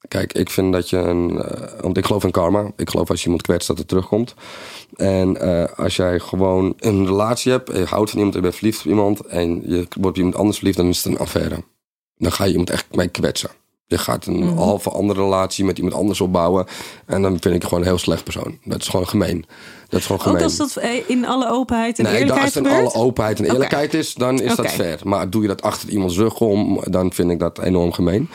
Kijk, 0.08 0.32
ik 0.32 0.50
vind 0.50 0.72
dat 0.72 0.90
je 0.90 0.96
een. 0.96 1.42
eh, 1.42 1.80
want 1.80 1.96
ik 1.96 2.06
geloof 2.06 2.24
in 2.24 2.30
karma. 2.30 2.70
Ik 2.76 2.90
geloof 2.90 3.10
als 3.10 3.18
je 3.18 3.24
iemand 3.24 3.42
kwetst 3.42 3.68
dat 3.68 3.78
het 3.78 3.88
terugkomt. 3.88 4.34
En 4.96 5.36
eh, 5.40 5.78
als 5.78 5.96
jij 5.96 6.18
gewoon 6.18 6.74
een 6.78 7.06
relatie 7.06 7.52
hebt, 7.52 7.76
je 7.76 7.84
houdt 7.84 8.10
van 8.10 8.18
iemand, 8.18 8.36
je 8.36 8.42
bent 8.42 8.54
verliefd 8.54 8.80
op 8.80 8.86
iemand 8.86 9.20
en 9.20 9.62
je 9.66 9.76
wordt 9.76 9.96
op 10.06 10.16
iemand 10.16 10.36
anders 10.36 10.56
verliefd, 10.56 10.76
dan 10.76 10.86
is 10.88 10.96
het 10.96 11.06
een 11.12 11.18
affaire. 11.18 11.56
Dan 12.16 12.32
ga 12.32 12.44
je 12.44 12.50
iemand 12.50 12.70
echt 12.70 12.86
mee 12.94 13.08
kwetsen. 13.08 13.50
Je 13.86 13.98
gaat 13.98 14.26
een 14.26 14.42
halve 14.56 14.90
andere 14.90 15.20
relatie 15.20 15.64
met 15.64 15.76
iemand 15.76 15.94
anders 15.96 16.20
opbouwen. 16.20 16.66
En 17.06 17.22
dan 17.22 17.30
vind 17.40 17.54
ik 17.54 17.62
je 17.62 17.68
gewoon 17.68 17.82
een 17.82 17.88
heel 17.88 17.98
slecht 17.98 18.24
persoon. 18.24 18.58
Dat 18.64 18.80
is 18.80 18.88
gewoon 18.88 19.08
gemeen. 19.08 19.44
Dat 19.88 20.00
is 20.00 20.06
gewoon 20.06 20.20
gemeen. 20.20 20.36
Ook 20.36 20.42
als 20.42 20.56
dat 20.56 20.76
eh, 20.76 20.90
in 21.06 21.26
alle 21.26 21.50
openheid 21.50 21.98
en 21.98 22.04
Nee, 22.04 22.12
eerlijkheid 22.14 22.44
als 22.44 22.54
het 22.54 22.66
in 22.66 22.72
alle 22.72 22.94
openheid 22.94 23.38
en 23.38 23.44
eerlijkheid 23.44 23.94
is, 23.94 24.14
dan 24.14 24.40
is 24.40 24.56
dat 24.56 24.66
fair. 24.70 24.98
Maar 25.04 25.30
doe 25.30 25.42
je 25.42 25.48
dat 25.48 25.62
achter 25.62 25.88
iemands 25.88 26.16
rug 26.16 26.40
om, 26.40 26.80
dan 26.84 27.12
vind 27.12 27.30
ik 27.30 27.38
dat 27.38 27.58
enorm 27.58 27.92
gemeen. 27.92 28.28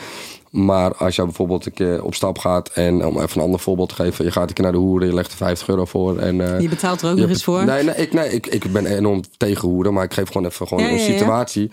Maar 0.56 0.94
als 0.94 1.16
je 1.16 1.22
bijvoorbeeld 1.24 1.66
een 1.66 1.72
keer 1.72 2.02
op 2.04 2.14
stap 2.14 2.38
gaat 2.38 2.68
en 2.68 3.06
om 3.06 3.20
even 3.20 3.36
een 3.38 3.44
ander 3.44 3.60
voorbeeld 3.60 3.88
te 3.88 3.94
geven, 3.94 4.24
je 4.24 4.30
gaat 4.30 4.48
een 4.48 4.54
keer 4.54 4.64
naar 4.64 4.72
de 4.72 4.78
hoeren, 4.78 5.08
je 5.08 5.14
legt 5.14 5.30
er 5.30 5.36
50 5.36 5.68
euro 5.68 5.84
voor. 5.84 6.18
En, 6.18 6.40
eh, 6.54 6.60
Je 6.60 6.68
betaalt 6.68 7.02
er 7.02 7.10
ook 7.10 7.16
nog 7.16 7.28
eens 7.28 7.44
voor. 7.44 7.64
Nee, 7.64 7.82
nee, 7.84 7.94
ik, 7.94 8.12
nee 8.12 8.30
ik, 8.30 8.46
ik 8.46 8.72
ben 8.72 8.86
enorm 8.86 9.20
tegen 9.36 9.68
hoeren, 9.68 9.92
maar 9.92 10.04
ik 10.04 10.14
geef 10.14 10.26
gewoon 10.26 10.46
even 10.46 10.66
gewoon 10.68 10.84
Ja, 10.84 10.90
een 10.90 10.96
ja, 10.98 11.04
ja. 11.06 11.12
situatie. 11.18 11.70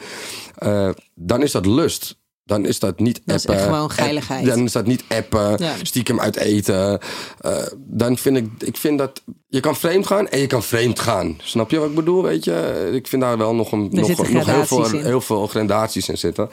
Eh, 0.56 0.89
dan 1.15 1.41
is 1.43 1.52
dat 1.52 1.65
lust. 1.65 2.22
Dan 2.46 2.65
is 2.65 2.80
dat 2.80 3.00
niet 3.00 3.22
Dat 3.26 3.36
is 3.36 3.41
appen. 3.41 3.56
echt 3.56 3.63
gewoon 3.65 3.82
app- 3.84 3.91
geiligheid. 3.91 4.46
Dan 4.46 4.63
is 4.63 4.72
dat 4.72 4.86
niet 4.86 5.04
appen, 5.08 5.58
stiekem 5.82 6.19
uit 6.19 6.36
eten. 6.38 7.00
Eh, 7.39 7.52
dan 7.78 8.17
vind 8.17 8.38
ik, 8.38 8.48
ik 8.58 8.78
vind 8.78 8.98
dat 8.98 9.22
je 9.48 9.60
kan 9.60 9.76
vreemd 9.76 10.08
gaan 10.08 10.28
en 10.28 10.39
je 10.39 10.48
kan 10.48 10.63
vreemd 10.63 11.00
gaan. 11.00 11.38
Snap 11.41 11.72
je 11.72 11.80
wat 11.80 11.89
ik 11.89 11.96
bedoel? 11.96 12.24
Weet 12.24 12.43
je, 12.43 12.89
ik 12.93 13.08
vind 13.08 13.22
daar 13.22 13.38
wel 13.38 13.56
nog, 13.56 13.72
een, 13.72 13.80
nog, 13.91 14.08
nog 14.08 14.28
heel, 14.46 14.65
veel, 14.65 14.86
in. 14.93 15.04
heel 15.06 15.22
veel 15.22 15.48
gradaties 15.48 16.10
in 16.10 16.17
zitten. 16.17 16.50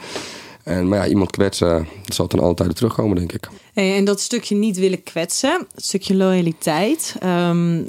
En, 0.63 0.87
maar 0.87 0.99
ja, 0.99 1.07
iemand 1.07 1.31
kwetsen, 1.31 1.87
dat 2.05 2.15
zal 2.15 2.27
dan 2.27 2.39
altijd 2.39 2.75
terugkomen, 2.75 3.15
denk 3.15 3.33
ik. 3.33 3.49
Hey, 3.73 3.95
en 3.95 4.05
dat 4.05 4.19
stukje 4.19 4.55
niet 4.55 4.77
willen 4.77 5.03
kwetsen, 5.03 5.67
het 5.75 5.85
stukje 5.85 6.15
loyaliteit. 6.15 7.15
Ehm, 7.19 7.83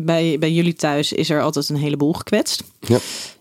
bij, 0.00 0.36
bij 0.38 0.52
jullie 0.52 0.74
thuis 0.74 1.12
is 1.12 1.30
er 1.30 1.42
altijd 1.42 1.68
een 1.68 1.76
heleboel 1.76 2.12
gekwetst. 2.12 2.64
Ja. 2.80 2.98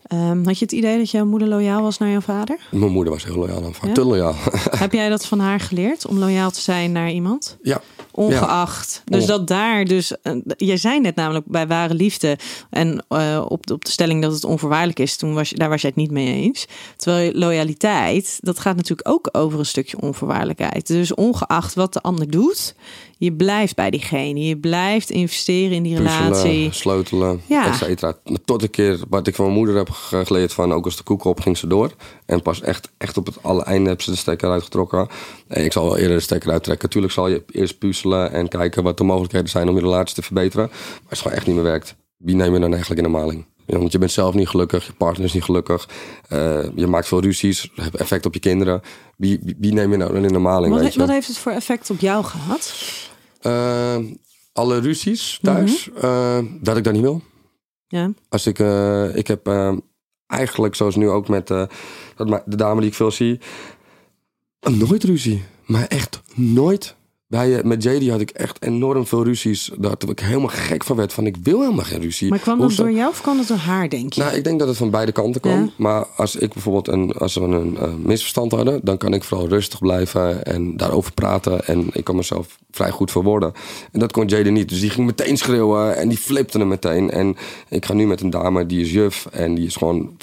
Ehm, 0.07 0.43
had 0.45 0.59
je 0.59 0.65
het 0.65 0.73
idee 0.73 0.97
dat 0.97 1.11
jouw 1.11 1.25
moeder 1.25 1.47
loyaal 1.47 1.81
was 1.81 1.97
naar 1.97 2.09
jouw 2.09 2.21
vader? 2.21 2.59
Mijn 2.71 2.91
moeder 2.91 3.13
was 3.13 3.23
heel 3.23 3.35
loyaal 3.35 3.63
aan 3.63 3.73
vaak. 3.73 3.87
Ja? 3.87 3.93
Te 3.93 4.05
loyaal. 4.05 4.35
Heb 4.77 4.93
jij 4.93 5.09
dat 5.09 5.25
van 5.25 5.39
haar 5.39 5.59
geleerd 5.59 6.07
om 6.07 6.19
loyaal 6.19 6.51
te 6.51 6.61
zijn 6.61 6.91
naar 6.91 7.11
iemand? 7.11 7.57
ja. 7.61 7.81
Ongeacht. 8.15 9.01
Dus 9.05 9.25
dat 9.25 9.47
daar 9.47 9.85
dus. 9.85 10.21
eh, 10.21 10.33
je 10.57 10.77
zei 10.77 10.99
net 10.99 11.15
namelijk 11.15 11.45
bij 11.45 11.67
ware 11.67 11.93
liefde. 11.93 12.37
En 12.69 13.05
eh, 13.07 13.45
op, 13.47 13.67
de, 13.67 13.73
op 13.73 13.85
de 13.85 13.91
stelling 13.91 14.21
dat 14.21 14.33
het 14.33 14.43
onvoorwaardelijk 14.43 14.99
is. 14.99 15.15
Toen 15.15 15.33
was 15.33 15.49
je, 15.49 15.55
daar 15.55 15.69
was 15.69 15.81
jij 15.81 15.89
het 15.89 15.99
niet 15.99 16.11
mee 16.11 16.41
eens. 16.41 16.67
Terwijl 16.97 17.31
loyaliteit. 17.33 18.37
Dat 18.41 18.59
gaat 18.59 18.75
natuurlijk 18.75 19.09
ook 19.09 19.29
over 19.31 19.59
een 19.59 19.65
stukje 19.65 20.01
onvoorwaardelijkheid. 20.01 20.87
Dus 20.87 21.13
ongeacht 21.13 21.73
wat 21.73 21.93
de 21.93 22.01
ander 22.01 22.29
doet. 22.29 22.75
Je 23.25 23.33
blijft 23.33 23.75
bij 23.75 23.89
diegene. 23.89 24.39
Je 24.47 24.57
blijft 24.57 25.09
investeren 25.09 25.71
in 25.71 25.83
die 25.83 25.97
relatie. 25.97 26.29
Puzzelen, 26.31 26.73
sleutelen, 26.73 27.41
Ja. 27.45 27.67
et 27.67 27.75
cetera. 27.75 28.17
Tot 28.45 28.61
een 28.61 28.69
keer 28.69 28.99
wat 29.09 29.27
ik 29.27 29.35
van 29.35 29.45
mijn 29.45 29.57
moeder 29.57 29.75
heb 29.75 29.89
ge- 29.89 30.25
geleerd 30.25 30.53
van... 30.53 30.73
ook 30.73 30.85
als 30.85 30.97
de 30.97 31.03
koek 31.03 31.23
op 31.23 31.39
ging 31.39 31.57
ze 31.57 31.67
door. 31.67 31.91
En 32.25 32.41
pas 32.41 32.61
echt, 32.61 32.89
echt 32.97 33.17
op 33.17 33.25
het 33.25 33.43
alle 33.43 33.63
einde 33.63 33.89
heb 33.89 34.01
ze 34.01 34.11
de 34.11 34.17
stekker 34.17 34.49
uitgetrokken. 34.51 35.07
En 35.47 35.65
ik 35.65 35.71
zal 35.71 35.85
wel 35.85 35.97
eerder 35.97 36.17
de 36.17 36.23
stekker 36.23 36.51
uittrekken. 36.51 36.89
Tuurlijk 36.89 37.13
zal 37.13 37.27
je 37.27 37.43
eerst 37.51 37.77
puzzelen 37.77 38.31
en 38.31 38.47
kijken 38.47 38.83
wat 38.83 38.97
de 38.97 39.03
mogelijkheden 39.03 39.49
zijn... 39.49 39.69
om 39.69 39.75
je 39.75 39.81
relatie 39.81 40.15
te 40.15 40.21
verbeteren. 40.21 40.65
Maar 40.71 40.79
als 40.99 41.09
het 41.09 41.19
gewoon 41.19 41.37
echt 41.37 41.45
niet 41.47 41.55
meer 41.55 41.63
werkt... 41.65 41.95
wie 42.17 42.35
neem 42.35 42.53
je 42.53 42.59
dan 42.59 42.71
eigenlijk 42.73 43.01
in 43.05 43.11
de 43.11 43.17
maling? 43.17 43.45
Ja, 43.67 43.77
want 43.77 43.91
je 43.91 43.97
bent 43.97 44.11
zelf 44.11 44.33
niet 44.33 44.47
gelukkig, 44.47 44.85
je 44.85 44.93
partner 44.93 45.25
is 45.25 45.33
niet 45.33 45.43
gelukkig. 45.43 45.87
eh, 46.29 46.63
je 46.75 46.87
maakt 46.87 47.07
veel 47.07 47.21
ruzies, 47.21 47.69
heeft 47.75 47.95
effect 47.95 48.25
op 48.25 48.33
je 48.33 48.39
kinderen. 48.39 48.81
Wie, 49.17 49.39
wie, 49.43 49.55
wie 49.59 49.73
neem 49.73 49.91
je 49.91 49.97
nou 49.97 50.15
in 50.15 50.27
de 50.27 50.39
maling, 50.39 50.75
he- 50.75 50.99
wat 50.99 51.09
heeft 51.09 51.27
het 51.27 51.37
voor 51.37 51.51
effect 51.51 51.89
op 51.89 51.99
jou 51.99 52.23
gehad? 52.23 52.73
Eh, 53.45 53.97
alle 54.53 54.79
ruzies 54.79 55.39
thuis, 55.41 55.89
eh, 56.01 56.39
dat 56.61 56.77
ik 56.77 56.83
dat 56.83 56.93
niet 56.93 57.01
wil. 57.01 57.21
Ja. 57.87 58.11
Als 58.29 58.47
ik, 58.47 58.59
eh, 58.59 59.15
ik 59.15 59.27
heb 59.27 59.47
eh, 59.47 59.73
eigenlijk 60.27 60.75
zoals 60.75 60.95
nu 60.95 61.09
ook 61.09 61.27
met 61.27 61.49
eh, 61.49 61.67
de 62.45 62.55
dame 62.55 62.79
die 62.79 62.89
ik 62.89 62.95
veel 62.95 63.11
zie, 63.11 63.39
nooit 64.59 65.03
ruzie. 65.03 65.43
Maar 65.65 65.87
echt 65.87 66.21
nooit. 66.35 66.95
Bij, 67.27 67.57
eh, 67.57 67.63
met 67.63 67.83
JD 67.83 68.09
had 68.09 68.19
ik 68.19 68.29
echt 68.29 68.63
enorm 68.63 69.05
veel 69.07 69.23
ruzies. 69.23 69.71
Dat 69.77 70.09
ik 70.09 70.19
helemaal 70.19 70.47
gek 70.47 70.83
van 70.83 70.95
werd. 70.95 71.13
Van 71.13 71.25
ik 71.25 71.35
wil 71.43 71.61
helemaal 71.61 71.85
geen 71.85 72.01
ruzie. 72.01 72.29
Maar 72.29 72.39
kwam 72.39 72.59
dat 72.59 72.75
door 72.75 72.91
jou 72.91 73.09
of 73.09 73.21
kwam 73.21 73.37
dat 73.37 73.47
door 73.47 73.57
haar, 73.57 73.89
denk 73.89 74.13
je? 74.13 74.21
Nou, 74.21 74.35
ik 74.35 74.43
denk 74.43 74.59
dat 74.59 74.67
het 74.67 74.77
van 74.77 74.89
beide 74.89 75.11
kanten 75.11 75.41
kwam. 75.41 75.63
Ja. 75.63 75.69
Maar 75.77 76.05
als 76.15 76.35
ik 76.35 76.53
bijvoorbeeld 76.53 76.87
een, 76.87 77.11
als 77.11 77.33
we 77.33 77.41
een 77.41 77.77
eh, 77.77 77.93
misverstand 77.93 78.51
hadden, 78.51 78.79
dan 78.83 78.97
kan 78.97 79.13
ik 79.13 79.23
vooral 79.23 79.47
rustig 79.47 79.79
blijven 79.79 80.45
en 80.45 80.77
daarover 80.77 81.13
praten. 81.13 81.67
En 81.67 81.89
ik 81.91 82.03
kan 82.03 82.15
mezelf 82.15 82.57
vrij 82.71 82.91
goed 82.91 83.11
verwoorden. 83.11 83.53
En 83.91 83.99
dat 83.99 84.11
kon 84.11 84.27
Jade 84.27 84.49
niet. 84.49 84.69
Dus 84.69 84.79
die 84.79 84.89
ging 84.89 85.05
meteen 85.05 85.37
schreeuwen 85.37 85.95
en 85.95 86.09
die 86.09 86.17
flipte 86.17 86.57
hem 86.57 86.67
meteen. 86.67 87.11
En 87.11 87.35
ik 87.69 87.85
ga 87.85 87.93
nu 87.93 88.07
met 88.07 88.21
een 88.21 88.29
dame 88.29 88.65
die 88.65 88.81
is 88.81 88.91
juf 88.91 89.27
en 89.31 89.55
die 89.55 89.65
is 89.65 89.75
gewoon 89.75 90.17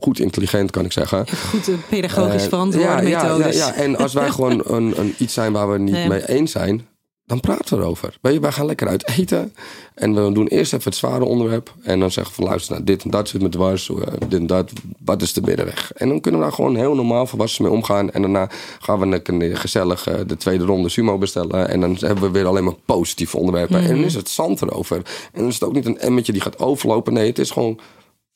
goed 0.00 0.20
intelligent, 0.20 0.70
kan 0.70 0.84
ik 0.84 0.92
zeggen. 0.92 1.24
Goed, 1.50 1.70
pedagogisch 1.88 2.44
verantwoorde 2.46 2.88
ja, 2.88 3.00
ja, 3.00 3.08
ja, 3.08 3.22
methodes. 3.22 3.56
ja, 3.56 3.74
en 3.74 3.96
als 3.96 4.12
wij 4.14 4.30
gewoon 4.36 4.62
een, 4.66 5.00
een, 5.00 5.14
iets 5.18 5.34
zijn 5.34 5.52
waar 5.52 5.70
we 5.72 5.78
niet 5.78 5.96
Ja. 5.96 6.06
mee 6.08 6.28
eens 6.28 6.52
zijn, 6.52 6.86
dan 7.24 7.40
praten 7.40 7.76
we 7.76 7.82
erover. 7.82 8.18
Weet 8.20 8.32
je, 8.34 8.40
wij 8.40 8.52
gaan 8.52 8.66
lekker 8.66 8.88
uit 8.88 9.08
eten. 9.08 9.54
En 9.94 10.14
we 10.26 10.32
doen 10.32 10.46
eerst 10.46 10.72
even 10.72 10.84
het 10.84 10.94
zware 10.94 11.24
onderwerp. 11.24 11.74
En 11.82 12.00
dan 12.00 12.10
zeggen 12.10 12.34
we 12.34 12.42
van 12.42 12.48
luister, 12.50 12.72
nou, 12.72 12.84
dit 12.84 13.02
en 13.04 13.10
dat 13.10 13.28
zit 13.28 13.42
me 13.42 13.48
dwars. 13.48 13.90
eh, 13.90 13.96
Dit 14.28 14.40
en 14.40 14.46
dat, 14.46 14.72
wat 15.04 15.22
is 15.22 15.32
de 15.32 15.40
middenweg? 15.40 15.92
En 15.92 16.08
dan 16.08 16.20
kunnen 16.20 16.40
we 16.40 16.46
daar 16.46 16.54
gewoon 16.54 16.76
heel 16.76 16.94
normaal 16.94 17.26
volwassen 17.26 17.62
mee 17.64 17.72
omgaan. 17.72 18.10
En 18.10 18.20
daarna 18.22 18.50
gaan 18.80 18.98
we 19.00 19.06
lekker 19.06 19.56
gezellig 19.56 20.06
eh, 20.06 20.14
de 20.26 20.36
tweede 20.36 20.64
ronde 20.64 20.88
sumo 20.88 21.18
bestellen. 21.18 21.68
En 21.68 21.80
dan 21.80 21.96
hebben 22.00 22.24
we 22.24 22.30
weer 22.30 22.46
alleen 22.46 22.64
maar 22.64 22.74
positieve 22.84 23.36
onderwerpen. 23.36 23.80
En 23.80 23.88
dan 23.88 24.04
is 24.04 24.14
het 24.14 24.28
zand 24.28 24.62
erover. 24.62 24.96
En 24.96 25.40
dan 25.40 25.46
is 25.48 25.54
het 25.54 25.64
ook 25.64 25.74
niet 25.74 25.86
een 25.86 25.98
emmetje 25.98 26.32
die 26.32 26.40
gaat 26.42 26.58
overlopen. 26.58 27.12
Nee, 27.12 27.26
het 27.26 27.38
is 27.38 27.50
gewoon 27.50 27.78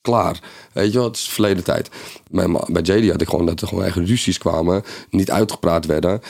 klaar. 0.01 0.41
Weet 0.73 0.93
je 0.93 0.99
wel, 0.99 1.07
het 1.07 1.17
is 1.17 1.29
verleden 1.29 1.65
tijd. 1.65 1.89
Bij, 2.31 2.47
bij 2.67 2.83
JD 2.83 3.11
had 3.11 3.21
ik 3.21 3.29
gewoon 3.29 3.47
dat 3.47 3.61
er 3.61 3.69
gewoon 3.69 3.83
eigen 3.83 4.07
ruzies 4.07 4.39
kwamen, 4.39 4.83
niet 5.11 5.31
uitgepraat 5.31 5.87
werden. 5.87 6.21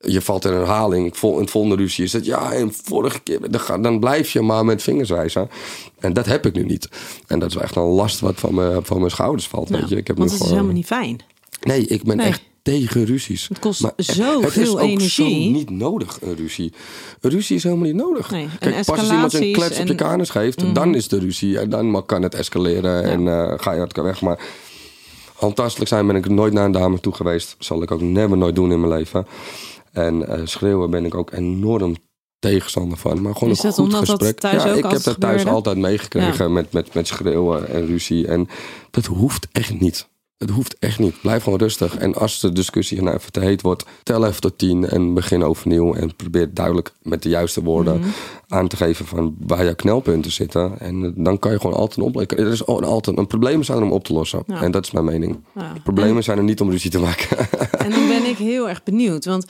Je 0.00 0.20
valt 0.20 0.44
in 0.44 0.52
herhaling. 0.52 1.06
Ik 1.06 1.14
vol, 1.14 1.34
in 1.34 1.40
het 1.40 1.50
volgende 1.50 1.76
ruzie 1.76 2.04
is 2.04 2.12
het 2.12 2.24
ja, 2.24 2.52
en 2.52 2.72
vorige 2.84 3.20
keer. 3.20 3.40
Dan, 3.66 3.82
dan 3.82 4.00
blijf 4.00 4.30
je 4.32 4.40
maar 4.40 4.64
met 4.64 4.82
vingers 4.82 5.10
wijzen. 5.10 5.50
En 5.98 6.12
dat 6.12 6.26
heb 6.26 6.46
ik 6.46 6.54
nu 6.54 6.64
niet. 6.64 6.88
En 7.26 7.38
dat 7.38 7.50
is 7.50 7.56
echt 7.56 7.76
een 7.76 7.82
last 7.82 8.20
wat 8.20 8.34
van, 8.40 8.54
me, 8.54 8.80
van 8.82 8.98
mijn 8.98 9.10
schouders 9.10 9.48
valt. 9.48 9.68
Nou, 9.68 9.80
weet 9.80 9.90
je. 9.90 9.96
Ik 9.96 10.06
heb 10.06 10.16
want 10.18 10.28
nu 10.28 10.34
het 10.34 10.44
is 10.44 10.48
gewoon- 10.50 10.62
helemaal 10.64 10.82
niet 10.82 10.86
fijn. 10.86 11.20
Nee, 11.62 11.86
ik 11.86 12.02
ben 12.02 12.16
Nee. 12.16 12.26
echt 12.26 12.42
tegen 12.62 13.04
ruzies. 13.04 13.48
Het 13.48 13.58
kost 13.58 13.82
Maar 13.82 13.92
zoveel 13.96 14.42
Het 14.42 14.56
is 14.56 14.68
ook 14.68 14.80
energie. 14.80 15.44
zo 15.44 15.50
niet 15.58 15.70
nodig, 15.70 16.18
een 16.22 16.36
ruzie. 16.36 16.72
Een 17.20 17.30
ruzie 17.30 17.56
is 17.56 17.62
helemaal 17.62 17.84
niet 17.86 17.94
nodig. 17.94 18.30
Nee, 18.30 18.48
Kijk, 18.58 18.84
pas 18.84 18.98
als 18.98 19.10
iemand 19.10 19.32
een 19.32 19.52
klets 19.52 19.78
op 19.80 19.86
je 19.86 19.92
Mhm. 19.94 20.02
kanus 20.02 20.30
geeft, 20.30 20.74
dan 20.74 20.94
is 20.94 21.08
de 21.08 21.18
ruzie. 21.18 21.58
En 21.58 21.70
dan 21.70 21.90
ma- 21.90 22.00
kan 22.06 22.22
het 22.22 22.34
escaleren 22.34 23.02
en 23.04 23.28
eh, 23.28 23.52
ga 23.58 23.72
je 23.72 23.78
uit 23.80 23.86
elkaar 23.96 24.04
weg. 24.04 24.20
Maar 24.20 24.38
handtastelijk 25.34 25.88
zijn 25.88 26.06
ben 26.06 26.16
ik 26.16 26.28
nooit 26.28 26.52
naar 26.52 26.64
een 26.64 26.72
dame 26.72 27.00
toe 27.00 27.14
geweest. 27.14 27.56
Zal 27.58 27.82
ik 27.82 27.90
ook 27.90 28.00
never 28.00 28.36
nooit 28.36 28.54
doen 28.54 28.72
in 28.72 28.80
mijn 28.80 28.92
leven. 28.92 29.26
En 29.92 30.28
eh, 30.28 30.40
schreeuwen 30.44 30.90
ben 30.90 31.04
ik 31.04 31.14
ook 31.14 31.32
enorm 31.32 31.94
tegenstander 32.38 32.98
van. 32.98 33.22
Maar 33.22 33.32
gewoon 33.34 33.50
Is 33.50 33.58
een 33.62 33.64
dat 33.68 33.74
goed 33.74 33.84
omdat 33.84 34.06
dat 34.06 34.22
gesprek. 34.22 34.42
ja, 34.52 34.64
ik 34.66 34.82
heb 34.82 35.02
dat 35.02 35.02
thuis 35.02 35.14
gebeurde? 35.16 35.50
altijd 35.50 35.76
meegekregen 35.78 36.52
met, 36.52 36.72
met, 36.72 36.94
met 36.94 37.06
schreeuwen 37.06 37.68
en 37.68 37.86
ruzie. 37.86 38.26
En 38.26 38.48
dat 38.90 39.06
hoeft 39.06 39.48
echt 39.52 39.80
niet. 39.80 40.08
Het 40.38 40.50
hoeft 40.50 40.76
echt 40.78 40.98
niet. 40.98 41.20
Blijf 41.20 41.42
gewoon 41.42 41.58
rustig. 41.58 41.96
En 41.96 42.14
als 42.14 42.40
de 42.40 42.52
discussie 42.52 43.02
nou 43.02 43.16
even 43.16 43.32
te 43.32 43.40
heet 43.40 43.62
wordt, 43.62 43.84
tel 44.02 44.26
even 44.26 44.40
tot 44.40 44.58
tien 44.58 44.88
en 44.88 45.14
begin 45.14 45.44
overnieuw. 45.44 45.94
En 45.94 46.16
probeer 46.16 46.54
duidelijk 46.54 46.92
met 47.02 47.22
de 47.22 47.28
juiste 47.28 47.62
woorden 47.62 47.98
Mhm. 47.98 48.08
aan 48.48 48.68
te 48.68 48.76
geven 48.76 49.06
van 49.06 49.36
waar 49.46 49.64
jouw 49.64 49.74
knelpunten 49.74 50.30
zitten. 50.32 50.78
En 50.80 51.04
eh, 51.04 51.10
dan 51.14 51.38
kan 51.38 51.52
je 51.52 51.60
gewoon 51.60 51.76
altijd 51.76 51.98
een 51.98 52.04
oplossing. 52.04 52.40
Er 52.40 52.46
is 52.52 52.66
al- 52.66 52.82
altijd 52.82 53.18
een 53.18 53.26
probleem 53.26 53.62
zijn 53.62 53.78
er 53.78 53.84
om 53.84 53.92
op 53.92 54.04
te 54.04 54.12
lossen. 54.12 54.42
Ja. 54.46 54.62
En 54.62 54.70
dat 54.70 54.84
is 54.84 54.90
mijn 54.90 55.04
mening. 55.04 55.38
Ja. 55.54 55.72
Problemen 55.82 56.22
zijn 56.24 56.38
er 56.38 56.44
niet 56.44 56.60
om 56.60 56.70
ruzie 56.70 56.90
te 56.90 56.98
maken. 57.00 57.36
En 57.78 57.90
dan 57.90 58.08
ben 58.08 58.24
ik 58.24 58.36
heel 58.36 58.68
erg 58.68 58.82
benieuwd. 58.82 59.24
Want 59.24 59.46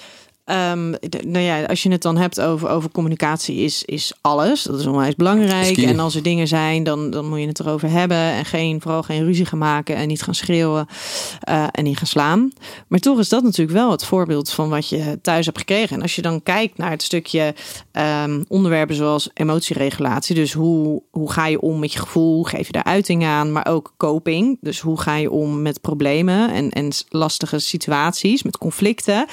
ehm, 0.49 0.91
nou 1.27 1.39
ja, 1.39 1.65
als 1.65 1.83
je 1.83 1.91
het 1.91 2.03
dan 2.03 2.17
hebt 2.17 2.41
over, 2.41 2.69
over 2.69 2.91
communicatie, 2.91 3.57
is, 3.57 3.83
is 3.85 4.13
alles. 4.21 4.63
Dat 4.63 4.81
is 4.81 4.87
onwijs 4.87 5.15
belangrijk. 5.15 5.77
En 5.77 5.99
als 5.99 6.15
er 6.15 6.23
dingen 6.23 6.49
zijn, 6.49 6.83
dan, 6.83 7.11
dan 7.11 7.29
moet 7.29 7.41
je 7.41 7.47
het 7.47 7.61
erover 7.61 7.91
hebben. 7.91 8.17
En 8.17 8.45
geen, 8.45 8.81
vooral 8.81 9.03
geen 9.03 9.25
ruzie 9.25 9.45
gaan 9.45 9.59
maken 9.59 9.97
en 9.97 10.09
niet 10.09 10.23
gaan 10.23 10.35
schreeuwen 10.35 10.87
eh, 11.41 11.67
en 11.71 11.85
niet 11.85 11.97
gaan 11.97 12.07
slaan. 12.07 12.53
Maar 12.89 12.99
toch 12.99 13.19
is 13.19 13.29
dat 13.29 13.43
natuurlijk 13.43 13.79
wel 13.79 13.91
het 13.91 14.05
voorbeeld 14.05 14.51
van 14.51 14.69
wat 14.69 14.89
je 14.89 15.19
thuis 15.23 15.47
hebt 15.47 15.59
gekregen. 15.59 15.97
En 15.97 16.03
als 16.03 16.15
je 16.15 16.23
dan 16.23 16.43
kijkt 16.43 16.79
naar 16.79 16.91
het 16.91 17.03
stukje 17.03 17.55
ehm, 17.93 18.43
onderwerpen 18.49 18.95
zoals 18.95 19.31
emotieregulatie. 19.35 20.35
Dus 20.35 20.53
hoe, 20.53 21.03
hoe 21.11 21.33
ga 21.33 21.47
je 21.47 21.61
om 21.61 21.79
met 21.79 21.93
je 21.93 21.99
gevoel? 21.99 22.43
Geef 22.43 22.67
je 22.67 22.73
daar 22.73 22.85
uiting 22.85 23.25
aan? 23.25 23.53
Maar 23.53 23.67
ook 23.67 23.95
coping. 23.97 24.59
Dus 24.61 24.81
hoe 24.81 25.01
ga 25.01 25.17
je 25.17 25.31
om 25.31 25.63
met 25.63 25.81
problemen 25.81 26.51
en, 26.51 26.71
en 26.71 26.91
lastige 27.09 27.59
situaties, 27.59 28.43
met 28.43 28.59
conflicten. 28.59 29.27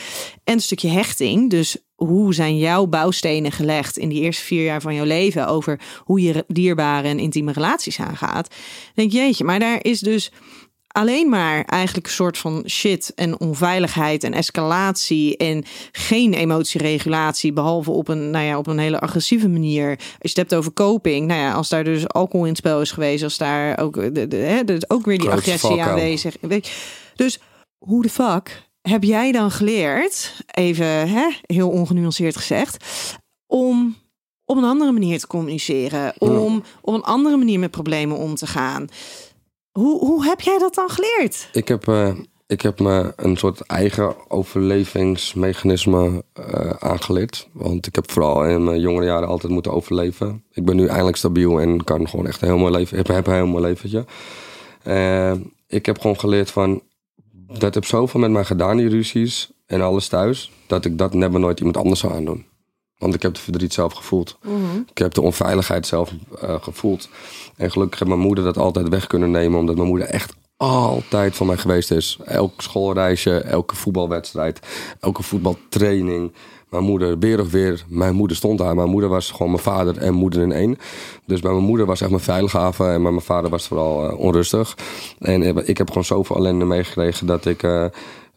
En 0.43 0.53
een 0.53 0.59
stukje 0.59 0.87
hechting. 0.87 1.03
Dus 1.47 1.77
hoe 1.95 2.33
zijn 2.33 2.57
jouw 2.57 2.85
bouwstenen 2.85 3.51
gelegd 3.51 3.97
in 3.97 4.09
die 4.09 4.21
eerste 4.21 4.43
vier 4.43 4.63
jaar 4.63 4.81
van 4.81 4.95
jouw 4.95 5.05
leven 5.05 5.47
over 5.47 5.79
hoe 6.03 6.21
je 6.21 6.43
dierbare 6.47 7.07
en 7.07 7.19
intieme 7.19 7.51
relaties 7.51 7.99
aangaat? 7.99 8.55
Denk 8.93 9.11
je, 9.11 9.17
jeetje, 9.17 9.43
maar 9.43 9.59
daar 9.59 9.83
is 9.83 9.99
dus 9.99 10.31
alleen 10.87 11.29
maar 11.29 11.63
eigenlijk 11.65 12.07
een 12.07 12.13
soort 12.13 12.37
van 12.37 12.63
shit 12.67 13.11
en 13.15 13.39
onveiligheid 13.39 14.23
en 14.23 14.33
escalatie 14.33 15.37
en 15.37 15.63
geen 15.91 16.33
emotieregulatie, 16.33 17.53
behalve 17.53 17.91
op 17.91 18.07
een, 18.07 18.29
nou 18.29 18.45
ja, 18.45 18.57
op 18.57 18.67
een 18.67 18.79
hele 18.79 18.99
agressieve 18.99 19.49
manier. 19.49 19.89
Als 19.89 19.97
je 20.19 20.27
het 20.29 20.37
hebt 20.37 20.55
over 20.55 20.73
coping, 20.73 21.27
nou 21.27 21.39
ja, 21.39 21.53
als 21.53 21.69
daar 21.69 21.83
dus 21.83 22.07
alcohol 22.07 22.45
in 22.45 22.51
het 22.51 22.57
spel 22.57 22.81
is 22.81 22.91
geweest, 22.91 23.23
als 23.23 23.37
daar 23.37 23.79
ook, 23.79 23.93
de, 24.15 24.27
de, 24.27 24.35
hè, 24.35 24.63
dus 24.63 24.89
ook 24.89 25.05
weer 25.05 25.17
die 25.17 25.29
agressie 25.29 25.81
aanwezig. 25.81 26.35
Weet 26.41 26.67
je. 26.67 26.73
Dus 27.15 27.39
hoe 27.77 28.01
de 28.01 28.09
fuck 28.09 28.64
heb 28.89 29.03
jij 29.03 29.31
dan 29.31 29.51
geleerd, 29.51 30.43
even 30.51 31.09
hè, 31.09 31.27
heel 31.41 31.69
ongenuanceerd 31.69 32.37
gezegd, 32.37 32.85
om 33.47 33.95
op 34.45 34.57
een 34.57 34.63
andere 34.63 34.91
manier 34.91 35.19
te 35.19 35.27
communiceren, 35.27 36.13
om 36.17 36.63
op 36.81 36.93
een 36.93 37.03
andere 37.03 37.37
manier 37.37 37.59
met 37.59 37.71
problemen 37.71 38.17
om 38.17 38.35
te 38.35 38.47
gaan? 38.47 38.87
Hoe, 39.71 39.99
hoe 39.99 40.25
heb 40.25 40.41
jij 40.41 40.57
dat 40.57 40.75
dan 40.75 40.89
geleerd? 40.89 41.49
Ik 41.51 41.67
heb, 41.67 41.87
eh, 41.87 42.15
ik 42.47 42.61
heb 42.61 42.79
me 42.79 43.13
een 43.15 43.37
soort 43.37 43.61
eigen 43.61 44.15
overlevingsmechanisme 44.27 46.23
eh, 46.33 46.69
aangeleerd. 46.69 47.47
Want 47.51 47.87
ik 47.87 47.95
heb 47.95 48.11
vooral 48.11 48.45
in 48.45 48.63
mijn 48.63 48.79
jongere 48.79 49.05
jaren 49.05 49.27
altijd 49.27 49.53
moeten 49.53 49.73
overleven. 49.73 50.43
Ik 50.51 50.65
ben 50.65 50.75
nu 50.75 50.87
eindelijk 50.87 51.17
stabiel 51.17 51.61
en 51.61 51.83
kan 51.83 52.09
gewoon 52.09 52.27
echt 52.27 52.41
een 52.41 52.47
heel 52.47 52.57
mooi 52.57 52.71
leven. 52.71 52.97
Ik 52.97 53.07
heb 53.07 53.27
een 53.27 53.33
heel 53.33 53.47
mooi 53.47 53.63
leventje. 53.63 54.05
Eh, 54.83 55.33
ik 55.67 55.85
heb 55.85 55.99
gewoon 55.99 56.19
geleerd 56.19 56.51
van... 56.51 56.81
Dat 57.47 57.73
heb 57.73 57.85
zoveel 57.85 58.19
met 58.19 58.31
mij 58.31 58.45
gedaan, 58.45 58.77
die 58.77 58.89
ruzies 58.89 59.51
en 59.65 59.81
alles 59.81 60.07
thuis... 60.07 60.51
dat 60.67 60.85
ik 60.85 60.97
dat 60.97 61.13
never 61.13 61.39
nooit 61.39 61.59
iemand 61.59 61.77
anders 61.77 61.99
zou 61.99 62.13
aandoen. 62.13 62.45
Want 62.97 63.13
ik 63.13 63.21
heb 63.21 63.33
de 63.33 63.41
verdriet 63.41 63.73
zelf 63.73 63.93
gevoeld. 63.93 64.37
Ik 64.91 64.97
heb 64.97 65.13
de 65.13 65.21
onveiligheid 65.21 65.87
zelf 65.87 66.11
eh, 66.41 66.61
gevoeld. 66.61 67.09
En 67.55 67.71
gelukkig 67.71 67.99
heeft 67.99 68.11
mijn 68.11 68.25
moeder 68.25 68.43
dat 68.43 68.57
altijd 68.57 68.89
weg 68.89 69.07
kunnen 69.07 69.31
nemen. 69.31 69.59
Omdat 69.59 69.75
mijn 69.75 69.87
moeder 69.87 70.07
echt 70.07 70.33
altijd 70.57 71.35
van 71.35 71.47
mij 71.47 71.57
geweest 71.57 71.91
is. 71.91 72.17
Elk 72.25 72.61
schoolreisje, 72.61 73.39
elke 73.39 73.75
voetbalwedstrijd, 73.75 74.59
elke 74.99 75.23
voetbaltraining. 75.23 76.33
Mijn 76.69 76.83
moeder 76.83 77.39
of 77.39 77.51
weer, 77.51 77.83
mijn 77.87 78.15
moeder 78.15 78.37
stond 78.37 78.57
daar. 78.57 78.75
Mijn 78.75 78.89
moeder 78.89 79.09
was 79.09 79.31
gewoon 79.31 79.51
mijn 79.51 79.63
vader 79.63 79.97
en 79.97 80.13
moeder 80.13 80.41
in 80.41 80.51
één. 80.51 80.77
Dus 81.25 81.39
bij 81.39 81.51
mijn 81.51 81.63
moeder 81.63 81.85
was 81.85 82.01
echt 82.01 82.09
mijn 82.09 82.21
veilige 82.21 82.59
en 82.59 82.77
bij 82.77 82.99
mijn 82.99 83.21
vader 83.21 83.49
was 83.49 83.67
vooral 83.67 84.09
eh, 84.09 84.19
onrustig. 84.19 84.77
En 85.19 85.43
eh, 85.43 85.69
ik 85.69 85.77
heb 85.77 85.87
gewoon 85.87 86.05
zoveel 86.05 86.35
ellende 86.35 86.65
meegekregen 86.65 87.27
dat 87.27 87.45
ik, 87.45 87.61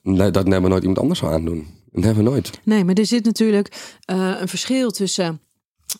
nee, 0.03 0.31
dat 0.31 0.47
never 0.47 0.68
nooit 0.68 0.83
iemand 0.83 1.01
anders 1.01 1.18
zou 1.18 1.33
aandoen. 1.33 1.66
Never 1.91 2.22
nooit. 2.22 2.61
Nee, 2.64 2.85
maar 2.85 2.95
er 2.95 3.07
zit 3.07 3.24
natuurlijk 3.24 3.95
een 4.07 4.49
verschil 4.49 4.91
tussen 4.91 5.41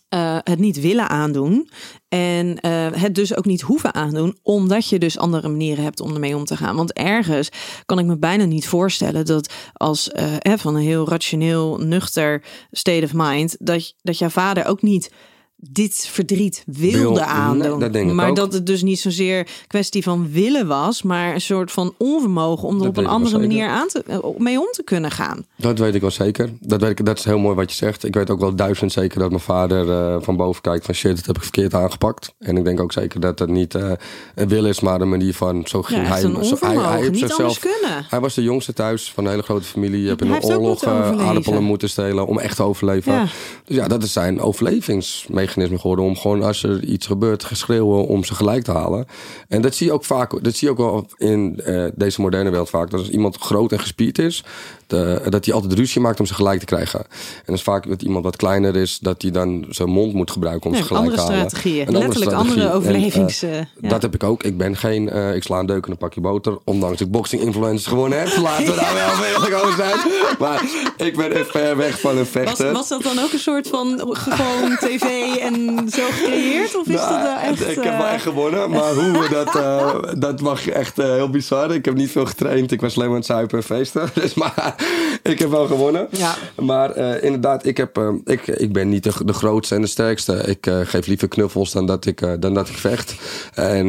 eh, 0.09 0.39
het 0.43 0.59
niet 0.59 0.81
willen 0.81 1.09
aandoen 1.09 1.71
en 2.09 2.61
eh, 2.61 2.87
het 2.93 3.15
dus 3.15 3.37
ook 3.37 3.45
niet 3.45 3.61
hoeven 3.61 3.95
aandoen, 3.95 4.39
omdat 4.43 4.89
je 4.89 4.99
dus 4.99 5.19
andere 5.19 5.49
manieren 5.49 5.85
hebt 5.85 6.01
om 6.01 6.15
ermee 6.15 6.37
om 6.37 6.45
te 6.45 6.57
gaan. 6.57 6.77
Want 6.77 6.93
ergens 6.93 7.49
kan 7.87 7.99
ik 7.99 8.07
me 8.07 8.19
bijna 8.19 8.45
niet 8.45 8.69
voorstellen 8.69 9.25
dat 9.25 9.53
als 9.73 10.11
hè, 10.39 10.59
van 10.59 10.75
een 10.75 10.83
heel 10.83 11.09
rationeel, 11.09 11.79
nuchter 11.79 12.43
state 12.71 13.05
of 13.05 13.13
mind, 13.15 13.57
dat, 13.59 13.95
dat 14.03 14.19
jouw 14.19 14.29
vader 14.29 14.67
ook 14.67 14.83
niet 14.83 15.11
dit 15.61 16.09
verdriet 16.11 16.63
wilde 16.67 16.99
Wil- 16.99 17.13
nee, 17.13 17.21
aandoen. 17.23 17.79
dat 17.81 18.05
maar 18.05 18.29
ook. 18.31 18.37
dat 18.37 18.53
het 18.53 18.67
dus 18.67 18.83
niet 18.83 19.01
zozeer 19.01 19.47
kwestie 19.67 20.03
van 20.03 20.31
willen 20.31 20.67
was, 20.67 21.03
maar 21.03 21.35
een 21.35 21.41
soort 21.41 21.73
van 21.73 21.95
onvermogen 21.97 22.69
om 22.69 22.75
er 22.75 22.79
Dat 22.81 22.89
op 22.89 22.97
een 22.97 23.07
andere 23.07 23.39
manier 23.39 23.69
aan 23.69 23.89
te, 23.89 24.03
eh, 24.07 24.19
mee 24.39 24.59
om 24.61 24.69
te 24.73 24.83
kunnen 24.83 25.11
gaan. 25.11 25.47
Dat 25.57 25.79
weet 25.79 25.95
ik 25.95 26.01
wel 26.01 26.11
zeker. 26.11 26.51
Dat, 26.61 26.81
weet 26.81 26.91
ik, 26.99 27.05
dat 27.07 27.19
is 27.19 27.25
heel 27.25 27.39
mooi 27.39 27.55
wat 27.55 27.71
je 27.71 27.77
zegt. 27.77 28.05
Ik 28.05 28.15
weet 28.15 28.31
ook 28.31 28.41
wel 28.41 28.55
duizend 28.55 28.93
zeker 28.93 29.19
dat 29.19 29.31
mijn 29.31 29.43
vader 29.43 29.91
eh, 29.91 30.17
van 30.21 30.37
boven 30.37 30.63
kijkt 30.63 30.85
van 30.85 30.95
shit, 30.95 31.17
dat 31.17 31.27
heb 31.27 31.37
ik 31.37 31.43
verkeerd 31.43 31.75
aangepakt. 31.75 32.35
En 32.39 32.57
ik 32.57 32.65
denk 32.65 32.81
ook 32.81 32.93
zeker 32.93 33.21
dat 33.21 33.39
het 33.39 33.49
niet 33.51 33.75
eh, 33.75 33.91
een 34.35 34.49
wil 34.49 34.65
is, 34.67 34.81
maar 34.81 35.01
een 35.01 35.09
manier 35.09 35.35
van 35.35 35.67
zo 35.67 35.83
ging 35.83 36.03
Ja, 36.03 36.09
hij. 36.09 36.21
zo- 36.21 36.33
hij, 36.33 36.51
onvermogen, 36.51 36.89
hij 36.89 37.01
heeft 37.01 37.19
zichzelf- 37.19 37.41
anders 37.41 37.59
kunnen. 37.59 38.07
Hij 38.09 38.21
was 38.21 38.35
de 38.35 38.43
jongste 38.43 38.73
thuis 38.73 39.11
van 39.13 39.25
een 39.25 39.31
hele 39.31 39.43
grote 39.43 39.65
familie. 39.67 40.03
Je 40.03 40.09
hebt 40.09 40.23
in 40.23 40.35
ook 40.35 40.45
oorlog 40.45 40.85
aardappelen 40.85 41.63
moeten 41.63 41.89
stelen 41.91 42.27
om 42.27 42.39
echt 42.39 42.57
te 42.57 42.63
overleven. 42.63 43.13
Ja. 43.13 43.27
Dus 43.65 43.77
ja, 43.77 43.89
dat 43.89 44.03
is 44.03 44.13
zijn 44.13 44.41
overlevingsmechanisme 44.41 45.47
geworden. 45.57 46.05
Om 46.05 46.17
gewoon 46.17 46.43
als 46.43 46.63
er 46.63 46.85
iets 46.85 47.07
gebeurt, 47.07 47.45
geschreeuwen 47.45 48.07
om 48.07 48.25
ze 48.25 48.35
gelijk 48.35 48.65
te 48.65 48.73
halen. 48.73 49.07
En 49.49 49.63
dat 49.63 49.75
zie 49.75 49.87
je 49.87 49.93
ook 49.93 50.05
vaak, 50.05 50.45
dat 50.45 50.55
zie 50.55 50.69
je 50.69 50.73
ook 50.73 50.79
wel 50.79 51.07
in 51.17 51.61
eh, 51.61 51.85
deze 51.95 52.21
moderne 52.21 52.51
wereld 52.51 52.71
vaak. 52.71 52.91
Dat 52.91 53.01
als 53.01 53.11
iemand 53.11 53.37
groot 53.37 53.73
en 53.73 53.81
gespierd 53.81 54.19
is, 54.19 54.45
de- 54.89 55.21
dat 55.29 55.45
hij 55.45 55.55
altijd 55.55 55.73
ruzie 55.73 56.01
maakt 56.01 56.21
om 56.21 56.27
ze 56.27 56.35
gelijk 56.35 56.59
te 56.59 56.65
krijgen. 56.67 56.99
En 57.01 57.07
dat 57.47 57.55
is 57.57 57.63
vaak 57.63 57.89
dat 57.89 58.03
iemand 58.03 58.25
wat 58.25 58.37
kleiner 58.37 58.77
is, 58.77 58.99
dat 58.99 59.23
hij 59.23 59.31
dan 59.31 59.67
zijn 59.69 59.89
mond 59.89 60.13
moet 60.15 60.31
gebruiken 60.31 60.67
om 60.67 60.73
Nee, 60.73 60.81
ze 60.81 60.87
gelijk 60.87 61.15
te 61.15 61.21
halen. 61.21 61.35
strategieën. 61.37 61.87
Andere 61.87 62.05
Letterlijk 62.05 62.31
strategie. 62.31 62.51
andere 62.63 62.69
En, 62.69 62.83
eh, 62.85 62.89
overlevings, 62.89 63.43
eh, 63.43 63.57
ja. 63.81 63.89
Dat 63.89 64.03
heb 64.03 64.15
ik 64.15 64.23
ook. 64.23 64.43
Ik 64.43 64.57
ben 64.59 64.77
geen, 64.77 65.11
eh, 65.11 65.35
ik 65.35 65.43
sla 65.43 65.59
een 65.59 65.67
deuk 65.67 65.85
en 65.85 65.91
een 65.91 65.97
pakje 65.99 66.21
boter. 66.21 66.59
Ondanks 66.65 67.01
ik 67.01 67.11
boxing 67.11 67.43
influencers 67.43 67.87
gewonnen 67.87 68.19
heb. 68.19 68.37
Laten 68.37 68.65
we 68.67 68.75
daar 68.75 68.95
wel 68.95 69.25
eerlijk 69.35 69.55
over 69.65 69.77
zijn. 69.77 69.97
Maar 70.39 70.63
ik 70.97 71.17
ben 71.17 71.33
echt 71.33 71.51
ver 71.51 71.77
weg 71.77 72.01
van 72.01 72.11
een 72.11 72.17
Was, 72.19 72.29
vechter. 72.29 72.73
was 72.73 72.89
dat 72.89 73.03
dan 73.03 73.19
ook 73.19 73.33
een 73.33 73.39
soort 73.39 73.69
van 73.69 74.01
gewoon 74.13 74.77
tv 74.77 75.03
en 75.37 75.89
zo 75.93 76.03
gecreëerd? 76.11 76.77
Of 76.77 76.87
is 76.87 76.95
Nou, 76.95 77.11
dat 77.11 77.23
nou 77.23 77.41
echt... 77.41 77.61
Ik 77.69 77.83
heb 77.85 77.97
wel 77.99 78.07
eh, 78.07 78.13
echt 78.13 78.23
gewonnen, 78.23 78.71
maar 78.71 78.93
hoe 78.95 79.13
we 79.13 79.29
dat, 79.31 79.57
eh, 79.57 79.95
dat 80.19 80.41
mag 80.41 80.69
echt 80.69 80.99
eh, 80.99 81.07
heel 81.07 81.31
bizar. 81.31 81.75
Ik 81.75 81.85
heb 81.85 81.95
niet 81.95 82.11
veel 82.11 82.27
getraind. 82.27 82.73
Ik 82.73 82.81
was 82.81 82.95
alleen 82.97 83.07
maar 83.07 83.15
aan 83.15 83.23
het 83.23 83.31
zuipen 83.31 83.59
en 83.59 83.65
feesten. 83.65 84.09
Dus, 84.15 84.35
maar 84.35 84.75
ik 85.23 85.39
heb 85.39 85.51
wel 85.51 85.67
gewonnen. 85.67 86.09
Ja. 86.11 86.35
Maar 86.57 86.91
eh, 86.91 87.23
inderdaad, 87.25 87.67
ik, 87.67 87.77
heb, 87.77 87.99
eh, 87.99 88.09
ik, 88.25 88.47
ik 88.47 88.73
ben 88.73 88.89
niet 88.89 89.03
de, 89.03 89.13
de 89.25 89.33
grootste 89.33 89.75
en 89.75 89.81
de 89.81 89.87
sterkste. 89.87 90.35
Ik 90.35 90.67
eh, 90.67 90.81
geef 90.83 91.07
liever 91.07 91.29
knuffels 91.29 91.73
dan 91.73 91.87
dat 91.87 92.07
ik, 92.07 92.41
dan 92.41 92.55
dat 92.55 92.69
ik 92.69 92.77
vecht. 92.77 93.15
En 93.55 93.87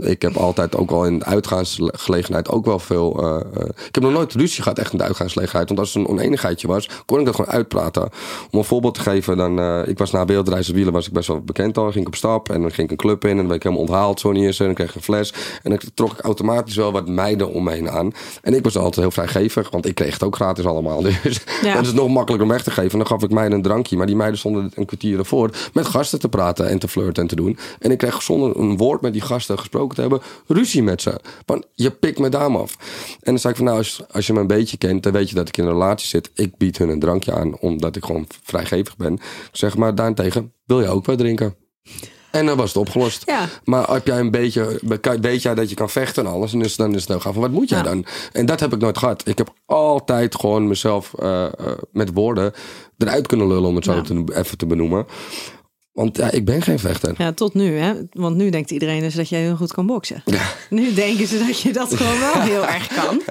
ik 0.00 0.22
heb 0.22 0.36
altijd 0.36 0.76
ook 0.76 0.90
al 0.90 1.06
in 1.06 1.18
de 1.18 1.24
uitgaansgelegenheid 1.24 2.48
ook 2.48 2.64
wel 2.64 2.78
veel... 2.78 3.36
ik 3.86 3.94
heb 3.94 4.02
nog 4.02 4.12
nooit 4.12 4.32
ruzie 4.32 4.62
gehad 4.62 4.78
echt 4.78 4.92
in 4.92 4.98
de 4.98 5.04
uitgaansgelegenheid. 5.04 5.68
Want 5.68 5.80
als 5.80 5.94
er 5.94 6.00
een 6.00 6.08
oneenigheidje 6.08 6.66
was, 6.66 6.88
kon 7.06 7.18
ik 7.18 7.26
dat 7.26 7.34
gewoon 7.34 7.50
uitpraten. 7.50 8.02
Om 8.50 8.58
een 8.58 8.64
voorbeeld 8.64 8.94
te 8.94 9.00
geven, 9.00 9.36
dan, 9.36 9.84
ik 9.86 9.98
was 9.98 10.10
na 10.10 10.24
Beeldreizen 10.24 10.74
Wielen 10.74 10.92
was 10.92 11.06
ik 11.06 11.12
best 11.12 11.28
wel 11.28 11.40
bekend 11.40 11.78
al. 11.78 11.90
Ging 11.90 12.00
ik 12.00 12.06
op 12.06 12.14
stap 12.14 12.50
en 12.50 12.60
dan 12.60 12.70
ging 12.70 12.86
ik 12.86 12.90
een 12.90 13.06
club 13.06 13.24
in 13.24 13.30
en 13.30 13.36
dan 13.36 13.46
werd 13.46 13.56
ik 13.56 13.62
helemaal 13.62 13.84
onthaald. 13.84 14.20
Zo 14.20 14.32
niet 14.32 14.44
eens, 14.44 14.60
en 14.60 14.66
dan 14.66 14.74
kreeg 14.74 14.88
ik 14.88 14.94
een 14.94 15.02
fles. 15.02 15.34
En 15.62 15.70
dan 15.70 15.80
trok 15.94 16.12
ik 16.12 16.20
automatisch 16.20 16.76
wel 16.76 16.92
wat 16.92 17.08
meiden 17.08 17.52
om 17.52 17.64
me 17.64 17.70
heen 17.70 17.90
aan. 17.90 18.12
En 18.42 18.54
ik 18.54 18.64
was 18.64 18.76
altijd 18.76 18.96
heel 18.96 19.10
vrijgevig, 19.10 19.70
want 19.70 19.86
ik 19.86 19.94
kreeg 19.94 20.18
ook 20.22 20.34
gratis 20.34 20.64
allemaal. 20.64 21.02
Dus 21.22 21.40
Ja. 21.62 21.74
dat 21.74 21.86
is 21.86 21.92
nog 21.92 22.08
makkelijker 22.08 22.46
om 22.48 22.52
weg 22.52 22.62
te 22.62 22.70
geven. 22.70 22.90
En 22.90 22.98
dan 22.98 23.06
gaf 23.06 23.22
ik 23.22 23.30
meiden 23.30 23.56
een 23.56 23.62
drankje. 23.62 23.96
Maar 23.96 24.06
die 24.06 24.16
meiden 24.16 24.38
stonden 24.38 24.70
een 24.74 24.86
kwartier 24.86 25.18
ervoor 25.18 25.50
met 25.72 25.86
gasten 25.86 26.18
te 26.18 26.28
praten 26.28 26.68
en 26.68 26.78
te 26.78 26.88
flirten 26.88 27.22
en 27.22 27.28
te 27.28 27.36
doen. 27.36 27.58
En 27.78 27.90
ik 27.90 27.98
kreeg 27.98 28.22
zonder 28.22 28.56
een 28.58 28.76
woord 28.76 29.00
met 29.00 29.12
die 29.12 29.22
gasten 29.22 29.58
gesproken 29.58 29.94
te 29.94 30.00
hebben, 30.00 30.20
ruzie 30.46 30.82
met 30.82 31.02
ze. 31.02 31.20
Van, 31.46 31.64
je 31.74 31.90
pikt 31.90 32.18
me 32.18 32.28
dame 32.28 32.58
af. 32.58 32.76
En 33.10 33.18
dan 33.32 33.38
zei 33.38 33.52
ik 33.52 33.58
van, 33.58 33.66
nou, 33.68 33.78
als, 33.78 34.02
als 34.10 34.26
je 34.26 34.32
me 34.32 34.40
een 34.40 34.46
beetje 34.46 34.76
kent, 34.76 35.02
dan 35.02 35.12
weet 35.12 35.28
je 35.28 35.34
dat 35.34 35.48
ik 35.48 35.56
in 35.56 35.64
een 35.64 35.70
relatie 35.72 36.08
zit. 36.08 36.30
Ik 36.34 36.56
bied 36.56 36.78
hun 36.78 36.88
een 36.88 37.00
drankje 37.00 37.32
aan, 37.32 37.58
omdat 37.58 37.96
ik 37.96 38.04
gewoon 38.04 38.26
vrijgevig 38.42 38.96
ben. 38.96 39.12
Ik 39.12 39.20
zeg 39.52 39.76
maar, 39.76 39.94
daarentegen, 39.94 40.52
wil 40.64 40.80
je 40.80 40.88
ook 40.88 41.06
wat 41.06 41.18
drinken? 41.18 41.54
En 42.32 42.46
dan 42.46 42.56
was 42.56 42.68
het 42.68 42.76
opgelost. 42.76 43.22
Ja. 43.26 43.48
Maar 43.64 43.90
heb 43.92 44.06
jij 44.06 44.18
een 44.18 44.30
beetje, 44.30 44.80
weet 45.20 45.42
jij 45.42 45.54
dat 45.54 45.68
je 45.68 45.74
kan 45.74 45.90
vechten 45.90 46.26
en 46.26 46.32
alles, 46.32 46.50
dan 46.52 46.62
is, 46.64 46.76
dan 46.76 46.94
is 46.94 47.00
het 47.00 47.08
heel 47.08 47.20
gaaf. 47.20 47.32
Van, 47.32 47.42
wat 47.42 47.50
moet 47.50 47.68
jij 47.68 47.78
Ja. 47.78 47.84
dan? 47.84 48.04
En 48.32 48.46
dat 48.46 48.60
heb 48.60 48.72
ik 48.72 48.80
nooit 48.80 48.98
gehad. 48.98 49.28
Ik 49.28 49.38
heb 49.38 49.52
altijd 49.66 50.34
gewoon 50.34 50.68
mezelf 50.68 51.14
eh, 51.18 51.44
eh, 51.44 51.50
met 51.92 52.10
woorden 52.14 52.52
eruit 52.98 53.26
kunnen 53.26 53.46
lullen, 53.48 53.68
om 53.68 53.74
het 53.74 53.84
zo 53.84 53.94
Ja. 53.94 54.00
te, 54.02 54.24
even 54.34 54.58
te 54.58 54.66
benoemen. 54.66 55.06
Want 55.92 56.16
ja, 56.16 56.30
ik 56.30 56.44
ben 56.44 56.62
geen 56.62 56.78
vechter. 56.78 57.14
Ja, 57.18 57.32
tot 57.32 57.54
nu, 57.54 57.76
hè? 57.78 57.92
Want 58.10 58.36
nu 58.36 58.50
denkt 58.50 58.70
iedereen 58.70 59.00
dus 59.00 59.14
dat 59.14 59.28
jij 59.28 59.40
heel 59.40 59.56
goed 59.56 59.72
kan 59.72 59.86
boksen. 59.86 60.22
Nu 60.70 60.94
denken 60.94 61.26
ze 61.26 61.38
dat 61.46 61.60
je 61.60 61.72
dat 61.72 61.94
gewoon 61.94 62.18
wel 62.18 62.40
heel 62.50 62.66
erg 62.66 62.86
kan. 62.86 63.22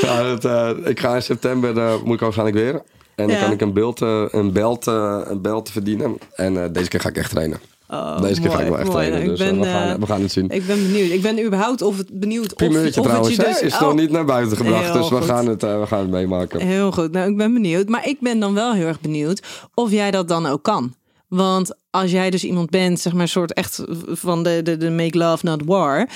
Ja, 0.00 0.22
dat, 0.22 0.44
eh, 0.44 0.70
ik 0.90 1.00
ga 1.00 1.14
in 1.14 1.22
september, 1.22 1.78
eh, 1.78 1.94
moet 2.04 2.14
ik 2.14 2.20
waarschijnlijk 2.20 2.58
weer. 2.58 2.82
En 3.16 3.28
dan 3.28 3.38
kan 3.38 3.52
ik 3.52 3.60
een, 3.60 3.72
beeld, 3.72 4.02
eh, 4.02 4.24
een, 4.30 4.52
belt, 4.52 4.86
eh, 4.86 5.20
een 5.24 5.40
belt 5.40 5.70
verdienen. 5.70 6.18
En 6.34 6.62
eh, 6.62 6.72
deze 6.72 6.88
keer 6.88 7.00
ga 7.00 7.08
ik 7.08 7.16
echt 7.16 7.30
trainen. 7.30 7.60
Oh, 7.90 8.20
deze 8.22 8.40
keer 8.40 8.50
ga 8.50 8.60
ik 8.60 8.68
wel 8.68 8.78
echt 8.78 8.92
mooi. 8.92 9.06
trainen. 9.06 9.28
Dus 9.28 9.38
ben, 9.38 9.60
we, 9.60 9.66
gaan, 9.66 10.00
we 10.00 10.06
gaan 10.06 10.22
het 10.22 10.32
zien. 10.32 10.48
Ik 10.50 10.66
ben 10.66 10.82
benieuwd. 10.92 11.10
Ik 11.10 11.22
ben 11.22 11.44
überhaupt 11.44 11.82
of 11.82 11.96
het 11.96 12.20
benieuwd 12.20 12.46
of, 12.46 12.54
Primeurtje 12.54 13.00
of 13.00 13.06
trouwens, 13.06 13.36
het 13.36 13.46
je 13.46 13.52
dus... 13.52 13.60
is 13.60 13.74
Oh, 13.74 13.80
nog 13.80 13.94
niet 13.94 14.10
naar 14.10 14.24
buiten 14.24 14.56
gebracht. 14.56 14.84
Heel 14.84 14.92
Dus 14.92 15.08
we 15.08 15.22
gaan, 15.22 15.46
het, 15.46 15.62
we 15.62 15.84
gaan 15.86 15.98
het 15.98 16.10
meemaken. 16.10 16.60
Heel 16.60 16.92
goed. 16.92 17.12
Nou, 17.12 17.30
ik 17.30 17.36
ben 17.36 17.52
benieuwd. 17.52 17.88
Maar 17.88 18.08
ik 18.08 18.20
ben 18.20 18.40
dan 18.40 18.54
wel 18.54 18.72
heel 18.72 18.86
erg 18.86 19.00
benieuwd 19.00 19.42
of 19.74 19.90
jij 19.90 20.10
dat 20.10 20.28
dan 20.28 20.46
ook 20.46 20.62
kan. 20.62 20.94
Want 21.28 21.74
als 21.90 22.10
jij 22.10 22.30
dus 22.30 22.44
iemand 22.44 22.70
bent, 22.70 23.00
zeg 23.00 23.12
maar, 23.12 23.28
soort 23.28 23.52
echt 23.52 23.84
van 24.08 24.42
de, 24.42 24.60
de, 24.62 24.76
de 24.76 24.90
make 24.90 25.18
love, 25.18 25.44
not 25.44 25.62
war. 25.64 26.08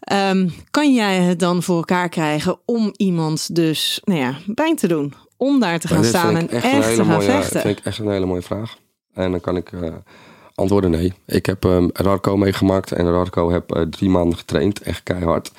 ehm, 0.00 0.48
kan 0.70 0.94
jij 0.94 1.16
het 1.16 1.38
dan 1.38 1.62
voor 1.62 1.76
elkaar 1.76 2.08
krijgen 2.08 2.58
om 2.64 2.92
iemand 2.96 3.54
dus, 3.54 4.00
nou 4.04 4.20
ja, 4.20 4.34
pijn 4.54 4.76
te 4.76 4.88
doen? 4.88 5.14
Om 5.36 5.60
daar 5.60 5.78
te 5.78 5.88
gaan 5.88 6.00
dit 6.00 6.06
staan 6.06 6.36
en 6.36 6.48
echt, 6.48 6.94
te 6.94 6.96
gaan 6.96 7.06
mooie, 7.06 7.30
vechten? 7.30 7.60
vind 7.60 7.78
ik 7.78 7.84
echt 7.84 7.98
een 7.98 8.10
hele 8.10 8.26
mooie 8.26 8.42
vraag. 8.42 8.76
En 9.14 9.30
dan 9.30 9.40
kan 9.40 9.56
ik 9.56 9.72
eh, 9.72 9.94
antwoorden 10.54 10.90
nee. 10.90 11.12
Ik 11.26 11.46
heb 11.46 11.64
ehm 11.64 11.88
Radco 11.92 12.36
meegemaakt 12.36 12.92
en 12.92 13.10
Radco 13.10 13.50
heb 13.50 13.72
eh, 13.72 13.82
drie 13.82 14.10
maanden 14.10 14.38
getraind, 14.38 14.80
echt 14.80 15.02
keihard. 15.02 15.52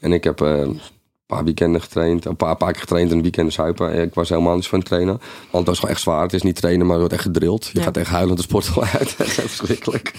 En 0.00 0.12
ik 0.12 0.24
heb 0.24 0.40
eh, 0.40 0.58
een 0.58 0.80
paar 1.34 1.44
weekenden 1.44 1.80
getraind, 1.80 2.24
een 2.24 2.36
paar, 2.36 2.56
paar 2.56 2.72
keer 2.72 2.80
getraind 2.80 3.12
en 3.12 3.22
weekenden 3.22 3.52
zuipen. 3.52 4.02
Ik 4.02 4.14
was 4.14 4.28
helemaal 4.28 4.54
niet 4.54 4.66
van 4.66 4.78
het 4.78 4.88
trainen, 4.88 5.20
want 5.50 5.52
het 5.52 5.66
was 5.66 5.78
gewoon 5.78 5.94
echt 5.94 6.00
zwaar. 6.04 6.22
Het 6.22 6.32
is 6.32 6.42
niet 6.42 6.56
trainen, 6.56 6.84
maar 6.84 6.92
je 6.94 7.00
wordt 7.00 7.14
echt 7.14 7.22
gedrild. 7.24 7.66
Je 7.72 7.78
Ja. 7.78 7.84
gaat 7.84 7.96
echt 7.96 8.10
huilend 8.10 8.36
de 8.36 8.42
sportschool 8.42 8.84
uit. 8.98 9.14
Dat 9.18 9.26
is 9.26 9.38
echt 9.38 9.48
verschrikkelijk. 9.48 10.12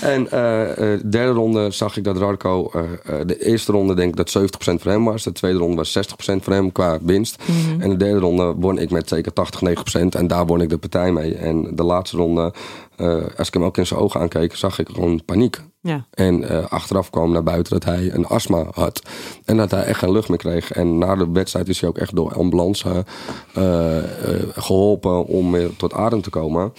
En 0.00 0.30
eh, 0.30 0.92
eh, 0.94 1.00
derde 1.10 1.32
ronde 1.32 1.70
zag 1.70 1.96
ik 1.96 2.04
dat 2.04 2.16
Radko... 2.16 2.70
eh, 2.72 3.14
de 3.26 3.44
eerste 3.44 3.72
ronde 3.72 3.94
denk 3.94 4.10
ik 4.10 4.16
dat 4.16 4.38
70% 4.38 4.42
voor 4.80 4.90
hem 4.90 5.04
was. 5.04 5.22
De 5.22 5.32
tweede 5.32 5.58
ronde 5.58 5.76
was 5.76 5.98
60% 5.98 6.42
voor 6.42 6.52
hem 6.52 6.72
qua 6.72 6.98
winst. 7.02 7.42
En 7.78 7.88
de 7.90 7.96
derde 7.96 8.18
ronde 8.20 8.54
won 8.56 8.78
ik 8.78 8.90
met 8.90 9.08
zeker 9.08 9.32
80, 9.32 9.60
90%. 10.00 10.00
En 10.08 10.26
daar 10.26 10.46
won 10.46 10.60
ik 10.60 10.68
de 10.68 10.78
partij 10.78 11.12
mee. 11.12 11.34
En 11.34 11.68
de 11.76 11.82
laatste 11.84 12.16
ronde, 12.16 12.52
als 13.36 13.48
ik 13.48 13.54
hem 13.54 13.64
ook 13.64 13.78
in 13.78 13.86
zijn 13.86 14.00
ogen 14.00 14.20
aankeek... 14.20 14.56
zag 14.56 14.78
ik 14.78 14.88
gewoon 14.88 15.24
paniek. 15.24 15.60
Ja. 15.80 16.06
En 16.10 16.48
eh, 16.48 16.66
achteraf 16.66 17.10
kwam 17.10 17.32
naar 17.32 17.42
buiten 17.42 17.72
dat 17.72 17.84
hij 17.84 18.10
een 18.12 18.26
astma 18.26 18.66
had. 18.74 19.02
En 19.44 19.56
dat 19.56 19.70
hij 19.70 19.82
echt 19.84 19.98
geen 19.98 20.12
lucht 20.12 20.28
meer 20.28 20.38
kreeg. 20.38 20.72
En 20.72 20.98
na 20.98 21.16
de 21.16 21.30
wedstrijd 21.32 21.68
is 21.68 21.80
hij 21.80 21.88
ook 21.88 21.98
echt 21.98 22.16
door 22.16 22.34
ambulance 22.34 23.04
eh, 23.54 23.98
eh, 23.98 24.04
geholpen 24.54 25.26
om 25.26 25.52
weer 25.52 25.76
tot 25.76 25.92
adem 25.92 26.22
te 26.22 26.30
komen. 26.30 26.72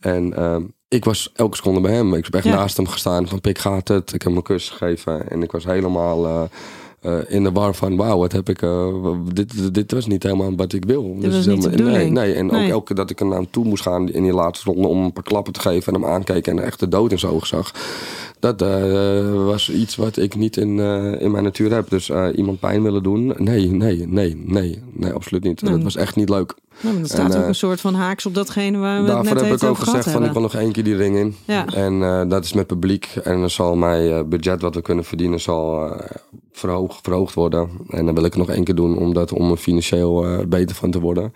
En 0.00 0.34
eh, 0.36 0.56
ik 0.88 1.04
was 1.04 1.30
elke 1.34 1.56
seconde 1.56 1.80
bij 1.80 1.92
hem. 1.94 2.14
Ik 2.14 2.24
heb 2.24 2.34
echt 2.34 2.44
Ja. 2.44 2.54
naast 2.54 2.76
hem 2.76 2.86
gestaan 2.88 3.28
van 3.28 3.40
pik 3.40 3.58
gaat 3.58 3.88
het. 3.88 4.06
Ik 4.12 4.22
heb 4.22 4.22
hem 4.22 4.36
een 4.36 4.42
kus 4.42 4.70
gegeven. 4.70 5.30
En 5.30 5.42
ik 5.42 5.52
was 5.52 5.64
helemaal 5.64 6.26
eh, 6.26 6.42
eh, 7.00 7.18
in 7.26 7.42
de 7.42 7.52
war 7.52 7.74
van 7.74 7.96
wauw, 7.96 8.18
wat 8.18 8.32
heb 8.32 8.48
ik... 8.48 8.62
eh, 8.62 9.10
dit, 9.32 9.74
dit 9.74 9.92
was 9.92 10.06
niet 10.06 10.22
helemaal 10.22 10.56
wat 10.56 10.72
ik 10.72 10.84
wil. 10.84 11.16
Dit 11.18 11.44
de 11.44 11.82
nee, 11.82 12.10
nee, 12.10 12.34
en 12.34 12.50
ook 12.50 12.68
elke 12.68 12.84
keer 12.84 12.96
dat 12.96 13.10
ik 13.10 13.20
er 13.20 13.26
naar 13.26 13.36
hem 13.36 13.50
toe 13.50 13.64
moest 13.64 13.82
gaan 13.82 14.10
in 14.10 14.22
die 14.22 14.32
laatste 14.32 14.70
ronde... 14.70 14.88
om 14.88 15.04
een 15.04 15.12
paar 15.12 15.22
klappen 15.22 15.52
te 15.52 15.60
geven 15.60 15.94
en 15.94 16.00
hem 16.00 16.10
aankeek 16.10 16.46
en 16.46 16.58
echt 16.64 16.80
de 16.80 16.88
dood 16.88 17.10
in 17.10 17.18
zijn 17.18 17.32
ogen 17.32 17.46
zag. 17.46 17.72
Dat 18.40 18.62
eh, 18.62 19.44
was 19.44 19.70
iets 19.70 19.96
wat 19.96 20.16
ik 20.16 20.36
niet 20.36 20.56
in, 20.56 20.80
eh, 20.80 21.20
in 21.20 21.30
mijn 21.30 21.44
natuur 21.44 21.72
heb. 21.72 21.90
Dus 21.90 22.10
eh, 22.10 22.26
iemand 22.34 22.60
pijn 22.60 22.82
willen 22.82 23.02
doen? 23.02 23.34
Nee, 23.36 23.70
nee, 23.70 24.06
nee, 24.06 24.42
nee. 24.46 24.82
Nee, 24.92 25.12
absoluut 25.12 25.44
niet. 25.44 25.62
Nee. 25.62 25.72
Dat 25.72 25.82
was 25.82 25.96
echt 25.96 26.16
niet 26.16 26.28
leuk. 26.28 26.54
Nou, 26.80 26.94
maar 26.94 27.02
dat 27.02 27.12
staat 27.12 27.34
En, 27.34 27.40
ook 27.40 27.46
een 27.46 27.54
soort 27.54 27.80
van 27.80 27.94
haaks 27.94 28.26
op 28.26 28.34
datgene 28.34 28.78
waar 28.78 29.02
we 29.02 29.04
het 29.04 29.14
Daarvoor 29.14 29.34
net 29.34 29.50
heb 29.50 29.62
ik 29.62 29.68
ook 29.68 29.78
gezegd 29.78 30.10
van 30.10 30.24
ik 30.24 30.32
wil 30.32 30.42
nog 30.42 30.54
één 30.54 30.72
keer 30.72 30.84
die 30.84 30.96
ring 30.96 31.16
in. 31.16 31.36
Ja. 31.44 31.66
En 31.66 32.28
dat 32.28 32.44
is 32.44 32.52
met 32.52 32.66
publiek. 32.66 33.06
En 33.22 33.40
dan 33.40 33.50
zal 33.50 33.76
mijn 33.76 34.28
budget 34.28 34.62
wat 34.62 34.74
we 34.74 34.82
kunnen 34.82 35.04
verdienen 35.04 35.40
zal 35.40 35.92
verhoogd, 36.52 37.34
worden. 37.34 37.70
En 37.88 38.04
dan 38.04 38.14
wil 38.14 38.24
ik 38.24 38.32
het 38.32 38.46
nog 38.46 38.50
één 38.50 38.64
keer 38.64 38.74
doen 38.74 38.98
om, 38.98 39.12
dat, 39.12 39.32
om 39.32 39.50
er 39.50 39.56
financieel 39.56 40.44
beter 40.48 40.76
van 40.76 40.90
te 40.90 41.00
worden. 41.00 41.32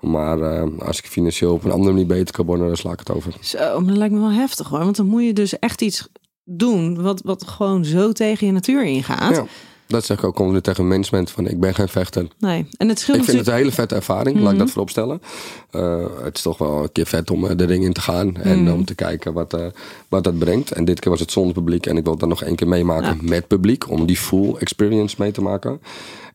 Maar 0.00 0.68
als 0.84 0.98
ik 0.98 1.06
financieel 1.06 1.52
op 1.52 1.64
een 1.64 1.70
andere 1.70 1.90
manier 1.90 2.06
beter 2.06 2.34
kan 2.34 2.46
worden, 2.46 2.66
dan 2.66 2.76
sla 2.76 2.92
ik 2.92 2.98
het 2.98 3.10
over. 3.10 3.34
Zo, 3.40 3.58
maar 3.58 3.88
dat 3.88 3.96
lijkt 3.96 4.14
me 4.14 4.20
wel 4.20 4.32
heftig 4.32 4.68
hoor. 4.68 4.78
Want 4.78 4.96
dan 4.96 5.06
moet 5.06 5.24
je 5.24 5.32
dus 5.32 5.58
echt 5.58 5.82
iets 5.82 6.08
doen 6.44 7.02
wat, 7.02 7.22
wat 7.24 7.46
gewoon 7.46 7.84
zo 7.84 8.12
tegen 8.12 8.46
je 8.46 8.52
natuur 8.52 8.84
ingaat. 8.84 9.36
Ja. 9.36 9.44
Dat 9.86 10.04
zeg 10.04 10.18
ik 10.18 10.24
ook 10.24 10.34
continu 10.34 10.60
tegen 10.60 10.88
management 10.88 11.30
van 11.30 11.46
ik 11.46 11.60
ben 11.60 11.74
geen 11.74 11.88
vechter. 11.88 12.26
Nee, 12.38 12.66
en 12.76 12.88
het 12.88 12.98
scheelt 12.98 13.18
Ik 13.18 13.24
vind 13.24 13.38
het 13.38 13.46
een 13.46 13.54
hele 13.54 13.70
vette 13.72 13.94
ervaring, 13.94 14.36
laat 14.36 14.44
ik 14.44 14.50
Mhm. 14.50 14.58
dat 14.58 14.70
voorop 14.70 14.90
stellen. 14.90 15.22
Eh, 15.70 16.04
het 16.22 16.36
is 16.36 16.42
toch 16.42 16.58
wel 16.58 16.82
een 16.82 16.92
keer 16.92 17.06
vet 17.06 17.30
om 17.30 17.46
eh, 17.46 17.56
de 17.56 17.64
ring 17.64 17.84
in 17.84 17.92
te 17.92 18.00
gaan 18.00 18.36
en 18.36 18.62
Mhm. 18.62 18.72
om 18.72 18.84
te 18.84 18.94
kijken 18.94 19.32
wat, 19.32 19.54
eh, 19.54 19.66
wat 20.08 20.24
dat 20.24 20.38
brengt. 20.38 20.70
En 20.72 20.84
dit 20.84 21.00
keer 21.00 21.10
was 21.10 21.20
het 21.20 21.30
zonder 21.32 21.54
publiek 21.54 21.86
en 21.86 21.96
ik 21.96 22.04
wil 22.04 22.16
dat 22.16 22.28
nog 22.28 22.42
één 22.42 22.54
keer 22.56 22.68
meemaken 22.68 23.18
met 23.22 23.46
publiek 23.46 23.90
om 23.90 24.06
die 24.06 24.16
full 24.16 24.54
experience 24.58 25.16
mee 25.18 25.30
te 25.30 25.42
maken. 25.42 25.80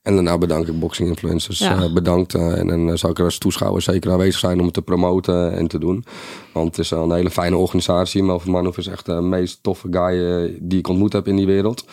En 0.08 0.14
daarna 0.14 0.38
bedank 0.38 0.68
ik 0.68 0.80
Boxing 0.80 1.10
Influencers. 1.10 1.60
Ja. 1.60 1.84
eh, 1.84 1.94
bedankt. 1.94 2.34
eh, 2.34 2.58
en 2.58 2.68
dan 2.68 2.98
zou 2.98 3.12
ik 3.12 3.20
er 3.20 3.26
als 3.26 3.38
toeschouwer 3.38 3.82
zeker 3.82 4.12
aanwezig 4.12 4.40
zijn 4.40 4.60
om 4.60 4.66
het 4.66 4.74
te 4.74 4.82
promoten 4.82 5.54
en 5.54 5.68
te 5.68 5.80
doen. 5.80 6.06
Want 6.54 6.68
het 6.68 6.78
is 6.78 6.90
wel 6.90 7.04
een 7.04 7.12
hele 7.16 7.30
fijne 7.32 7.58
organisatie. 7.58 8.24
Melvin 8.24 8.52
Manhoef 8.52 8.78
is 8.78 8.88
echt 8.88 9.06
de 9.06 9.22
meest 9.22 9.60
toffe 9.62 9.88
guy 9.92 10.26
eh, 10.26 10.58
die 10.60 10.80
ik 10.80 10.88
ontmoet 10.88 11.14
heb 11.14 11.28
in 11.28 11.36
die 11.36 11.46
wereld. 11.46 11.86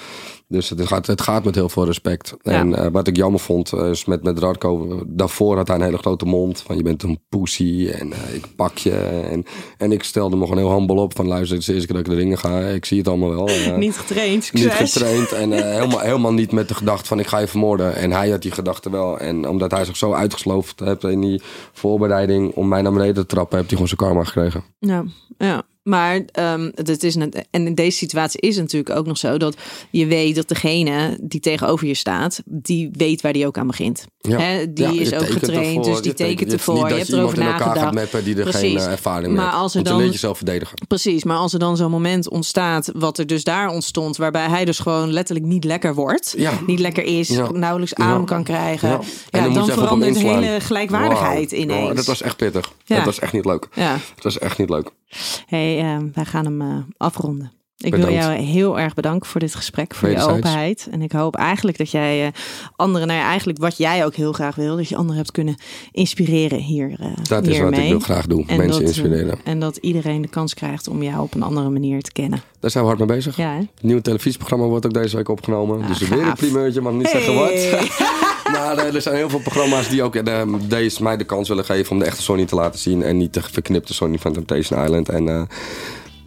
Dus 0.49 0.69
het 0.69 0.87
gaat, 0.87 1.07
het 1.07 1.21
gaat 1.21 1.45
met 1.45 1.55
heel 1.55 1.69
veel 1.69 1.85
respect. 1.85 2.35
Ja. 2.43 2.53
En 2.53 2.75
eh, 2.75 2.87
wat 2.93 3.07
ik 3.07 3.17
jammer 3.17 3.41
vond, 3.41 3.73
eh, 3.73 3.91
is 3.91 4.05
met, 4.05 4.23
met 4.23 4.39
Radko... 4.39 5.03
Daarvoor 5.07 5.57
had 5.57 5.69
hij 5.69 5.77
een 5.77 5.83
hele 5.83 5.99
grote 5.99 6.25
mond. 6.25 6.61
Van 6.61 6.77
je 6.77 6.83
bent 6.83 7.03
een 7.03 7.21
pussy 7.29 7.89
en 7.93 8.13
eh, 8.13 8.35
ik 8.35 8.47
pak 8.57 8.79
je. 8.79 8.93
En, 9.31 9.45
en 9.79 9.93
ik 9.93 10.03
stelde 10.03 10.37
me 10.37 10.43
gewoon 10.43 10.59
heel 10.59 10.77
humble 10.77 11.01
op. 11.01 11.17
Van 11.17 11.27
luister, 11.27 11.51
het 11.51 11.61
is 11.61 11.67
de 11.67 11.73
eerste 11.73 11.87
keer 11.87 11.97
dat 11.97 12.07
ik 12.07 12.13
de 12.13 12.19
ringen 12.19 12.39
ga. 12.39 12.61
Ik 12.61 12.85
zie 12.85 12.99
het 12.99 13.09
allemaal 13.09 13.31
wel. 13.31 13.49
Niet 13.77 13.97
getraind, 13.97 14.53
niet 14.53 14.71
getraind 14.71 15.33
en 15.33 15.51
helemaal, 15.75 16.01
helemaal 16.01 16.33
niet 16.33 16.53
met 16.53 16.69
de 16.69 16.75
gedachte 16.75 17.07
van 17.07 17.19
ik 17.19 17.27
ga 17.27 17.39
je 17.39 17.47
vermoorden. 17.47 17.95
En 17.95 18.13
hij 18.13 18.31
had 18.31 18.43
die 18.43 18.51
gedachte 18.51 18.91
wel. 18.91 19.19
En 19.19 19.49
omdat 19.49 19.71
hij 19.71 19.85
zich 19.85 19.97
zo 19.97 20.13
uitgesloofd 20.13 20.81
heeft 20.81 21.05
in 21.05 21.21
die 21.21 21.43
voorbereiding 21.73 22.53
om 22.55 22.69
mij 22.69 22.83
naar 22.83 22.93
beneden 22.93 23.15
te 23.15 23.27
trappen, 23.27 23.57
heeft 23.57 23.71
hij 23.71 23.79
gewoon 23.79 23.97
zijn 23.97 24.11
karma 24.11 24.25
gekregen. 24.25 24.65
Ja, 24.79 25.05
ja. 25.39 25.63
Maar 25.85 26.23
ehm, 26.33 26.71
het 26.75 27.03
is 27.03 27.15
net, 27.15 27.47
en 27.51 27.67
in 27.67 27.75
deze 27.75 27.97
situatie 27.97 28.41
is 28.41 28.55
het 28.55 28.65
natuurlijk 28.65 28.97
ook 28.99 29.07
nog 29.07 29.19
zo 29.19 29.37
dat 29.39 29.57
je 29.91 30.07
weet 30.07 30.35
dat 30.35 30.49
degene 30.49 31.19
die 31.23 31.41
tegenover 31.41 31.87
je 31.87 31.95
staat, 31.95 32.43
die 32.45 32.89
weet 32.93 33.21
waar 33.21 33.33
die 33.33 33.47
ook 33.47 33.59
aan 33.59 33.67
begint. 33.67 34.05
Ja. 34.19 34.37
Die 34.39 34.85
Ja, 34.85 34.91
je 34.91 35.01
is 35.01 35.13
ook 35.15 35.27
getraind, 35.29 35.67
ervoor, 35.77 35.85
dus 35.93 36.01
die 36.03 36.11
je 36.11 36.15
tekent- 36.17 36.53
ervoor. 36.53 36.75
Je 36.77 36.81
dat 36.81 36.91
hebt 36.99 37.13
erover 37.13 37.19
iemand 37.19 37.37
in 37.39 37.43
elkaar 37.43 37.59
gaat 37.61 37.67
nagedacht. 37.75 37.95
meppen 37.95 38.25
die 38.25 38.37
er 38.37 38.43
Precies. 38.43 38.61
geen 38.61 38.77
eh, 38.79 38.87
ervaring 38.93 39.27
mee 39.27 39.37
Maar 39.37 39.45
heeft. 39.45 39.57
als 39.63 39.75
er 39.75 39.83
dan 39.85 39.93
dan- 39.97 40.05
je 40.05 40.11
jezelf 40.11 40.37
verdedigen. 40.37 40.77
Precies, 40.89 41.25
maar 41.25 41.37
als 41.37 41.53
er 41.53 41.59
dan 41.59 41.77
zo'n 41.77 41.91
moment 41.91 42.29
ontstaat, 42.29 42.91
wat 42.95 43.19
er 43.19 43.27
dus 43.27 43.45
daar 43.45 43.69
ontstond, 43.69 44.17
waarbij 44.17 44.49
hij 44.49 44.65
dus 44.65 44.79
gewoon 44.79 45.11
letterlijk 45.13 45.47
niet 45.47 45.65
lekker 45.65 45.95
wordt, 45.95 46.35
Ja. 46.37 46.53
niet 46.67 46.79
lekker 46.79 47.05
is, 47.05 47.29
nauwelijks 47.53 47.95
adem 47.95 48.25
kan 48.25 48.45
krijgen, 48.45 48.89
Ja. 48.89 49.01
En 49.31 49.43
dan 49.43 49.53
dan, 49.53 49.65
je 49.65 49.71
hem 49.71 49.79
verandert 49.81 50.15
de 50.15 50.21
hele 50.21 50.61
gelijkwaardigheid 50.61 51.51
Wauw. 51.51 51.63
ineens. 51.63 51.95
Dat 51.95 52.05
was 52.07 52.23
echt 52.23 52.37
pittig. 52.37 52.73
Dat 52.87 53.05
was 53.05 53.19
echt 53.19 53.33
niet 53.33 53.45
leuk. 53.45 53.69
Ja, 53.75 53.93
Dat 54.15 54.25
was 54.25 54.39
echt 54.39 54.59
niet 54.59 54.69
leuk. 54.71 54.91
Hey, 55.47 55.79
eh, 55.79 56.03
wij 56.13 56.25
gaan 56.25 56.45
hem 56.45 56.61
eh, 56.61 56.79
afronden. 56.97 57.53
Ik 57.77 57.95
wil 57.95 58.11
jou 58.13 58.33
heel 58.33 58.79
erg 58.79 58.95
bedanken 58.95 59.29
voor 59.29 59.41
dit 59.41 59.55
gesprek, 59.55 59.95
voor 59.95 60.09
je 60.09 60.23
openheid. 60.23 60.89
En 60.91 61.03
ik 61.03 61.13
hoop 61.13 61.37
eigenlijk 61.37 61.79
dat 61.79 61.91
jij 61.91 62.27
eh, 62.27 62.33
anderen, 62.77 63.07
nou 63.07 63.21
ja, 63.21 63.27
eigenlijk 63.27 63.59
wat 63.59 63.77
jij 63.77 64.05
ook 64.05 64.15
heel 64.15 64.33
graag 64.33 64.55
wil, 64.55 64.77
dat 64.77 64.89
je 64.89 64.97
anderen 64.97 65.17
hebt 65.17 65.31
kunnen 65.33 65.57
inspireren 65.93 66.59
hier. 66.59 66.95
eh, 67.01 67.07
Dat 67.23 67.47
is 67.47 67.59
wat 67.61 67.77
ik 67.77 67.89
wil 67.89 67.99
graag 68.01 68.27
doen. 68.27 68.45
En 68.49 68.57
Mensen 68.57 68.69
dat, 68.69 68.81
eh, 68.81 68.87
inspireren. 68.87 69.39
En 69.45 69.61
dat 69.61 69.77
iedereen 69.77 70.23
de 70.23 70.29
kans 70.29 70.55
krijgt 70.55 70.89
om 70.89 71.03
jou 71.03 71.23
op 71.23 71.35
een 71.35 71.43
andere 71.43 71.69
manier 71.71 72.03
te 72.03 72.13
kennen. 72.13 72.43
Daar 72.61 72.71
zijn 72.71 72.85
we 72.85 72.91
hard 72.91 73.07
mee 73.07 73.17
bezig. 73.17 73.37
Ja? 73.37 73.57
Het 73.57 73.69
nieuwe 73.83 74.03
televisieprogramma 74.03 74.67
wordt 74.67 74.87
ook 74.87 74.95
deze 74.95 75.17
week 75.17 75.29
opgenomen. 75.29 75.83
Ah, 75.83 75.89
dus 75.89 75.99
weer 75.99 76.19
een 76.19 76.25
gaaf. 76.25 76.39
primeurtje, 76.39 76.81
mag 76.81 76.93
niet 76.93 77.09
zeggen 77.09 77.35
wat. 77.35 77.53
maar 78.53 78.79
er 78.79 79.03
zijn 79.03 79.17
heel 79.17 79.29
veel 79.29 79.41
programma's 79.41 79.89
die 79.89 80.03
ook 80.03 80.15
eh, 80.17 80.43
deze 80.69 81.03
mij 81.03 81.17
de 81.17 81.25
kans 81.25 81.49
willen 81.49 81.65
geven 81.65 81.93
om 81.93 81.99
de 81.99 82.05
echte 82.05 82.23
Sony 82.23 82.45
te 82.45 82.55
laten 82.55 82.81
zien. 82.81 83.03
En 83.03 83.17
niet 83.17 83.35
de 83.35 83.43
verknipte 83.43 83.95
Sony 83.95 84.19
van 84.19 84.33
Temptation 84.33 84.85
Island. 84.85 85.09
En 85.09 85.49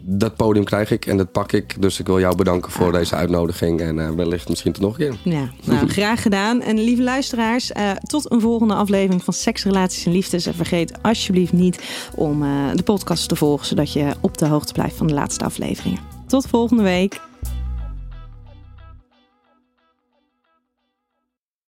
dat 0.10 0.36
podium 0.36 0.64
krijg 0.64 0.91
ik 0.91 1.05
en 1.05 1.18
dat 1.18 1.32
pak 1.32 1.51
ik. 1.51 1.82
Dus 1.82 1.99
ik 1.99 2.08
wil 2.08 2.20
jou 2.20 2.36
bedanken 2.36 2.72
voor 2.72 2.91
deze 2.91 3.16
uitnodiging. 3.16 3.82
En 3.82 3.99
eh, 3.99 4.10
wellicht 4.10 4.49
misschien 4.49 4.72
tot 4.72 4.82
nog 4.82 4.99
een 4.99 5.20
keer. 5.22 5.34
Ja, 5.34 5.49
nou, 5.64 5.88
graag 5.99 6.22
gedaan. 6.22 6.62
En 6.62 6.80
lieve 6.80 7.03
luisteraars, 7.03 7.72
eh, 7.72 7.91
tot 7.91 8.32
een 8.32 8.41
volgende 8.41 8.74
aflevering 8.74 9.24
van 9.24 9.34
Seks, 9.34 9.64
Relaties 9.64 10.05
en 10.05 10.12
Liefdes. 10.12 10.45
En 10.45 10.53
vergeet 10.53 11.01
alsjeblieft 11.01 11.53
niet 11.53 12.10
om 12.16 12.43
eh, 12.43 12.49
de 12.74 12.84
podcast 12.84 13.30
te 13.30 13.36
volgen, 13.36 13.66
zodat 13.66 13.93
je 13.93 14.14
op 14.22 14.38
de 14.38 14.47
hoogte 14.47 14.74
blijft 14.74 14.95
van 14.95 15.08
de 15.08 15.14
laatste 15.14 15.45
afleveringen. 15.45 15.99
Tot 16.28 16.47
volgende 16.47 16.84
week. 16.84 17.26